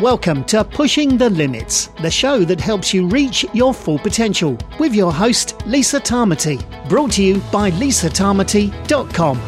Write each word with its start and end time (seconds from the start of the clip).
Welcome 0.00 0.44
to 0.44 0.62
Pushing 0.62 1.16
the 1.16 1.30
Limits, 1.30 1.86
the 2.02 2.10
show 2.10 2.44
that 2.44 2.60
helps 2.60 2.92
you 2.92 3.06
reach 3.08 3.46
your 3.54 3.72
full 3.72 3.98
potential, 3.98 4.58
with 4.78 4.94
your 4.94 5.10
host, 5.10 5.56
Lisa 5.66 5.98
Tamati. 5.98 6.62
Brought 6.86 7.12
to 7.12 7.22
you 7.22 7.40
by 7.50 7.70
lisatamati.com. 7.70 9.40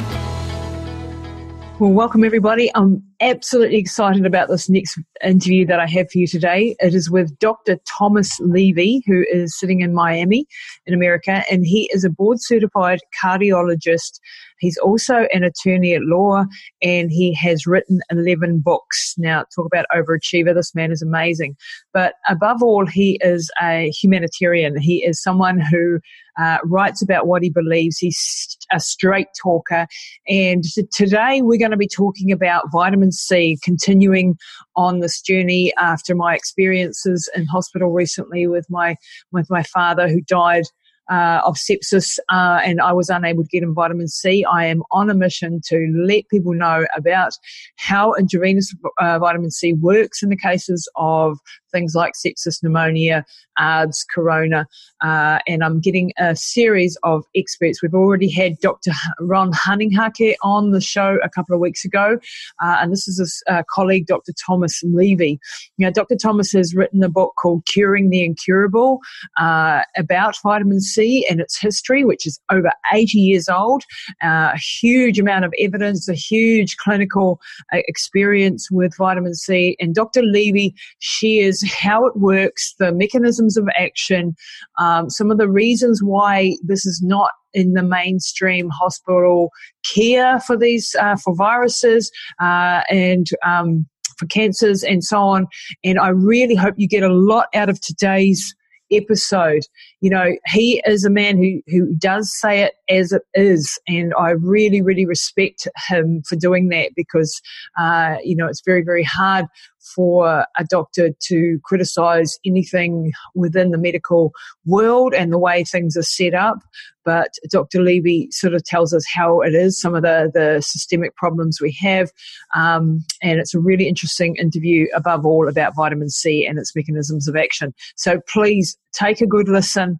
Well, 1.78 1.92
welcome 1.92 2.24
everybody. 2.24 2.70
I'm 2.74 3.02
absolutely 3.20 3.76
excited 3.76 4.24
about 4.24 4.48
this 4.48 4.70
next 4.70 4.98
interview 5.22 5.66
that 5.66 5.80
I 5.80 5.86
have 5.86 6.10
for 6.10 6.16
you 6.16 6.26
today. 6.26 6.74
It 6.80 6.94
is 6.94 7.10
with 7.10 7.38
Dr. 7.38 7.76
Thomas 7.86 8.34
Levy, 8.40 9.02
who 9.06 9.26
is 9.30 9.54
sitting 9.58 9.82
in 9.82 9.92
Miami 9.92 10.46
in 10.86 10.94
America, 10.94 11.44
and 11.50 11.66
he 11.66 11.90
is 11.92 12.04
a 12.04 12.10
board 12.10 12.38
certified 12.40 13.00
cardiologist. 13.22 14.18
He's 14.58 14.78
also 14.78 15.26
an 15.32 15.44
attorney 15.44 15.94
at 15.94 16.02
law, 16.02 16.44
and 16.82 17.10
he 17.10 17.34
has 17.34 17.66
written 17.66 18.00
11 18.10 18.60
books. 18.60 19.14
Now, 19.18 19.44
talk 19.54 19.66
about 19.66 19.86
overachiever. 19.94 20.54
This 20.54 20.74
man 20.74 20.92
is 20.92 21.02
amazing. 21.02 21.56
But 21.92 22.14
above 22.28 22.62
all, 22.62 22.86
he 22.86 23.18
is 23.22 23.50
a 23.62 23.90
humanitarian. 23.90 24.78
He 24.80 25.04
is 25.04 25.22
someone 25.22 25.60
who 25.60 26.00
uh, 26.38 26.58
writes 26.64 27.02
about 27.02 27.26
what 27.26 27.42
he 27.42 27.50
believes. 27.50 27.98
He's 27.98 28.56
a 28.72 28.80
straight 28.80 29.28
talker. 29.40 29.86
And 30.28 30.62
today 30.92 31.42
we're 31.42 31.58
going 31.58 31.72
to 31.72 31.76
be 31.76 31.88
talking 31.88 32.30
about 32.32 32.70
vitamin 32.72 33.12
C, 33.12 33.58
continuing 33.62 34.36
on 34.76 35.00
this 35.00 35.20
journey 35.20 35.72
after 35.78 36.14
my 36.14 36.34
experiences 36.34 37.28
in 37.34 37.46
hospital 37.46 37.90
recently 37.90 38.46
with 38.46 38.66
my 38.70 38.96
with 39.32 39.48
my 39.50 39.62
father 39.64 40.08
who 40.08 40.20
died 40.20 40.64
uh, 41.08 41.40
of 41.44 41.56
sepsis 41.56 42.18
uh, 42.28 42.60
and 42.64 42.80
I 42.80 42.92
was 42.92 43.08
unable 43.08 43.42
to 43.42 43.48
get 43.48 43.62
him 43.62 43.74
vitamin 43.74 44.08
C. 44.08 44.44
I 44.44 44.66
am 44.66 44.82
on 44.90 45.10
a 45.10 45.14
mission 45.14 45.60
to 45.66 45.92
let 45.96 46.28
people 46.28 46.54
know 46.54 46.86
about 46.96 47.32
how 47.76 48.14
intravenous 48.14 48.74
uh, 48.98 49.18
vitamin 49.18 49.50
C 49.50 49.72
works 49.72 50.22
in 50.22 50.28
the 50.28 50.36
cases 50.36 50.90
of 50.96 51.38
things 51.72 51.94
like 51.94 52.14
sepsis, 52.14 52.62
pneumonia, 52.62 53.24
ARDS, 53.58 54.04
corona, 54.14 54.66
uh, 55.02 55.38
and 55.46 55.62
I'm 55.64 55.80
getting 55.80 56.12
a 56.18 56.36
series 56.36 56.96
of 57.02 57.24
experts. 57.34 57.82
We've 57.82 57.94
already 57.94 58.30
had 58.30 58.58
Dr. 58.58 58.92
Ron 59.20 59.52
Hunninghake 59.52 60.34
on 60.42 60.70
the 60.70 60.80
show 60.80 61.18
a 61.22 61.28
couple 61.28 61.54
of 61.54 61.60
weeks 61.60 61.84
ago, 61.84 62.18
uh, 62.62 62.76
and 62.80 62.92
this 62.92 63.08
is 63.08 63.18
his 63.18 63.42
uh, 63.48 63.62
colleague, 63.68 64.06
Dr. 64.06 64.32
Thomas 64.46 64.82
Levy. 64.84 65.38
Now, 65.78 65.90
Dr. 65.90 66.16
Thomas 66.16 66.52
has 66.52 66.74
written 66.74 67.02
a 67.02 67.08
book 67.08 67.34
called 67.40 67.64
Curing 67.66 68.10
the 68.10 68.24
Incurable 68.24 69.00
uh, 69.38 69.82
about 69.96 70.36
vitamin 70.42 70.80
C 70.80 71.26
and 71.28 71.40
its 71.40 71.58
history, 71.58 72.04
which 72.04 72.26
is 72.26 72.40
over 72.50 72.70
80 72.92 73.18
years 73.18 73.48
old. 73.48 73.82
Uh, 74.22 74.52
a 74.54 74.58
huge 74.58 75.18
amount 75.18 75.44
of 75.44 75.52
evidence, 75.58 76.08
a 76.08 76.14
huge 76.14 76.76
clinical 76.76 77.40
uh, 77.72 77.78
experience 77.88 78.70
with 78.70 78.96
vitamin 78.96 79.34
C, 79.34 79.76
and 79.80 79.94
Dr. 79.94 80.22
Levy 80.22 80.74
shares 81.00 81.57
how 81.62 82.06
it 82.06 82.16
works, 82.16 82.74
the 82.78 82.92
mechanisms 82.92 83.56
of 83.56 83.68
action, 83.76 84.34
um, 84.78 85.10
some 85.10 85.30
of 85.30 85.38
the 85.38 85.48
reasons 85.48 86.02
why 86.02 86.54
this 86.62 86.84
is 86.86 87.00
not 87.02 87.30
in 87.54 87.72
the 87.72 87.82
mainstream 87.82 88.68
hospital 88.70 89.50
care 89.94 90.40
for 90.40 90.56
these 90.56 90.94
uh, 91.00 91.16
for 91.16 91.34
viruses 91.34 92.10
uh, 92.40 92.82
and 92.90 93.28
um, 93.44 93.86
for 94.18 94.26
cancers 94.26 94.82
and 94.82 95.02
so 95.02 95.18
on. 95.20 95.46
And 95.84 95.98
I 95.98 96.08
really 96.08 96.54
hope 96.54 96.74
you 96.76 96.88
get 96.88 97.02
a 97.02 97.12
lot 97.12 97.46
out 97.54 97.68
of 97.68 97.80
today's 97.80 98.54
episode. 98.90 99.62
You 100.00 100.10
know, 100.10 100.36
he 100.46 100.82
is 100.86 101.04
a 101.04 101.10
man 101.10 101.36
who, 101.38 101.60
who 101.66 101.92
does 101.94 102.32
say 102.40 102.62
it 102.62 102.74
as 102.88 103.12
it 103.12 103.22
is. 103.34 103.78
And 103.88 104.14
I 104.18 104.30
really, 104.30 104.80
really 104.80 105.06
respect 105.06 105.66
him 105.88 106.22
for 106.22 106.36
doing 106.36 106.68
that 106.68 106.92
because, 106.94 107.40
uh, 107.78 108.16
you 108.22 108.36
know, 108.36 108.46
it's 108.46 108.62
very, 108.64 108.82
very 108.82 109.02
hard 109.02 109.46
for 109.94 110.44
a 110.56 110.64
doctor 110.68 111.10
to 111.18 111.58
criticize 111.64 112.38
anything 112.44 113.12
within 113.34 113.70
the 113.70 113.78
medical 113.78 114.32
world 114.66 115.14
and 115.14 115.32
the 115.32 115.38
way 115.38 115.64
things 115.64 115.96
are 115.96 116.02
set 116.02 116.34
up. 116.34 116.58
But 117.04 117.34
Dr. 117.50 117.80
Levy 117.80 118.28
sort 118.30 118.52
of 118.52 118.62
tells 118.64 118.92
us 118.92 119.04
how 119.10 119.40
it 119.40 119.54
is, 119.54 119.80
some 119.80 119.94
of 119.94 120.02
the, 120.02 120.30
the 120.34 120.60
systemic 120.60 121.16
problems 121.16 121.58
we 121.58 121.72
have. 121.80 122.10
Um, 122.54 123.02
and 123.22 123.40
it's 123.40 123.54
a 123.54 123.60
really 123.60 123.88
interesting 123.88 124.36
interview, 124.36 124.88
above 124.94 125.24
all, 125.24 125.48
about 125.48 125.74
vitamin 125.74 126.10
C 126.10 126.44
and 126.44 126.58
its 126.58 126.76
mechanisms 126.76 127.26
of 127.26 127.34
action. 127.34 127.72
So 127.96 128.20
please 128.28 128.76
take 128.98 129.20
a 129.20 129.26
good 129.26 129.48
listen. 129.48 129.98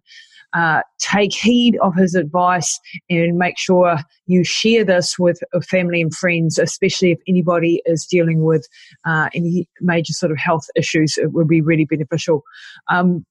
Uh, 0.51 0.81
take 0.97 1.31
heed 1.31 1.77
of 1.83 1.93
his 1.93 2.15
advice 2.15 2.79
and 3.07 3.37
make 3.37 3.55
sure 3.55 3.97
you 4.25 4.43
share 4.43 4.83
this 4.83 5.19
with 5.19 5.39
family 5.69 6.01
and 6.01 6.11
friends, 6.15 6.57
especially 6.57 7.11
if 7.11 7.19
anybody 7.27 7.83
is 7.85 8.07
dealing 8.09 8.43
with 8.43 8.67
uh, 9.05 9.29
any 9.35 9.69
major 9.79 10.11
sort 10.11 10.31
of 10.31 10.39
health 10.39 10.65
issues. 10.75 11.19
It 11.19 11.33
would 11.33 11.47
be 11.47 11.61
really 11.61 11.85
beneficial. 11.85 12.41
Um, 12.89 13.27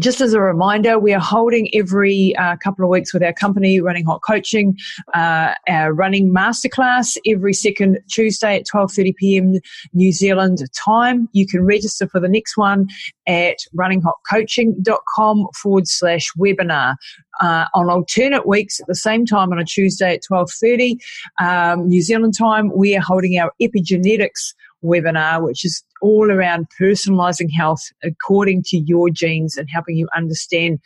just 0.00 0.20
as 0.20 0.32
a 0.32 0.40
reminder, 0.40 0.98
we 0.98 1.12
are 1.12 1.20
holding 1.20 1.68
every 1.72 2.34
uh, 2.36 2.56
couple 2.56 2.84
of 2.84 2.90
weeks 2.90 3.14
with 3.14 3.22
our 3.22 3.32
company, 3.32 3.80
Running 3.80 4.04
Hot 4.06 4.22
Coaching, 4.26 4.76
uh, 5.14 5.54
our 5.68 5.92
running 5.92 6.32
masterclass 6.32 7.16
every 7.26 7.54
second 7.54 7.98
Tuesday 8.10 8.56
at 8.56 8.66
12.30 8.66 9.16
p.m. 9.16 9.54
New 9.92 10.12
Zealand 10.12 10.58
time. 10.74 11.28
You 11.32 11.46
can 11.46 11.64
register 11.64 12.08
for 12.08 12.18
the 12.18 12.28
next 12.28 12.56
one 12.56 12.88
at 13.26 13.58
runninghotcoaching.com 13.76 15.46
forward 15.54 15.86
slash 15.86 16.28
webinar. 16.38 16.96
Uh, 17.40 17.66
on 17.74 17.90
alternate 17.90 18.46
weeks 18.46 18.78
at 18.78 18.86
the 18.86 18.94
same 18.94 19.26
time 19.26 19.50
on 19.50 19.58
a 19.58 19.64
Tuesday 19.64 20.14
at 20.14 20.22
12.30 20.30 20.96
um, 21.40 21.88
New 21.88 22.00
Zealand 22.00 22.32
time, 22.38 22.70
we 22.72 22.96
are 22.96 23.00
holding 23.00 23.36
our 23.40 23.52
epigenetics 23.60 24.54
webinar, 24.84 25.42
which 25.42 25.64
is 25.64 25.82
all 26.02 26.30
around 26.30 26.66
personalizing 26.80 27.48
health 27.56 27.82
according 28.02 28.62
to 28.66 28.78
your 28.78 29.10
genes 29.10 29.56
and 29.56 29.68
helping 29.72 29.96
you 29.96 30.08
understand 30.14 30.78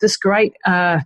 this 0.00 0.16
great, 0.16 0.52
uh, 0.66 1.00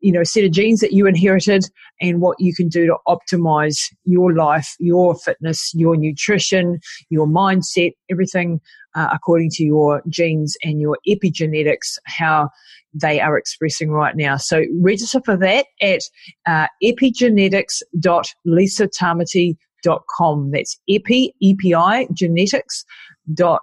you 0.00 0.10
know, 0.10 0.24
set 0.24 0.44
of 0.44 0.50
genes 0.50 0.80
that 0.80 0.92
you 0.92 1.06
inherited 1.06 1.64
and 2.00 2.20
what 2.20 2.40
you 2.40 2.54
can 2.54 2.68
do 2.68 2.86
to 2.86 2.96
optimize 3.06 3.78
your 4.04 4.34
life, 4.34 4.74
your 4.80 5.14
fitness, 5.14 5.70
your 5.74 5.96
nutrition, 5.96 6.80
your 7.10 7.26
mindset, 7.26 7.92
everything 8.10 8.60
uh, 8.94 9.08
according 9.12 9.50
to 9.50 9.64
your 9.64 10.02
genes 10.08 10.56
and 10.62 10.80
your 10.80 10.96
epigenetics, 11.08 11.98
how 12.04 12.48
they 12.94 13.20
are 13.20 13.36
expressing 13.38 13.90
right 13.90 14.14
now. 14.16 14.36
So 14.36 14.64
register 14.80 15.20
for 15.24 15.36
that 15.36 15.66
at 15.80 16.02
uh, 16.46 16.68
epigenetics.lisatamati.com 16.82 18.98
com. 18.98 19.56
That's 20.50 20.78
epi, 20.88 21.34
E-P-I, 21.40 22.08
genetics 22.12 22.84
dot. 23.34 23.62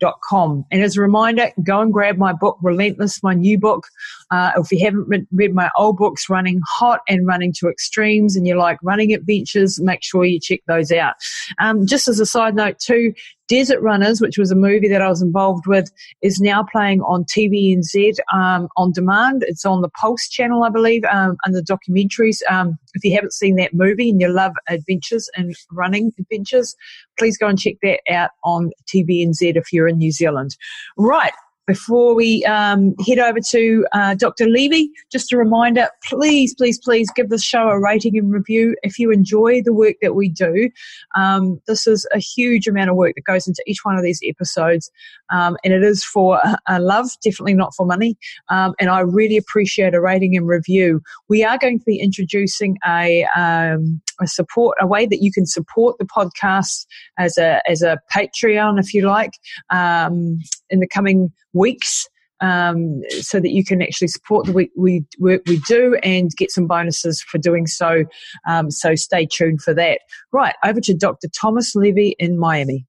And 0.00 0.82
as 0.82 0.96
a 0.96 1.00
reminder, 1.00 1.50
go 1.62 1.80
and 1.80 1.92
grab 1.92 2.16
my 2.16 2.32
book, 2.32 2.58
Relentless, 2.62 3.22
my 3.22 3.34
new 3.34 3.58
book. 3.58 3.86
Uh, 4.30 4.52
if 4.56 4.70
you 4.72 4.84
haven't 4.84 5.28
read 5.32 5.54
my 5.54 5.70
old 5.76 5.96
books, 5.96 6.28
Running 6.28 6.60
Hot 6.66 7.00
and 7.08 7.26
Running 7.26 7.52
to 7.58 7.68
Extremes, 7.68 8.36
and 8.36 8.46
you 8.46 8.56
like 8.56 8.78
running 8.82 9.12
adventures, 9.12 9.80
make 9.80 10.02
sure 10.02 10.24
you 10.24 10.40
check 10.40 10.60
those 10.66 10.92
out. 10.92 11.14
Um, 11.58 11.86
just 11.86 12.08
as 12.08 12.20
a 12.20 12.26
side 12.26 12.54
note, 12.54 12.78
too, 12.78 13.12
Desert 13.50 13.80
Runners, 13.80 14.20
which 14.20 14.38
was 14.38 14.52
a 14.52 14.54
movie 14.54 14.86
that 14.86 15.02
I 15.02 15.08
was 15.08 15.20
involved 15.20 15.66
with, 15.66 15.90
is 16.22 16.40
now 16.40 16.62
playing 16.62 17.00
on 17.00 17.24
TVNZ 17.24 18.18
um, 18.32 18.68
on 18.76 18.92
demand. 18.92 19.44
It's 19.44 19.66
on 19.66 19.82
the 19.82 19.88
Pulse 19.88 20.28
channel, 20.28 20.62
I 20.62 20.68
believe, 20.68 21.02
um, 21.06 21.36
under 21.44 21.60
documentaries. 21.60 22.38
Um, 22.48 22.78
if 22.94 23.04
you 23.04 23.12
haven't 23.12 23.32
seen 23.32 23.56
that 23.56 23.74
movie 23.74 24.08
and 24.08 24.20
you 24.20 24.28
love 24.28 24.52
adventures 24.68 25.28
and 25.36 25.52
running 25.72 26.12
adventures, 26.16 26.76
please 27.18 27.36
go 27.36 27.48
and 27.48 27.58
check 27.58 27.74
that 27.82 28.02
out 28.08 28.30
on 28.44 28.70
TVNZ 28.86 29.56
if 29.56 29.72
you're 29.72 29.88
in 29.90 29.98
New 29.98 30.12
Zealand. 30.12 30.56
Right, 30.96 31.34
before 31.70 32.16
we 32.16 32.44
um, 32.46 32.96
head 33.06 33.20
over 33.20 33.38
to 33.38 33.86
uh, 33.92 34.16
Dr. 34.16 34.48
Levy, 34.48 34.90
just 35.08 35.32
a 35.32 35.36
reminder 35.36 35.88
please, 36.02 36.52
please, 36.52 36.80
please 36.80 37.08
give 37.14 37.28
this 37.28 37.44
show 37.44 37.68
a 37.68 37.80
rating 37.80 38.18
and 38.18 38.32
review 38.32 38.74
if 38.82 38.98
you 38.98 39.12
enjoy 39.12 39.62
the 39.62 39.72
work 39.72 39.94
that 40.02 40.16
we 40.16 40.28
do. 40.28 40.68
Um, 41.14 41.60
this 41.68 41.86
is 41.86 42.08
a 42.12 42.18
huge 42.18 42.66
amount 42.66 42.90
of 42.90 42.96
work 42.96 43.14
that 43.14 43.22
goes 43.22 43.46
into 43.46 43.62
each 43.68 43.84
one 43.84 43.96
of 43.96 44.02
these 44.02 44.18
episodes, 44.24 44.90
um, 45.30 45.56
and 45.62 45.72
it 45.72 45.84
is 45.84 46.02
for 46.02 46.40
uh, 46.44 46.80
love, 46.80 47.08
definitely 47.22 47.54
not 47.54 47.72
for 47.76 47.86
money. 47.86 48.18
Um, 48.48 48.74
and 48.80 48.90
I 48.90 48.98
really 48.98 49.36
appreciate 49.36 49.94
a 49.94 50.00
rating 50.00 50.36
and 50.36 50.48
review. 50.48 51.00
We 51.28 51.44
are 51.44 51.56
going 51.56 51.78
to 51.78 51.84
be 51.84 52.00
introducing 52.00 52.78
a 52.84 53.28
um, 53.36 54.00
a 54.20 54.26
support 54.26 54.76
a 54.80 54.88
way 54.88 55.06
that 55.06 55.22
you 55.22 55.30
can 55.30 55.46
support 55.46 55.98
the 55.98 56.04
podcast 56.04 56.86
as 57.16 57.38
a 57.38 57.62
as 57.70 57.82
a 57.82 57.98
Patreon, 58.12 58.80
if 58.80 58.92
you 58.92 59.06
like, 59.06 59.34
um, 59.70 60.40
in 60.70 60.80
the 60.80 60.88
coming 60.88 61.30
weeks. 61.52 62.06
Um, 62.42 63.02
so 63.20 63.38
that 63.38 63.50
you 63.50 63.62
can 63.62 63.82
actually 63.82 64.08
support 64.08 64.46
the 64.46 64.52
we, 64.52 64.70
we, 64.74 65.04
work 65.18 65.42
we 65.46 65.58
do 65.68 65.98
and 66.02 66.30
get 66.38 66.50
some 66.50 66.66
bonuses 66.66 67.20
for 67.20 67.36
doing 67.36 67.66
so. 67.66 68.04
Um, 68.48 68.70
so 68.70 68.94
stay 68.94 69.26
tuned 69.26 69.60
for 69.60 69.74
that. 69.74 70.00
Right, 70.32 70.54
over 70.64 70.80
to 70.80 70.94
Dr. 70.94 71.28
Thomas 71.38 71.74
Levy 71.74 72.16
in 72.18 72.38
Miami. 72.38 72.86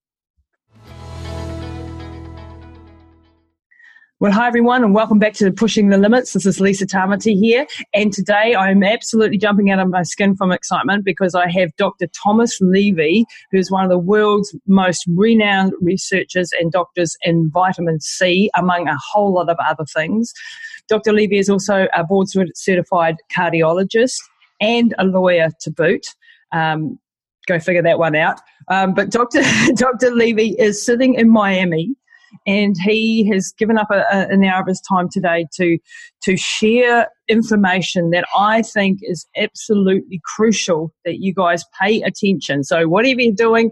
Well, 4.22 4.32
hi 4.32 4.48
everyone, 4.48 4.84
and 4.84 4.94
welcome 4.94 5.18
back 5.18 5.34
to 5.38 5.52
Pushing 5.52 5.90
the 5.90 5.98
Limits. 5.98 6.34
This 6.34 6.46
is 6.46 6.60
Lisa 6.60 6.86
Tamati 6.86 7.36
here, 7.36 7.66
and 7.92 8.14
today 8.14 8.54
I'm 8.56 8.84
absolutely 8.84 9.40
jumping 9.40 9.72
out 9.72 9.80
of 9.80 9.90
my 9.90 10.04
skin 10.04 10.36
from 10.36 10.52
excitement 10.52 11.04
because 11.04 11.34
I 11.34 11.50
have 11.50 11.76
Dr. 11.76 12.06
Thomas 12.06 12.56
Levy, 12.62 13.26
who's 13.50 13.72
one 13.72 13.84
of 13.84 13.90
the 13.90 13.98
world's 13.98 14.56
most 14.68 15.06
renowned 15.16 15.74
researchers 15.82 16.52
and 16.60 16.72
doctors 16.72 17.18
in 17.24 17.50
vitamin 17.50 18.00
C, 18.00 18.52
among 18.56 18.88
a 18.88 18.96
whole 18.96 19.34
lot 19.34 19.50
of 19.50 19.58
other 19.68 19.86
things. 19.86 20.32
Dr. 20.88 21.14
Levy 21.14 21.40
is 21.40 21.50
also 21.50 21.88
a 21.96 22.04
board 22.04 22.28
certified 22.54 23.16
cardiologist 23.36 24.20
and 24.60 24.94
a 25.00 25.06
lawyer 25.06 25.50
to 25.62 25.72
boot. 25.72 26.06
Um, 26.52 27.00
go 27.48 27.58
figure 27.60 27.82
that 27.82 27.98
one 27.98 28.16
out. 28.16 28.40
Um, 28.68 28.94
but 28.94 29.10
Dr. 29.10 29.42
Dr. 29.74 30.12
Levy 30.12 30.50
is 30.60 30.86
sitting 30.86 31.16
in 31.16 31.28
Miami 31.28 31.96
and 32.46 32.76
he 32.82 33.28
has 33.30 33.54
given 33.58 33.78
up 33.78 33.90
a, 33.92 34.04
a, 34.12 34.28
an 34.30 34.44
hour 34.44 34.62
of 34.62 34.68
his 34.68 34.82
time 34.82 35.10
today 35.10 35.48
to 35.56 35.78
to 36.24 36.38
share 36.38 37.08
information 37.28 38.12
that 38.12 38.26
I 38.36 38.62
think 38.62 39.00
is 39.02 39.26
absolutely 39.38 40.22
crucial 40.24 40.94
that 41.06 41.20
you 41.20 41.34
guys 41.34 41.64
pay 41.80 42.02
attention. 42.02 42.64
So 42.64 42.88
whatever 42.88 43.22
you're 43.22 43.34
doing, 43.34 43.72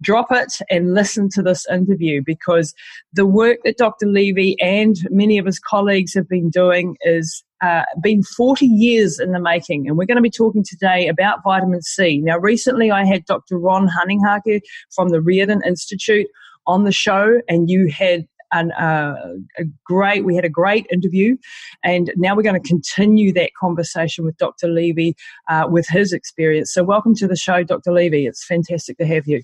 drop 0.00 0.28
it 0.30 0.58
and 0.70 0.94
listen 0.94 1.28
to 1.30 1.42
this 1.42 1.66
interview 1.70 2.22
because 2.24 2.74
the 3.12 3.26
work 3.26 3.58
that 3.64 3.78
Dr. 3.78 4.06
Levy 4.06 4.56
and 4.60 4.96
many 5.10 5.38
of 5.38 5.46
his 5.46 5.58
colleagues 5.58 6.14
have 6.14 6.28
been 6.28 6.50
doing 6.50 6.96
is 7.02 7.42
uh, 7.62 7.82
been 8.02 8.22
40 8.22 8.66
years 8.66 9.18
in 9.18 9.32
the 9.32 9.40
making. 9.40 9.88
And 9.88 9.96
we're 9.96 10.06
going 10.06 10.16
to 10.16 10.22
be 10.22 10.30
talking 10.30 10.64
today 10.64 11.08
about 11.08 11.42
vitamin 11.42 11.82
C. 11.82 12.18
Now, 12.18 12.38
recently 12.38 12.90
I 12.90 13.04
had 13.04 13.24
Dr. 13.24 13.58
Ron 13.58 13.88
Hunninghake 13.88 14.60
from 14.94 15.08
the 15.08 15.20
Riordan 15.20 15.62
Institute 15.66 16.26
on 16.66 16.84
the 16.84 16.92
show, 16.92 17.40
and 17.48 17.70
you 17.70 17.88
had 17.88 18.26
an, 18.52 18.72
uh, 18.72 19.16
a 19.58 19.64
great, 19.84 20.24
we 20.24 20.34
had 20.34 20.44
a 20.44 20.50
great 20.50 20.86
interview, 20.92 21.36
and 21.82 22.12
now 22.16 22.34
we're 22.36 22.42
going 22.42 22.60
to 22.60 22.68
continue 22.68 23.32
that 23.32 23.50
conversation 23.58 24.24
with 24.24 24.36
Dr. 24.36 24.68
Levy 24.68 25.14
uh, 25.48 25.66
with 25.68 25.86
his 25.88 26.12
experience. 26.12 26.72
So, 26.72 26.84
welcome 26.84 27.14
to 27.16 27.26
the 27.26 27.36
show, 27.36 27.62
Dr. 27.62 27.92
Levy. 27.92 28.26
It's 28.26 28.44
fantastic 28.44 28.98
to 28.98 29.06
have 29.06 29.26
you. 29.26 29.42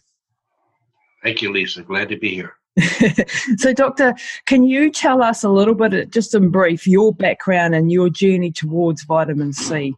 Thank 1.23 1.43
you, 1.43 1.53
Lisa. 1.53 1.83
Glad 1.83 2.09
to 2.11 2.17
be 2.17 2.35
here. 2.35 2.55
so, 3.57 3.73
Doctor, 3.73 4.15
can 4.47 4.63
you 4.65 4.91
tell 4.91 5.23
us 5.23 5.43
a 5.43 5.51
little 5.51 5.75
bit, 5.75 6.11
just 6.11 6.35
in 6.35 6.51
brief, 6.51 6.87
your 6.87 7.13
background 7.13 7.75
and 7.75 7.91
your 7.91 8.09
journey 8.09 8.53
towards 8.53 9.05
vitamin 9.05 9.53
C? 9.53 9.95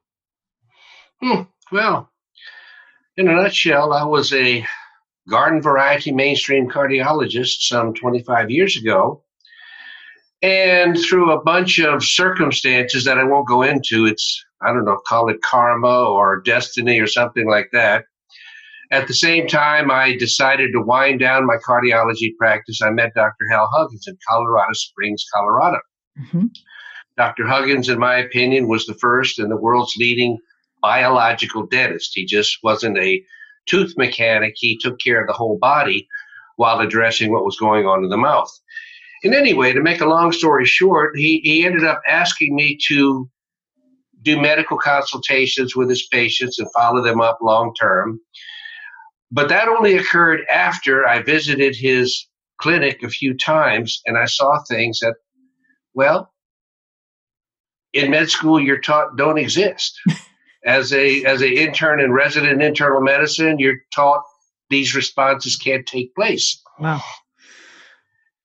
Hmm. 1.20 1.42
Well, 1.70 2.10
in 3.16 3.28
a 3.28 3.32
nutshell, 3.34 3.92
I 3.92 4.04
was 4.04 4.32
a 4.32 4.66
garden 5.28 5.62
variety 5.62 6.12
mainstream 6.12 6.68
cardiologist 6.68 7.62
some 7.62 7.94
25 7.94 8.50
years 8.50 8.76
ago. 8.76 9.22
And 10.42 10.98
through 10.98 11.30
a 11.30 11.42
bunch 11.42 11.78
of 11.78 12.02
circumstances 12.02 13.04
that 13.04 13.18
I 13.18 13.24
won't 13.24 13.46
go 13.46 13.62
into, 13.62 14.06
it's, 14.06 14.44
I 14.60 14.72
don't 14.72 14.84
know, 14.84 14.98
call 15.06 15.28
it 15.28 15.40
karma 15.42 16.04
or 16.04 16.40
destiny 16.40 16.98
or 16.98 17.06
something 17.06 17.48
like 17.48 17.68
that. 17.72 18.04
At 18.90 19.06
the 19.06 19.14
same 19.14 19.46
time, 19.46 19.90
I 19.90 20.16
decided 20.16 20.72
to 20.72 20.82
wind 20.82 21.20
down 21.20 21.46
my 21.46 21.56
cardiology 21.56 22.36
practice. 22.36 22.82
I 22.82 22.90
met 22.90 23.14
Dr. 23.14 23.48
Hal 23.50 23.70
Huggins 23.72 24.06
in 24.06 24.18
Colorado 24.28 24.72
Springs, 24.74 25.24
Colorado. 25.32 25.78
Mm-hmm. 26.20 26.46
Dr. 27.16 27.46
Huggins, 27.46 27.88
in 27.88 27.98
my 27.98 28.16
opinion, 28.16 28.68
was 28.68 28.84
the 28.84 28.94
first 28.94 29.38
and 29.38 29.50
the 29.50 29.56
world's 29.56 29.96
leading 29.96 30.38
biological 30.82 31.66
dentist. 31.66 32.10
He 32.14 32.26
just 32.26 32.58
wasn't 32.62 32.98
a 32.98 33.22
tooth 33.66 33.94
mechanic, 33.96 34.54
he 34.56 34.78
took 34.78 34.98
care 35.00 35.20
of 35.20 35.26
the 35.26 35.32
whole 35.32 35.58
body 35.58 36.08
while 36.56 36.80
addressing 36.80 37.32
what 37.32 37.44
was 37.44 37.58
going 37.58 37.86
on 37.86 38.04
in 38.04 38.10
the 38.10 38.16
mouth. 38.16 38.50
And 39.24 39.34
anyway, 39.34 39.72
to 39.72 39.80
make 39.80 40.00
a 40.00 40.06
long 40.06 40.32
story 40.32 40.66
short, 40.66 41.16
he, 41.16 41.40
he 41.44 41.64
ended 41.64 41.84
up 41.84 42.00
asking 42.08 42.54
me 42.54 42.78
to 42.88 43.28
do 44.22 44.40
medical 44.40 44.78
consultations 44.78 45.74
with 45.76 45.88
his 45.88 46.06
patients 46.08 46.58
and 46.58 46.68
follow 46.72 47.02
them 47.02 47.20
up 47.20 47.38
long 47.40 47.74
term. 47.80 48.20
But 49.30 49.48
that 49.48 49.68
only 49.68 49.96
occurred 49.96 50.40
after 50.50 51.06
I 51.06 51.22
visited 51.22 51.74
his 51.74 52.28
clinic 52.58 53.02
a 53.02 53.08
few 53.08 53.36
times 53.36 54.00
and 54.06 54.18
I 54.18 54.26
saw 54.26 54.62
things 54.68 55.00
that, 55.00 55.14
well, 55.94 56.32
in 57.92 58.10
med 58.10 58.30
school 58.30 58.60
you're 58.60 58.78
taught 58.78 59.16
don't 59.16 59.38
exist. 59.38 59.98
as 60.64 60.92
a 60.92 61.24
as 61.24 61.42
a 61.42 61.50
intern 61.50 62.00
and 62.00 62.14
resident 62.14 62.52
in 62.52 62.62
internal 62.62 63.00
medicine, 63.00 63.58
you're 63.58 63.80
taught 63.94 64.22
these 64.70 64.94
responses 64.94 65.56
can't 65.56 65.86
take 65.86 66.14
place. 66.14 66.60
Wow. 66.78 67.02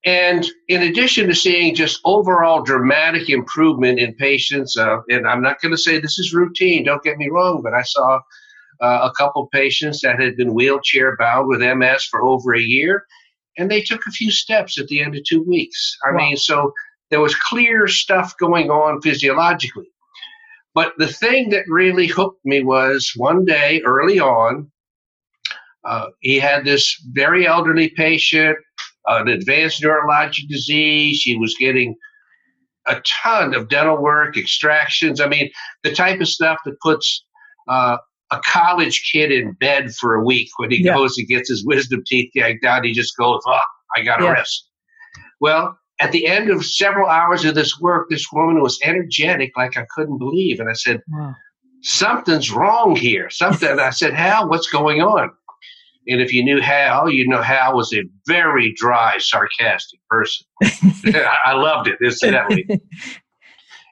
And 0.04 0.46
in 0.68 0.82
addition 0.82 1.26
to 1.26 1.34
seeing 1.34 1.74
just 1.74 2.00
overall 2.04 2.62
dramatic 2.62 3.28
improvement 3.28 3.98
in 3.98 4.14
patients, 4.14 4.76
uh, 4.76 4.98
and 5.08 5.26
I'm 5.26 5.42
not 5.42 5.60
going 5.60 5.72
to 5.72 5.78
say 5.78 5.98
this 5.98 6.18
is 6.18 6.32
routine, 6.32 6.84
don't 6.84 7.02
get 7.02 7.18
me 7.18 7.28
wrong, 7.28 7.62
but 7.62 7.74
I 7.74 7.82
saw 7.82 8.20
uh, 8.80 9.10
a 9.10 9.12
couple 9.18 9.48
patients 9.52 10.00
that 10.02 10.20
had 10.20 10.36
been 10.36 10.54
wheelchair 10.54 11.16
bound 11.16 11.48
with 11.48 11.60
MS 11.60 12.04
for 12.04 12.22
over 12.22 12.54
a 12.54 12.60
year, 12.60 13.04
and 13.56 13.70
they 13.70 13.80
took 13.80 14.06
a 14.06 14.12
few 14.12 14.30
steps 14.30 14.78
at 14.78 14.86
the 14.86 15.02
end 15.02 15.16
of 15.16 15.24
two 15.24 15.42
weeks. 15.42 15.96
I 16.06 16.12
wow. 16.12 16.18
mean, 16.18 16.36
so 16.36 16.72
there 17.10 17.20
was 17.20 17.34
clear 17.34 17.88
stuff 17.88 18.36
going 18.38 18.70
on 18.70 19.00
physiologically. 19.00 19.90
But 20.78 20.92
the 20.96 21.08
thing 21.08 21.50
that 21.50 21.64
really 21.66 22.06
hooked 22.06 22.38
me 22.44 22.62
was 22.62 23.12
one 23.16 23.44
day 23.44 23.82
early 23.84 24.20
on, 24.20 24.70
uh, 25.84 26.06
he 26.20 26.38
had 26.38 26.64
this 26.64 26.96
very 27.10 27.48
elderly 27.48 27.88
patient, 27.88 28.56
an 29.06 29.26
advanced 29.26 29.82
neurologic 29.82 30.48
disease. 30.48 31.16
She 31.16 31.36
was 31.36 31.56
getting 31.58 31.96
a 32.86 33.02
ton 33.24 33.56
of 33.56 33.68
dental 33.68 34.00
work, 34.00 34.36
extractions. 34.36 35.20
I 35.20 35.26
mean, 35.26 35.50
the 35.82 35.92
type 35.92 36.20
of 36.20 36.28
stuff 36.28 36.58
that 36.64 36.78
puts 36.80 37.24
uh, 37.66 37.96
a 38.30 38.38
college 38.44 39.02
kid 39.12 39.32
in 39.32 39.54
bed 39.54 39.92
for 39.96 40.14
a 40.14 40.24
week 40.24 40.48
when 40.58 40.70
he 40.70 40.84
yeah. 40.84 40.94
goes 40.94 41.18
and 41.18 41.26
gets 41.26 41.48
his 41.48 41.66
wisdom 41.66 42.04
teeth 42.06 42.30
yanked 42.36 42.64
out. 42.64 42.84
He 42.84 42.92
just 42.92 43.16
goes, 43.16 43.40
"Oh, 43.48 43.58
I 43.96 44.04
got 44.04 44.18
to 44.18 44.26
yeah. 44.26 44.30
rest." 44.30 44.70
Well, 45.40 45.76
at 46.00 46.12
the 46.12 46.26
end 46.26 46.50
of 46.50 46.64
several 46.64 47.08
hours 47.08 47.44
of 47.44 47.54
this 47.54 47.78
work, 47.80 48.08
this 48.08 48.30
woman 48.32 48.62
was 48.62 48.78
energetic 48.84 49.56
like 49.56 49.76
I 49.76 49.86
couldn't 49.94 50.18
believe. 50.18 50.60
And 50.60 50.70
I 50.70 50.74
said, 50.74 51.02
wow. 51.08 51.34
Something's 51.82 52.50
wrong 52.50 52.96
here. 52.96 53.30
Something. 53.30 53.78
I 53.78 53.90
said, 53.90 54.14
Hal, 54.14 54.48
what's 54.48 54.68
going 54.68 55.00
on? 55.00 55.30
And 56.08 56.20
if 56.20 56.32
you 56.32 56.42
knew 56.42 56.60
Hal, 56.60 57.10
you'd 57.10 57.28
know 57.28 57.42
Hal 57.42 57.76
was 57.76 57.92
a 57.94 58.02
very 58.26 58.72
dry, 58.76 59.18
sarcastic 59.18 60.00
person. 60.08 60.46
I 61.44 61.52
loved 61.52 61.88
it, 61.88 61.98
incidentally. 62.02 62.66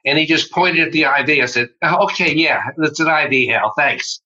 and 0.05 0.17
he 0.17 0.25
just 0.25 0.51
pointed 0.51 0.87
at 0.87 0.91
the 0.91 1.03
IV. 1.03 1.43
I 1.43 1.45
said, 1.45 1.69
oh, 1.83 2.05
okay, 2.05 2.33
yeah, 2.33 2.63
that's 2.77 2.99
an 2.99 3.07
IV, 3.07 3.49
Hal. 3.49 3.71
Thanks. 3.77 4.21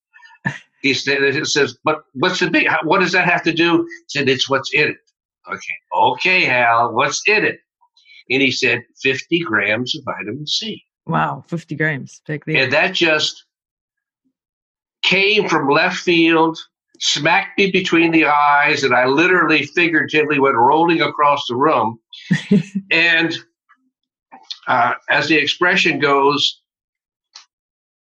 He 0.81 0.93
says, 0.95 1.77
but 1.83 2.05
what's 2.13 2.39
the 2.39 2.49
big, 2.49 2.67
what 2.83 3.01
does 3.01 3.11
that 3.11 3.27
have 3.27 3.43
to 3.43 3.53
do? 3.53 3.83
He 3.83 4.19
said, 4.19 4.27
it's 4.27 4.49
what's 4.49 4.73
in 4.73 4.89
it. 4.89 4.97
Okay. 5.47 5.73
Okay, 5.93 6.45
Hal, 6.45 6.93
what's 6.93 7.21
in 7.27 7.45
it? 7.45 7.59
And 8.29 8.41
he 8.41 8.51
said 8.51 8.83
50 9.01 9.39
grams 9.39 9.95
of 9.95 10.03
vitamin 10.05 10.47
C. 10.47 10.83
Wow, 11.05 11.43
50 11.47 11.75
grams. 11.75 12.21
And 12.61 12.73
that 12.73 12.93
just 12.93 13.45
came 15.03 15.49
from 15.49 15.69
left 15.69 15.97
field, 15.97 16.57
smacked 16.99 17.57
me 17.57 17.71
between 17.71 18.11
the 18.11 18.25
eyes, 18.25 18.83
and 18.83 18.93
I 18.93 19.05
literally, 19.05 19.63
figuratively 19.63 20.39
went 20.39 20.55
rolling 20.55 21.01
across 21.01 21.43
the 21.47 21.55
room. 21.55 21.99
and 22.91 23.33
uh, 24.67 24.93
as 25.09 25.27
the 25.27 25.37
expression 25.37 25.99
goes, 25.99 26.61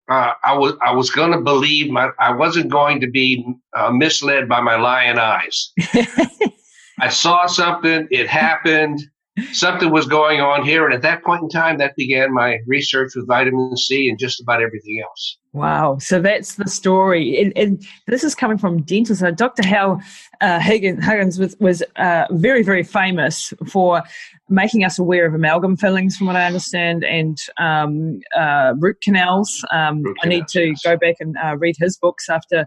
uh, 0.08 0.32
I 0.44 0.56
was 0.56 0.74
I 0.82 0.92
was 0.92 1.10
going 1.10 1.32
to 1.32 1.40
believe 1.40 1.90
my 1.90 2.10
I 2.20 2.32
wasn't 2.32 2.70
going 2.70 3.00
to 3.00 3.10
be 3.10 3.44
uh, 3.76 3.90
misled 3.90 4.48
by 4.48 4.60
my 4.60 4.76
lion 4.76 5.18
eyes. 5.18 5.72
I 7.00 7.08
saw 7.08 7.46
something. 7.46 8.06
It 8.10 8.28
happened 8.28 9.02
something 9.52 9.90
was 9.90 10.06
going 10.06 10.40
on 10.40 10.64
here. 10.64 10.84
And 10.84 10.94
at 10.94 11.02
that 11.02 11.22
point 11.24 11.42
in 11.42 11.48
time, 11.48 11.78
that 11.78 11.94
began 11.96 12.32
my 12.32 12.58
research 12.66 13.12
with 13.14 13.26
vitamin 13.26 13.76
C 13.76 14.08
and 14.08 14.18
just 14.18 14.40
about 14.40 14.62
everything 14.62 15.02
else. 15.06 15.38
Wow. 15.52 15.96
So 15.98 16.20
that's 16.20 16.56
the 16.56 16.68
story. 16.68 17.40
And, 17.40 17.52
and 17.56 17.86
this 18.06 18.22
is 18.22 18.34
coming 18.34 18.58
from 18.58 18.82
dentists. 18.82 19.20
So 19.20 19.30
Dr. 19.30 19.66
Hal 19.66 20.02
uh, 20.40 20.60
Huggins 20.60 21.38
was, 21.38 21.56
was 21.60 21.82
uh, 21.96 22.26
very, 22.30 22.62
very 22.62 22.82
famous 22.82 23.54
for 23.66 24.02
making 24.48 24.84
us 24.84 24.98
aware 24.98 25.26
of 25.26 25.34
amalgam 25.34 25.76
fillings, 25.76 26.16
from 26.16 26.26
what 26.26 26.36
I 26.36 26.44
understand, 26.44 27.04
and 27.04 27.38
um, 27.58 28.20
uh, 28.36 28.74
root 28.78 29.00
canals. 29.00 29.64
Um, 29.72 30.02
root 30.02 30.16
I 30.22 30.28
need 30.28 30.46
to 30.48 30.68
yes. 30.68 30.82
go 30.84 30.96
back 30.96 31.16
and 31.20 31.36
uh, 31.42 31.56
read 31.56 31.76
his 31.78 31.96
books 31.96 32.28
after 32.28 32.66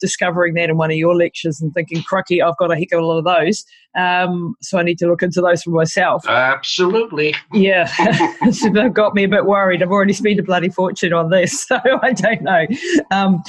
discovering 0.00 0.54
that 0.54 0.70
in 0.70 0.76
one 0.76 0.90
of 0.90 0.96
your 0.96 1.14
lectures 1.14 1.60
and 1.60 1.72
thinking, 1.72 2.02
"Crikey, 2.02 2.42
I've 2.42 2.56
got 2.56 2.72
a 2.72 2.76
heck 2.76 2.92
of 2.92 3.00
a 3.00 3.06
lot 3.06 3.18
of 3.18 3.24
those." 3.24 3.64
Um, 3.98 4.54
so 4.62 4.78
I 4.78 4.82
need 4.82 4.98
to 4.98 5.08
look 5.08 5.22
into 5.22 5.40
those 5.40 5.62
for 5.62 5.70
myself. 5.70 6.24
Absolutely. 6.28 7.34
Yeah, 7.52 7.86
so 8.52 8.70
they've 8.70 8.92
got 8.92 9.14
me 9.14 9.24
a 9.24 9.28
bit 9.28 9.46
worried. 9.46 9.82
I've 9.82 9.90
already 9.90 10.12
spent 10.12 10.38
a 10.38 10.44
bloody 10.44 10.68
fortune 10.68 11.12
on 11.12 11.30
this, 11.30 11.62
so 11.66 11.78
I 12.02 12.12
don't 12.12 12.42
know. 12.42 12.66
Um, 13.10 13.42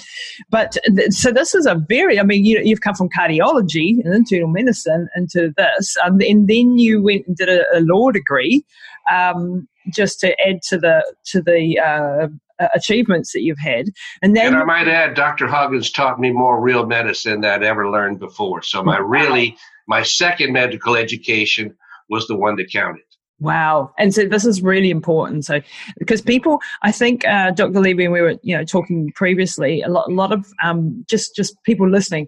but 0.49 0.77
th- 0.95 1.11
so 1.11 1.31
this 1.31 1.53
is 1.53 1.65
a 1.65 1.75
very, 1.75 2.19
I 2.19 2.23
mean, 2.23 2.43
you, 2.43 2.59
you've 2.63 2.81
come 2.81 2.95
from 2.95 3.09
cardiology 3.09 4.03
and 4.03 4.13
internal 4.13 4.47
medicine 4.47 5.07
into 5.15 5.53
this, 5.57 5.95
um, 6.03 6.19
and 6.21 6.47
then 6.47 6.77
you 6.77 7.01
went 7.01 7.27
and 7.27 7.35
did 7.35 7.49
a, 7.49 7.63
a 7.75 7.81
law 7.81 8.11
degree. 8.11 8.65
Um, 9.11 9.67
just 9.93 10.19
to 10.21 10.35
add 10.47 10.61
to 10.69 10.77
the 10.77 11.03
to 11.25 11.41
the 11.41 11.79
uh, 11.79 12.27
achievements 12.75 13.31
that 13.33 13.41
you've 13.41 13.59
had. 13.59 13.87
And 14.21 14.35
then, 14.35 14.47
and 14.47 14.57
I 14.57 14.63
might 14.63 14.87
add, 14.87 15.15
Dr. 15.15 15.47
Huggins 15.47 15.91
taught 15.91 16.19
me 16.19 16.31
more 16.31 16.61
real 16.61 16.85
medicine 16.85 17.41
than 17.41 17.51
I'd 17.51 17.63
ever 17.63 17.89
learned 17.89 18.19
before. 18.19 18.61
So 18.61 18.83
my 18.83 18.97
really 18.97 19.57
my 19.87 20.03
second 20.03 20.53
medical 20.53 20.95
education 20.95 21.75
was 22.09 22.27
the 22.27 22.35
one 22.35 22.55
that 22.57 22.71
counted. 22.71 23.03
Wow. 23.39 23.91
And 23.97 24.13
so 24.13 24.27
this 24.27 24.45
is 24.45 24.61
really 24.61 24.91
important. 24.91 25.45
So, 25.45 25.61
because 25.97 26.21
people, 26.21 26.59
I 26.83 26.91
think, 26.91 27.25
uh, 27.25 27.49
Dr. 27.51 27.79
Levy, 27.79 28.05
and 28.05 28.13
we 28.13 28.21
were, 28.21 28.35
you 28.43 28.55
know, 28.55 28.63
talking 28.63 29.11
previously, 29.15 29.81
a 29.81 29.89
lot, 29.89 30.07
a 30.07 30.13
lot 30.13 30.31
of 30.31 30.45
um, 30.63 31.03
just, 31.09 31.35
just 31.35 31.55
people 31.63 31.89
listening, 31.89 32.27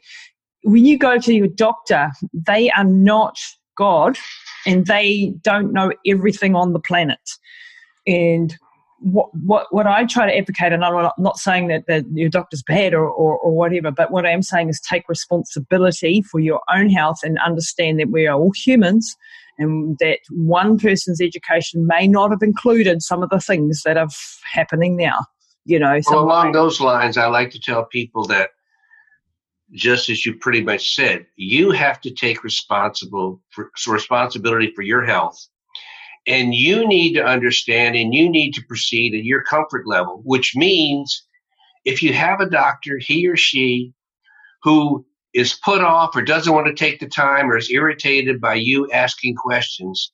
when 0.64 0.86
you 0.86 0.98
go 0.98 1.20
to 1.20 1.34
your 1.34 1.48
doctor, 1.48 2.10
they 2.34 2.72
are 2.72 2.84
not 2.84 3.38
God 3.78 4.18
and 4.66 4.86
they 4.86 5.34
don't 5.42 5.74
know 5.74 5.92
everything 6.06 6.56
on 6.56 6.74
the 6.74 6.80
planet. 6.80 7.20
And 8.08 8.56
what, 9.00 9.30
what, 9.34 9.68
what 9.72 9.86
I 9.86 10.06
try 10.06 10.26
to 10.26 10.38
advocate, 10.38 10.72
and 10.72 10.84
I'm 10.84 11.10
not 11.18 11.38
saying 11.38 11.68
that, 11.68 11.88
that 11.88 12.06
your 12.14 12.30
doctor's 12.30 12.64
bad 12.64 12.94
or, 12.94 13.06
or, 13.06 13.38
or, 13.38 13.52
whatever, 13.52 13.92
but 13.92 14.12
what 14.12 14.26
I 14.26 14.32
am 14.32 14.42
saying 14.42 14.70
is 14.70 14.80
take 14.80 15.10
responsibility 15.10 16.22
for 16.22 16.40
your 16.40 16.62
own 16.74 16.90
health 16.90 17.20
and 17.24 17.38
understand 17.46 18.00
that 18.00 18.10
we 18.10 18.28
are 18.28 18.36
all 18.36 18.52
humans 18.56 19.16
and 19.58 19.98
that 20.00 20.20
one 20.30 20.80
person's 20.80 21.22
education 21.22 21.86
may 21.86 22.08
not 22.08 22.32
have 22.32 22.42
included 22.42 23.02
some 23.02 23.22
of 23.22 23.30
the 23.30 23.42
things 23.42 23.84
that 23.84 23.98
are 23.98 24.08
happening 24.52 24.96
now. 24.96 25.26
You 25.66 25.80
know, 25.80 26.00
well, 26.10 26.20
along 26.20 26.52
those 26.52 26.82
lines, 26.82 27.18
I 27.18 27.28
like 27.28 27.52
to 27.52 27.60
tell 27.60 27.86
people 27.86 28.26
that 28.26 28.50
just 29.74 30.10
as 30.10 30.26
you 30.26 30.36
pretty 30.36 30.62
much 30.62 30.96
said, 30.96 31.26
you 31.36 31.72
have 31.72 32.00
to 32.02 32.12
take 32.12 32.44
responsible 32.44 33.42
for, 33.50 33.72
responsibility 33.88 34.72
for 34.76 34.84
your 34.84 35.04
health 35.04 35.48
and 36.28 36.54
you 36.54 36.88
need 36.88 37.14
to 37.14 37.24
understand 37.24 37.96
and 37.96 38.14
you 38.14 38.30
need 38.30 38.54
to 38.54 38.64
proceed 38.64 39.14
at 39.14 39.26
your 39.26 39.44
comfort 39.44 39.88
level, 39.88 40.22
which 40.24 40.56
means 40.56 41.26
if 41.86 42.02
you 42.02 42.14
have 42.14 42.40
a 42.40 42.50
doctor, 42.50 42.98
he 42.98 43.28
or 43.28 43.36
she, 43.36 43.94
who 44.62 45.06
is 45.34 45.60
put 45.66 45.82
off 45.82 46.16
or 46.16 46.22
doesn't 46.22 46.54
want 46.54 46.68
to 46.68 46.74
take 46.74 47.00
the 47.00 47.08
time 47.08 47.50
or 47.50 47.58
is 47.58 47.70
irritated 47.70 48.40
by 48.40 48.54
you 48.54 48.90
asking 48.92 49.36
questions, 49.36 50.14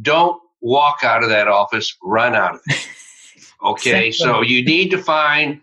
don't 0.00 0.40
walk 0.60 1.00
out 1.04 1.22
of 1.22 1.28
that 1.28 1.46
office, 1.46 1.94
run 2.02 2.34
out 2.34 2.54
of 2.54 2.60
it. 2.66 2.88
Okay, 3.64 4.10
so 4.10 4.42
you 4.42 4.64
need 4.64 4.90
to 4.90 4.98
find 4.98 5.60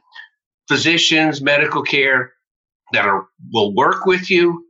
physicians, 0.70 1.42
medical 1.42 1.84
care 1.84 2.32
that 2.93 3.05
are 3.05 3.27
will 3.53 3.74
work 3.75 4.05
with 4.05 4.29
you. 4.29 4.65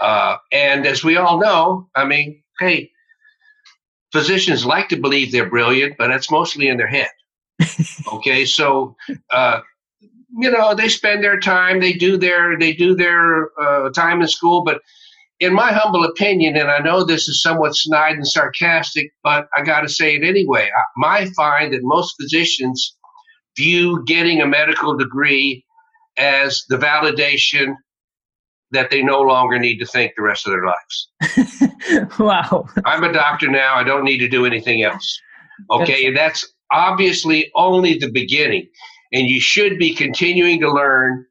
Uh, 0.00 0.36
and 0.52 0.86
as 0.86 1.04
we 1.04 1.16
all 1.16 1.38
know, 1.38 1.88
I 1.94 2.04
mean, 2.04 2.42
hey, 2.60 2.90
physicians 4.12 4.66
like 4.66 4.88
to 4.88 4.96
believe 4.96 5.32
they're 5.32 5.48
brilliant, 5.48 5.96
but 5.98 6.10
it's 6.10 6.30
mostly 6.30 6.68
in 6.68 6.76
their 6.76 6.88
head. 6.88 7.08
okay, 8.12 8.44
so 8.44 8.96
uh, 9.30 9.60
you 10.38 10.50
know 10.50 10.74
they 10.74 10.88
spend 10.88 11.22
their 11.22 11.38
time, 11.38 11.80
they 11.80 11.92
do 11.92 12.16
their 12.16 12.58
they 12.58 12.72
do 12.72 12.94
their 12.94 13.50
uh, 13.60 13.90
time 13.90 14.20
in 14.20 14.28
school, 14.28 14.64
but 14.64 14.80
in 15.40 15.52
my 15.52 15.72
humble 15.72 16.04
opinion, 16.04 16.56
and 16.56 16.70
I 16.70 16.78
know 16.78 17.04
this 17.04 17.28
is 17.28 17.42
somewhat 17.42 17.74
snide 17.74 18.14
and 18.14 18.26
sarcastic, 18.26 19.12
but 19.22 19.46
I 19.56 19.62
got 19.62 19.80
to 19.80 19.88
say 19.88 20.16
it 20.16 20.24
anyway. 20.24 20.70
I, 20.76 21.06
I 21.06 21.30
find 21.36 21.72
that 21.72 21.80
most 21.82 22.14
physicians 22.20 22.96
view 23.56 24.02
getting 24.06 24.40
a 24.40 24.46
medical 24.46 24.96
degree 24.96 25.64
as 26.16 26.64
the 26.68 26.76
validation 26.76 27.74
that 28.70 28.90
they 28.90 29.02
no 29.02 29.20
longer 29.20 29.58
need 29.58 29.78
to 29.78 29.86
think 29.86 30.12
the 30.16 30.22
rest 30.22 30.46
of 30.46 30.52
their 30.52 30.64
lives. 30.64 32.18
wow. 32.18 32.66
I'm 32.84 33.04
a 33.04 33.12
doctor 33.12 33.48
now. 33.48 33.76
I 33.76 33.84
don't 33.84 34.04
need 34.04 34.18
to 34.18 34.28
do 34.28 34.46
anything 34.46 34.82
else. 34.82 35.20
Okay. 35.70 36.06
and 36.06 36.16
that's 36.16 36.52
obviously 36.72 37.50
only 37.54 37.96
the 37.98 38.10
beginning. 38.10 38.68
And 39.12 39.28
you 39.28 39.40
should 39.40 39.78
be 39.78 39.94
continuing 39.94 40.60
to 40.60 40.72
learn 40.72 41.24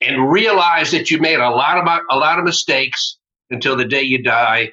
and 0.00 0.30
realize 0.30 0.90
that 0.90 1.10
you 1.10 1.18
made 1.18 1.38
a 1.38 1.50
lot 1.50 1.78
of 1.78 2.00
a 2.10 2.16
lot 2.16 2.38
of 2.38 2.44
mistakes 2.44 3.16
until 3.50 3.76
the 3.76 3.84
day 3.84 4.02
you 4.02 4.20
die 4.20 4.72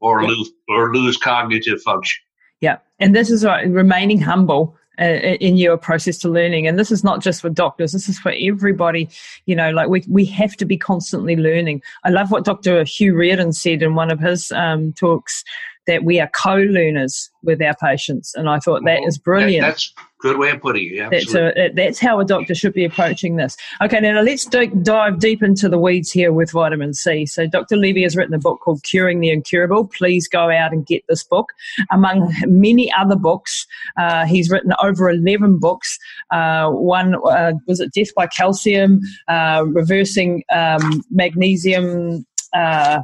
or 0.00 0.22
yeah. 0.22 0.28
lose 0.28 0.50
or 0.68 0.94
lose 0.94 1.16
cognitive 1.16 1.80
function. 1.82 2.20
Yeah. 2.60 2.78
And 2.98 3.14
this 3.14 3.30
is 3.30 3.44
what 3.44 3.66
remaining 3.66 4.20
humble 4.20 4.76
uh, 4.76 4.85
in 4.98 5.56
your 5.56 5.76
process 5.76 6.18
to 6.18 6.28
learning. 6.28 6.66
And 6.66 6.78
this 6.78 6.90
is 6.90 7.04
not 7.04 7.22
just 7.22 7.40
for 7.40 7.50
doctors, 7.50 7.92
this 7.92 8.08
is 8.08 8.18
for 8.18 8.32
everybody. 8.38 9.08
You 9.46 9.56
know, 9.56 9.70
like 9.70 9.88
we, 9.88 10.04
we 10.08 10.24
have 10.26 10.56
to 10.56 10.64
be 10.64 10.76
constantly 10.76 11.36
learning. 11.36 11.82
I 12.04 12.10
love 12.10 12.30
what 12.30 12.44
Dr. 12.44 12.84
Hugh 12.84 13.14
Riordan 13.14 13.52
said 13.52 13.82
in 13.82 13.94
one 13.94 14.10
of 14.10 14.20
his 14.20 14.52
um, 14.52 14.92
talks 14.94 15.44
that 15.86 16.04
we 16.04 16.18
are 16.18 16.28
co-learners 16.28 17.30
with 17.42 17.62
our 17.62 17.74
patients, 17.76 18.34
and 18.34 18.48
I 18.48 18.58
thought 18.58 18.82
that 18.84 19.02
is 19.04 19.18
brilliant. 19.18 19.66
That, 19.66 19.82
good 20.18 20.38
way 20.38 20.50
of 20.50 20.60
putting 20.60 20.94
it. 20.94 21.10
That's, 21.10 21.34
a, 21.34 21.70
that's 21.74 21.98
how 21.98 22.20
a 22.20 22.24
doctor 22.24 22.54
should 22.54 22.72
be 22.72 22.84
approaching 22.84 23.36
this. 23.36 23.56
Okay, 23.82 24.00
now 24.00 24.20
let's 24.20 24.44
d- 24.44 24.70
dive 24.82 25.18
deep 25.18 25.42
into 25.42 25.68
the 25.68 25.78
weeds 25.78 26.10
here 26.10 26.32
with 26.32 26.50
vitamin 26.50 26.94
C. 26.94 27.26
So, 27.26 27.46
Dr. 27.46 27.76
Levy 27.76 28.02
has 28.02 28.16
written 28.16 28.34
a 28.34 28.38
book 28.38 28.60
called 28.60 28.82
Curing 28.82 29.20
the 29.20 29.30
Incurable. 29.30 29.86
Please 29.88 30.28
go 30.28 30.50
out 30.50 30.72
and 30.72 30.86
get 30.86 31.02
this 31.08 31.22
book. 31.22 31.48
Among 31.90 32.32
many 32.46 32.92
other 32.92 33.16
books, 33.16 33.66
uh, 33.98 34.26
he's 34.26 34.50
written 34.50 34.72
over 34.82 35.10
11 35.10 35.58
books. 35.58 35.98
Uh, 36.30 36.70
one 36.70 37.16
uh, 37.26 37.52
was 37.66 37.80
it 37.80 37.92
Death 37.92 38.14
by 38.14 38.26
Calcium, 38.26 39.00
uh, 39.28 39.64
Reversing 39.66 40.42
um, 40.52 41.02
Magnesium. 41.10 42.24
Uh, 42.52 43.00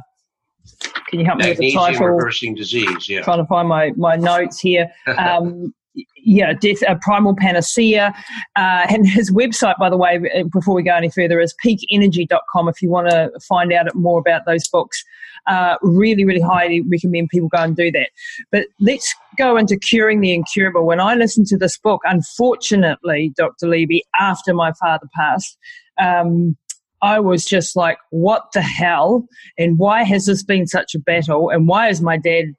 can 1.07 1.19
you 1.19 1.25
help 1.25 1.37
me 1.39 1.49
with 1.49 1.59
the 1.59 1.71
title? 1.73 2.07
reversing 2.07 2.55
disease. 2.55 3.07
Yeah. 3.07 3.21
Trying 3.21 3.39
to 3.39 3.45
find 3.45 3.67
my 3.67 3.91
my 3.95 4.15
notes 4.15 4.59
here. 4.59 4.91
Um, 5.17 5.73
yeah, 6.17 6.53
death, 6.53 6.81
a 6.87 6.95
primal 6.95 7.35
panacea. 7.35 8.13
Uh, 8.55 8.85
and 8.89 9.07
his 9.09 9.31
website, 9.31 9.77
by 9.77 9.89
the 9.89 9.97
way, 9.97 10.19
before 10.51 10.75
we 10.75 10.83
go 10.83 10.95
any 10.95 11.09
further, 11.09 11.39
is 11.39 11.53
peakenergy.com 11.63 12.69
if 12.69 12.81
you 12.81 12.89
want 12.89 13.09
to 13.09 13.31
find 13.47 13.71
out 13.73 13.93
more 13.95 14.19
about 14.19 14.45
those 14.45 14.67
books. 14.67 15.03
Uh, 15.45 15.75
really, 15.81 16.23
really 16.23 16.39
highly 16.39 16.81
recommend 16.81 17.27
people 17.29 17.49
go 17.49 17.57
and 17.57 17.75
do 17.75 17.91
that. 17.91 18.09
But 18.51 18.67
let's 18.79 19.13
go 19.37 19.57
into 19.57 19.77
curing 19.77 20.21
the 20.21 20.33
incurable. 20.33 20.85
When 20.85 21.01
I 21.01 21.15
listened 21.15 21.47
to 21.47 21.57
this 21.57 21.77
book, 21.77 22.01
unfortunately, 22.05 23.33
Dr. 23.35 23.67
Levy, 23.67 24.03
after 24.19 24.53
my 24.53 24.71
father 24.73 25.07
passed, 25.13 25.57
um, 26.01 26.55
I 27.01 27.19
was 27.19 27.45
just 27.45 27.75
like, 27.75 27.97
what 28.11 28.45
the 28.53 28.61
hell? 28.61 29.27
And 29.57 29.77
why 29.77 30.03
has 30.03 30.25
this 30.25 30.41
been 30.41 30.65
such 30.65 30.95
a 30.95 30.99
battle? 30.99 31.49
And 31.49 31.67
why 31.67 31.89
is 31.89 32.01
my 32.01 32.15
dad, 32.15 32.55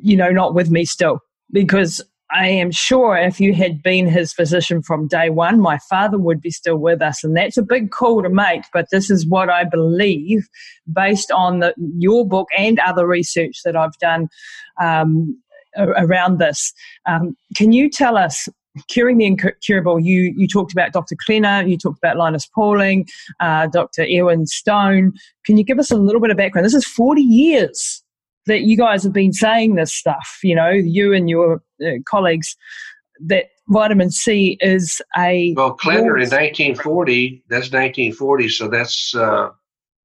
you 0.00 0.16
know, 0.16 0.30
not 0.30 0.54
with 0.54 0.70
me 0.70 0.86
still? 0.86 1.20
Because 1.52 2.02
I 2.34 2.48
am 2.48 2.72
sure 2.72 3.16
if 3.16 3.38
you 3.38 3.54
had 3.54 3.80
been 3.80 4.08
his 4.08 4.32
physician 4.32 4.82
from 4.82 5.06
day 5.06 5.30
one, 5.30 5.60
my 5.60 5.78
father 5.88 6.18
would 6.18 6.40
be 6.40 6.50
still 6.50 6.76
with 6.76 7.00
us. 7.00 7.22
And 7.22 7.36
that's 7.36 7.56
a 7.56 7.62
big 7.62 7.92
call 7.92 8.24
to 8.24 8.28
make, 8.28 8.64
but 8.72 8.86
this 8.90 9.08
is 9.08 9.24
what 9.24 9.48
I 9.48 9.62
believe 9.62 10.48
based 10.92 11.30
on 11.30 11.60
the, 11.60 11.72
your 11.96 12.26
book 12.26 12.48
and 12.58 12.80
other 12.80 13.06
research 13.06 13.60
that 13.64 13.76
I've 13.76 13.96
done 14.00 14.28
um, 14.82 15.40
around 15.76 16.40
this. 16.40 16.72
Um, 17.06 17.36
can 17.56 17.70
you 17.70 17.88
tell 17.88 18.16
us 18.16 18.48
curing 18.88 19.18
the 19.18 19.26
incurable, 19.26 20.00
you 20.00 20.34
you 20.36 20.48
talked 20.48 20.72
about 20.72 20.92
Dr. 20.92 21.14
Klenner, 21.14 21.68
you 21.68 21.78
talked 21.78 21.98
about 21.98 22.16
Linus 22.16 22.46
Pauling, 22.52 23.06
uh, 23.38 23.68
Dr. 23.68 24.02
Irwin 24.12 24.46
Stone. 24.46 25.12
Can 25.46 25.56
you 25.56 25.62
give 25.62 25.78
us 25.78 25.92
a 25.92 25.96
little 25.96 26.20
bit 26.20 26.32
of 26.32 26.36
background? 26.36 26.64
This 26.66 26.74
is 26.74 26.84
40 26.84 27.22
years 27.22 28.03
that 28.46 28.62
you 28.62 28.76
guys 28.76 29.02
have 29.02 29.12
been 29.12 29.32
saying 29.32 29.74
this 29.74 29.92
stuff, 29.92 30.38
you 30.42 30.54
know, 30.54 30.70
you 30.70 31.12
and 31.12 31.28
your 31.28 31.62
uh, 31.84 31.92
colleagues, 32.06 32.56
that 33.20 33.46
vitamin 33.68 34.10
C 34.10 34.58
is 34.60 35.00
a. 35.16 35.54
Well, 35.56 35.76
Klenner 35.76 36.22
in 36.22 36.30
1940, 36.30 37.44
that's 37.48 37.66
1940, 37.66 38.48
so 38.48 38.68
that's 38.68 39.14
uh, 39.14 39.50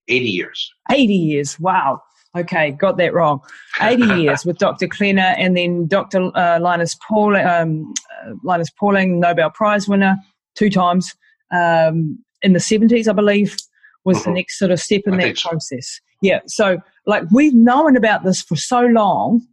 80 0.08 0.25
years. 0.25 0.74
80 0.91 1.13
years, 1.13 1.60
wow. 1.60 2.01
Okay, 2.38 2.72
got 2.72 2.98
that 2.98 3.13
wrong. 3.13 3.41
80 3.81 4.03
years 4.22 4.46
with 4.46 4.60
Dr. 4.60 4.88
Klenner 4.88 5.36
and 5.38 5.58
then 5.58 5.88
Dr. 5.88 6.31
Uh, 6.38 6.60
Linus, 6.60 6.96
Pauling, 7.08 7.46
um, 7.46 7.93
uh, 8.24 8.34
Linus 8.43 8.69
Pauling, 8.79 9.19
Nobel 9.19 9.50
Prize 9.50 9.88
winner 9.88 10.15
two 10.55 10.69
times 10.69 11.15
um, 11.51 12.19
in 12.41 12.53
the 12.53 12.60
70s, 12.60 13.08
I 13.08 13.13
believe, 13.13 13.58
was 14.06 14.18
mm-hmm. 14.18 14.32
the 14.32 14.36
next 14.36 14.58
sort 14.58 14.72
of 14.72 14.79
step 14.79 15.01
in 15.06 15.15
I 15.15 15.25
that 15.25 15.38
process. 15.38 16.00
Yeah, 16.22 16.39
so 16.48 16.77
like 17.06 17.24
we've 17.32 17.53
known 17.53 17.96
about 17.96 18.24
this 18.24 18.41
for 18.41 18.56
so 18.56 18.82
long. 18.82 19.46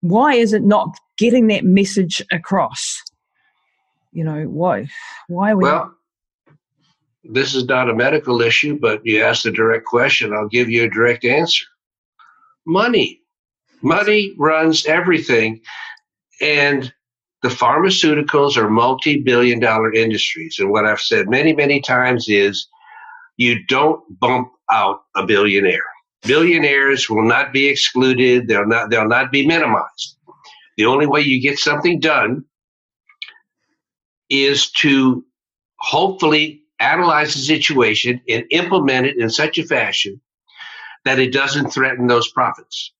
Why 0.00 0.34
is 0.34 0.52
it 0.52 0.62
not 0.62 0.96
getting 1.16 1.46
that 1.46 1.64
message 1.64 2.22
across? 2.32 3.00
You 4.12 4.24
know, 4.24 4.44
why? 4.44 4.88
Why 5.28 5.52
are 5.52 5.56
we? 5.56 5.62
Well, 5.62 5.94
this 7.24 7.54
is 7.54 7.64
not 7.66 7.88
a 7.88 7.94
medical 7.94 8.40
issue, 8.40 8.78
but 8.80 9.00
you 9.04 9.22
asked 9.22 9.46
a 9.46 9.52
direct 9.52 9.84
question. 9.84 10.32
I'll 10.32 10.48
give 10.48 10.68
you 10.68 10.84
a 10.84 10.90
direct 10.90 11.24
answer. 11.24 11.64
Money. 12.66 13.20
Money 13.80 14.34
runs 14.38 14.86
everything. 14.86 15.60
And 16.40 16.92
the 17.42 17.48
pharmaceuticals 17.48 18.56
are 18.56 18.68
multi 18.68 19.20
billion 19.20 19.60
dollar 19.60 19.92
industries. 19.92 20.56
And 20.58 20.70
what 20.70 20.84
I've 20.84 21.00
said 21.00 21.28
many, 21.28 21.54
many 21.54 21.80
times 21.80 22.28
is 22.28 22.66
you 23.36 23.64
don't 23.66 24.02
bump 24.20 24.52
out 24.70 25.02
a 25.16 25.24
billionaire. 25.24 25.84
Billionaires 26.22 27.10
will 27.10 27.24
not 27.24 27.52
be 27.52 27.66
excluded. 27.66 28.46
They'll 28.46 28.66
not, 28.66 28.90
they'll 28.90 29.08
not 29.08 29.32
be 29.32 29.46
minimized. 29.46 30.16
The 30.76 30.86
only 30.86 31.06
way 31.06 31.20
you 31.20 31.40
get 31.40 31.58
something 31.58 32.00
done 32.00 32.44
is 34.30 34.70
to 34.72 35.24
hopefully 35.76 36.62
analyze 36.80 37.34
the 37.34 37.40
situation 37.40 38.20
and 38.28 38.44
implement 38.50 39.06
it 39.06 39.18
in 39.18 39.30
such 39.30 39.58
a 39.58 39.64
fashion 39.64 40.20
that 41.04 41.18
it 41.18 41.32
doesn't 41.32 41.70
threaten 41.70 42.06
those 42.06 42.30
profits. 42.30 42.92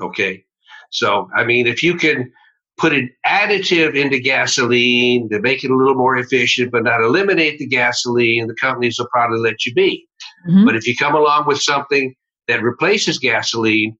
Okay. 0.00 0.44
So, 0.90 1.28
I 1.34 1.44
mean, 1.44 1.66
if 1.66 1.82
you 1.82 1.96
can 1.96 2.32
put 2.78 2.92
an 2.92 3.10
additive 3.26 3.94
into 3.94 4.18
gasoline 4.18 5.28
to 5.30 5.40
make 5.40 5.64
it 5.64 5.70
a 5.70 5.76
little 5.76 5.94
more 5.94 6.16
efficient, 6.16 6.70
but 6.70 6.84
not 6.84 7.00
eliminate 7.00 7.58
the 7.58 7.66
gasoline, 7.66 8.46
the 8.46 8.54
companies 8.54 8.98
will 8.98 9.08
probably 9.08 9.38
let 9.38 9.64
you 9.64 9.72
be. 9.72 10.06
Mm-hmm. 10.48 10.66
But 10.66 10.76
if 10.76 10.86
you 10.86 10.94
come 10.96 11.14
along 11.14 11.46
with 11.46 11.60
something 11.60 12.14
that 12.48 12.62
replaces 12.62 13.18
gasoline, 13.18 13.96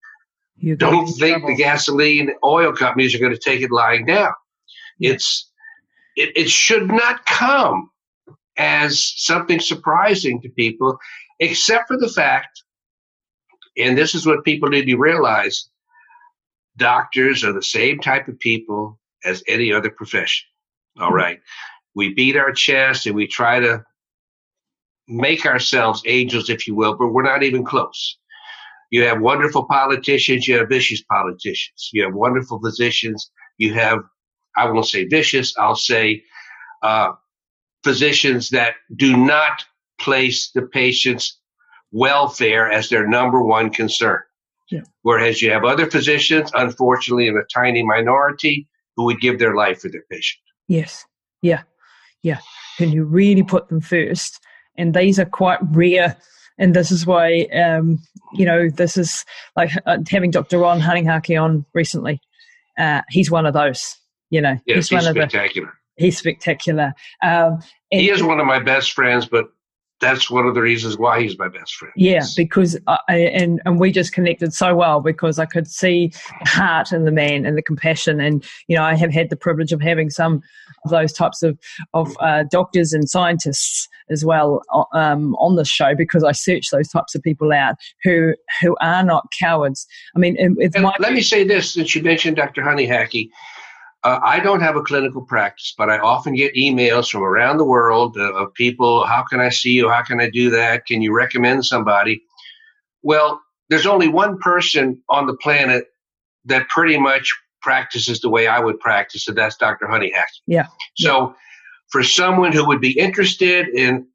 you 0.58 0.76
don't 0.76 1.06
think 1.06 1.38
trouble. 1.38 1.48
the 1.48 1.56
gasoline 1.56 2.32
oil 2.44 2.72
companies 2.72 3.14
are 3.14 3.18
going 3.18 3.32
to 3.32 3.38
take 3.38 3.60
it 3.60 3.70
lying 3.70 4.06
down. 4.06 4.32
It's 5.00 5.50
it, 6.16 6.32
it 6.34 6.50
should 6.50 6.88
not 6.88 7.26
come 7.26 7.90
as 8.56 9.12
something 9.16 9.60
surprising 9.60 10.40
to 10.40 10.48
people, 10.50 10.98
except 11.40 11.88
for 11.88 11.98
the 11.98 12.08
fact, 12.08 12.62
and 13.76 13.98
this 13.98 14.14
is 14.14 14.26
what 14.26 14.44
people 14.44 14.70
need 14.70 14.86
to 14.86 14.96
realize 14.96 15.68
doctors 16.76 17.44
are 17.44 17.52
the 17.52 17.62
same 17.62 17.98
type 18.00 18.28
of 18.28 18.38
people 18.38 18.98
as 19.24 19.42
any 19.48 19.72
other 19.72 19.90
profession. 19.90 20.46
All 20.98 21.10
mm-hmm. 21.10 21.16
We 21.94 22.14
beat 22.14 22.36
our 22.36 22.52
chest 22.52 23.06
and 23.06 23.14
we 23.14 23.26
try 23.26 23.60
to 23.60 23.84
make 25.08 25.46
ourselves 25.46 26.02
angels, 26.06 26.50
if 26.50 26.66
you 26.66 26.74
will, 26.74 26.96
but 26.96 27.08
we're 27.08 27.22
not 27.22 27.42
even 27.42 27.64
close. 27.64 28.18
You 28.90 29.04
have 29.04 29.20
wonderful 29.20 29.64
politicians, 29.64 30.46
you 30.46 30.58
have 30.58 30.68
vicious 30.68 31.02
politicians, 31.02 31.90
you 31.92 32.04
have 32.04 32.14
wonderful 32.14 32.60
physicians, 32.60 33.30
you 33.58 33.74
have, 33.74 34.00
I 34.56 34.70
won't 34.70 34.86
say 34.86 35.06
vicious, 35.06 35.56
I'll 35.58 35.76
say 35.76 36.22
uh, 36.82 37.12
physicians 37.82 38.50
that 38.50 38.74
do 38.94 39.16
not 39.16 39.64
place 40.00 40.50
the 40.52 40.62
patient's 40.62 41.40
welfare 41.92 42.70
as 42.70 42.88
their 42.88 43.06
number 43.06 43.42
one 43.42 43.70
concern. 43.70 44.20
Yeah. 44.70 44.82
Whereas 45.02 45.42
you 45.42 45.50
have 45.52 45.64
other 45.64 45.88
physicians, 45.90 46.50
unfortunately, 46.54 47.28
in 47.28 47.36
a 47.36 47.44
tiny 47.54 47.82
minority, 47.82 48.66
who 48.96 49.04
would 49.04 49.20
give 49.20 49.38
their 49.38 49.54
life 49.54 49.80
for 49.80 49.88
their 49.88 50.04
patient. 50.10 50.40
Yes. 50.68 51.04
Yeah. 51.42 51.62
Yeah. 52.22 52.38
Can 52.78 52.90
you 52.90 53.04
really 53.04 53.42
put 53.42 53.68
them 53.68 53.80
first? 53.80 54.40
And 54.76 54.94
these 54.94 55.18
are 55.18 55.26
quite 55.26 55.58
rare. 55.62 56.16
And 56.58 56.74
this 56.74 56.90
is 56.90 57.06
why, 57.06 57.42
um, 57.54 57.98
you 58.32 58.46
know, 58.46 58.68
this 58.70 58.96
is 58.96 59.24
like 59.54 59.70
uh, 59.84 59.98
having 60.08 60.30
Dr. 60.30 60.58
Ron 60.58 60.80
Hunninghake 60.80 61.40
on 61.40 61.66
recently. 61.74 62.20
Uh, 62.78 63.02
he's 63.10 63.30
one 63.30 63.46
of 63.46 63.54
those, 63.54 63.96
you 64.30 64.40
know. 64.40 64.58
Yes, 64.66 64.88
he's, 64.88 64.88
he's 64.88 65.04
one 65.04 65.14
spectacular. 65.14 65.68
Of 65.68 65.74
the, 65.98 66.04
he's 66.04 66.18
spectacular. 66.18 66.94
Um, 67.22 67.60
he 67.90 68.10
is 68.10 68.22
one 68.22 68.40
of 68.40 68.46
my 68.46 68.58
best 68.58 68.92
friends, 68.92 69.26
but 69.26 69.50
that's 70.00 70.30
one 70.30 70.46
of 70.46 70.54
the 70.54 70.60
reasons 70.60 70.98
why 70.98 71.22
he's 71.22 71.38
my 71.38 71.48
best 71.48 71.74
friend. 71.74 71.92
Yeah, 71.96 72.24
because 72.36 72.78
I, 72.86 72.98
and 73.08 73.60
and 73.64 73.80
we 73.80 73.90
just 73.90 74.12
connected 74.12 74.52
so 74.52 74.74
well 74.74 75.00
because 75.00 75.38
I 75.38 75.46
could 75.46 75.66
see 75.66 76.12
the 76.42 76.48
heart 76.48 76.92
in 76.92 77.04
the 77.04 77.10
man 77.10 77.46
and 77.46 77.56
the 77.56 77.62
compassion, 77.62 78.20
and 78.20 78.44
you 78.68 78.76
know 78.76 78.82
I 78.82 78.94
have 78.94 79.12
had 79.12 79.30
the 79.30 79.36
privilege 79.36 79.72
of 79.72 79.80
having 79.80 80.10
some 80.10 80.42
of 80.84 80.90
those 80.90 81.12
types 81.12 81.42
of 81.42 81.58
of 81.94 82.14
uh, 82.20 82.44
doctors 82.50 82.92
and 82.92 83.08
scientists 83.08 83.88
as 84.10 84.24
well 84.24 84.62
um, 84.92 85.34
on 85.36 85.56
this 85.56 85.68
show 85.68 85.94
because 85.94 86.24
I 86.24 86.32
search 86.32 86.70
those 86.70 86.88
types 86.88 87.14
of 87.14 87.22
people 87.22 87.52
out 87.52 87.76
who 88.02 88.34
who 88.60 88.76
are 88.80 89.02
not 89.02 89.26
cowards. 89.38 89.86
I 90.14 90.18
mean, 90.18 90.36
let 90.98 91.12
me 91.12 91.22
say 91.22 91.44
this: 91.44 91.72
since 91.72 91.94
you 91.94 92.02
mentioned 92.02 92.36
Dr. 92.36 92.62
Hunninghake, 92.62 93.30
uh, 94.02 94.20
I 94.22 94.40
don't 94.40 94.60
have 94.60 94.76
a 94.76 94.82
clinical 94.82 95.22
practice, 95.22 95.74
but 95.76 95.90
I 95.90 95.98
often 95.98 96.34
get 96.34 96.54
emails 96.54 97.10
from 97.10 97.22
around 97.22 97.58
the 97.58 97.64
world 97.64 98.16
uh, 98.16 98.34
of 98.34 98.54
people. 98.54 99.04
How 99.04 99.24
can 99.28 99.40
I 99.40 99.48
see 99.48 99.72
you? 99.72 99.88
How 99.88 100.02
can 100.02 100.20
I 100.20 100.30
do 100.30 100.50
that? 100.50 100.86
Can 100.86 101.02
you 101.02 101.14
recommend 101.14 101.64
somebody? 101.66 102.22
Well, 103.02 103.40
there's 103.68 103.86
only 103.86 104.08
one 104.08 104.38
person 104.38 105.02
on 105.08 105.26
the 105.26 105.36
planet 105.36 105.86
that 106.44 106.68
pretty 106.68 106.98
much 106.98 107.32
practices 107.62 108.20
the 108.20 108.30
way 108.30 108.46
I 108.46 108.60
would 108.60 108.78
practice, 108.78 109.26
and 109.26 109.36
that's 109.36 109.56
Dr. 109.56 109.86
Hunninghake. 109.86 110.24
Yeah. 110.46 110.66
So, 110.96 111.34
for 111.90 112.02
someone 112.02 112.52
who 112.52 112.66
would 112.66 112.80
be 112.80 112.98
interested 112.98 113.68
in 113.68 114.06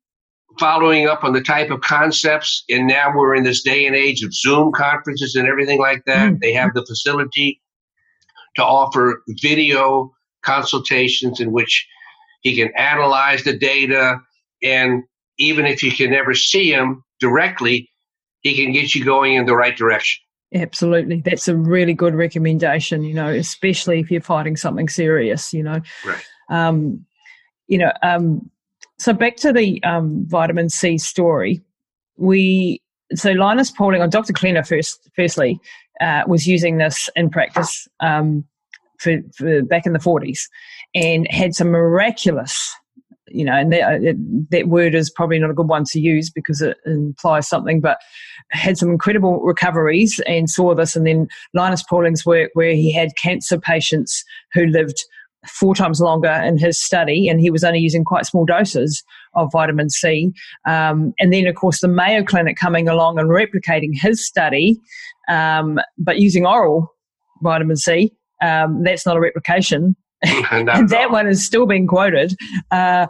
following 0.59 1.07
up 1.07 1.23
on 1.23 1.33
the 1.33 1.41
type 1.41 1.69
of 1.69 1.81
concepts, 1.81 2.63
and 2.69 2.87
now 2.87 3.13
we're 3.15 3.35
in 3.35 3.43
this 3.43 3.61
day 3.61 3.85
and 3.85 3.95
age 3.95 4.23
of 4.23 4.33
Zoom 4.33 4.71
conferences 4.71 5.35
and 5.35 5.47
everything 5.47 5.79
like 5.79 6.03
that, 6.05 6.31
mm. 6.31 6.39
they 6.39 6.53
have 6.53 6.73
the 6.73 6.85
facility 6.85 7.61
to 8.55 8.63
offer 8.63 9.23
video 9.41 10.11
consultations 10.43 11.39
in 11.39 11.51
which 11.51 11.87
he 12.41 12.55
can 12.55 12.71
analyze 12.75 13.43
the 13.43 13.57
data 13.57 14.19
and 14.63 15.03
even 15.37 15.65
if 15.65 15.83
you 15.83 15.91
can 15.91 16.11
never 16.11 16.33
see 16.33 16.71
him 16.71 17.03
directly 17.19 17.89
he 18.41 18.55
can 18.55 18.73
get 18.73 18.95
you 18.95 19.05
going 19.05 19.35
in 19.35 19.45
the 19.45 19.55
right 19.55 19.77
direction. 19.77 20.23
Absolutely. 20.53 21.21
That's 21.21 21.47
a 21.47 21.55
really 21.55 21.93
good 21.93 22.15
recommendation 22.15 23.03
you 23.03 23.13
know 23.13 23.29
especially 23.29 23.99
if 23.99 24.11
you're 24.11 24.21
fighting 24.21 24.57
something 24.57 24.89
serious 24.89 25.53
you 25.53 25.63
know. 25.63 25.81
Right. 26.05 26.23
Um, 26.49 27.05
you 27.67 27.77
know 27.77 27.91
um, 28.01 28.49
so 28.97 29.13
back 29.13 29.35
to 29.37 29.53
the 29.53 29.83
um, 29.83 30.25
vitamin 30.27 30.69
c 30.69 30.97
story. 30.97 31.61
We 32.17 32.81
so 33.13 33.31
linus 33.31 33.71
pauling 33.71 34.01
on 34.01 34.09
dr 34.09 34.31
Klenner 34.33 34.65
first 34.65 35.09
firstly 35.15 35.59
uh, 35.99 36.23
was 36.27 36.47
using 36.47 36.77
this 36.77 37.09
in 37.15 37.29
practice 37.29 37.87
um, 37.99 38.45
for, 38.99 39.17
for, 39.35 39.61
back 39.63 39.85
in 39.85 39.93
the 39.93 39.99
40s 39.99 40.41
and 40.95 41.27
had 41.29 41.53
some 41.53 41.69
miraculous 41.69 42.75
you 43.33 43.45
know, 43.45 43.53
and 43.53 43.71
that, 43.71 43.81
uh, 43.81 44.13
that 44.49 44.67
word 44.67 44.95
is 44.95 45.09
probably 45.09 45.39
not 45.39 45.49
a 45.49 45.53
good 45.53 45.67
one 45.67 45.85
to 45.85 45.99
use 45.99 46.29
because 46.29 46.61
it 46.61 46.77
implies 46.85 47.47
something, 47.47 47.81
but 47.81 47.97
had 48.51 48.77
some 48.77 48.89
incredible 48.89 49.39
recoveries 49.41 50.19
and 50.27 50.49
saw 50.49 50.75
this. 50.75 50.95
And 50.95 51.07
then 51.07 51.27
Linus 51.53 51.83
Pauling's 51.83 52.25
work, 52.25 52.51
where 52.53 52.73
he 52.73 52.91
had 52.91 53.15
cancer 53.21 53.59
patients 53.59 54.23
who 54.53 54.65
lived 54.65 55.03
four 55.47 55.73
times 55.73 55.99
longer 55.99 56.29
in 56.29 56.57
his 56.57 56.79
study, 56.79 57.27
and 57.27 57.39
he 57.39 57.49
was 57.49 57.63
only 57.63 57.79
using 57.79 58.03
quite 58.03 58.25
small 58.25 58.45
doses 58.45 59.03
of 59.33 59.51
vitamin 59.51 59.89
C. 59.89 60.31
Um, 60.67 61.13
and 61.19 61.33
then, 61.33 61.47
of 61.47 61.55
course, 61.55 61.81
the 61.81 61.87
Mayo 61.87 62.23
Clinic 62.23 62.57
coming 62.57 62.87
along 62.87 63.17
and 63.17 63.29
replicating 63.29 63.91
his 63.93 64.25
study 64.25 64.79
um, 65.31 65.79
but 65.97 66.19
using 66.19 66.45
oral 66.45 66.93
vitamin 67.41 67.77
C, 67.77 68.13
um, 68.41 68.83
that's 68.83 69.05
not 69.05 69.15
a 69.15 69.19
replication. 69.19 69.95
and 70.51 70.67
that 70.89 71.11
one 71.11 71.27
is 71.27 71.45
still 71.45 71.65
being 71.65 71.87
quoted. 71.87 72.35
Uh, 72.69 73.07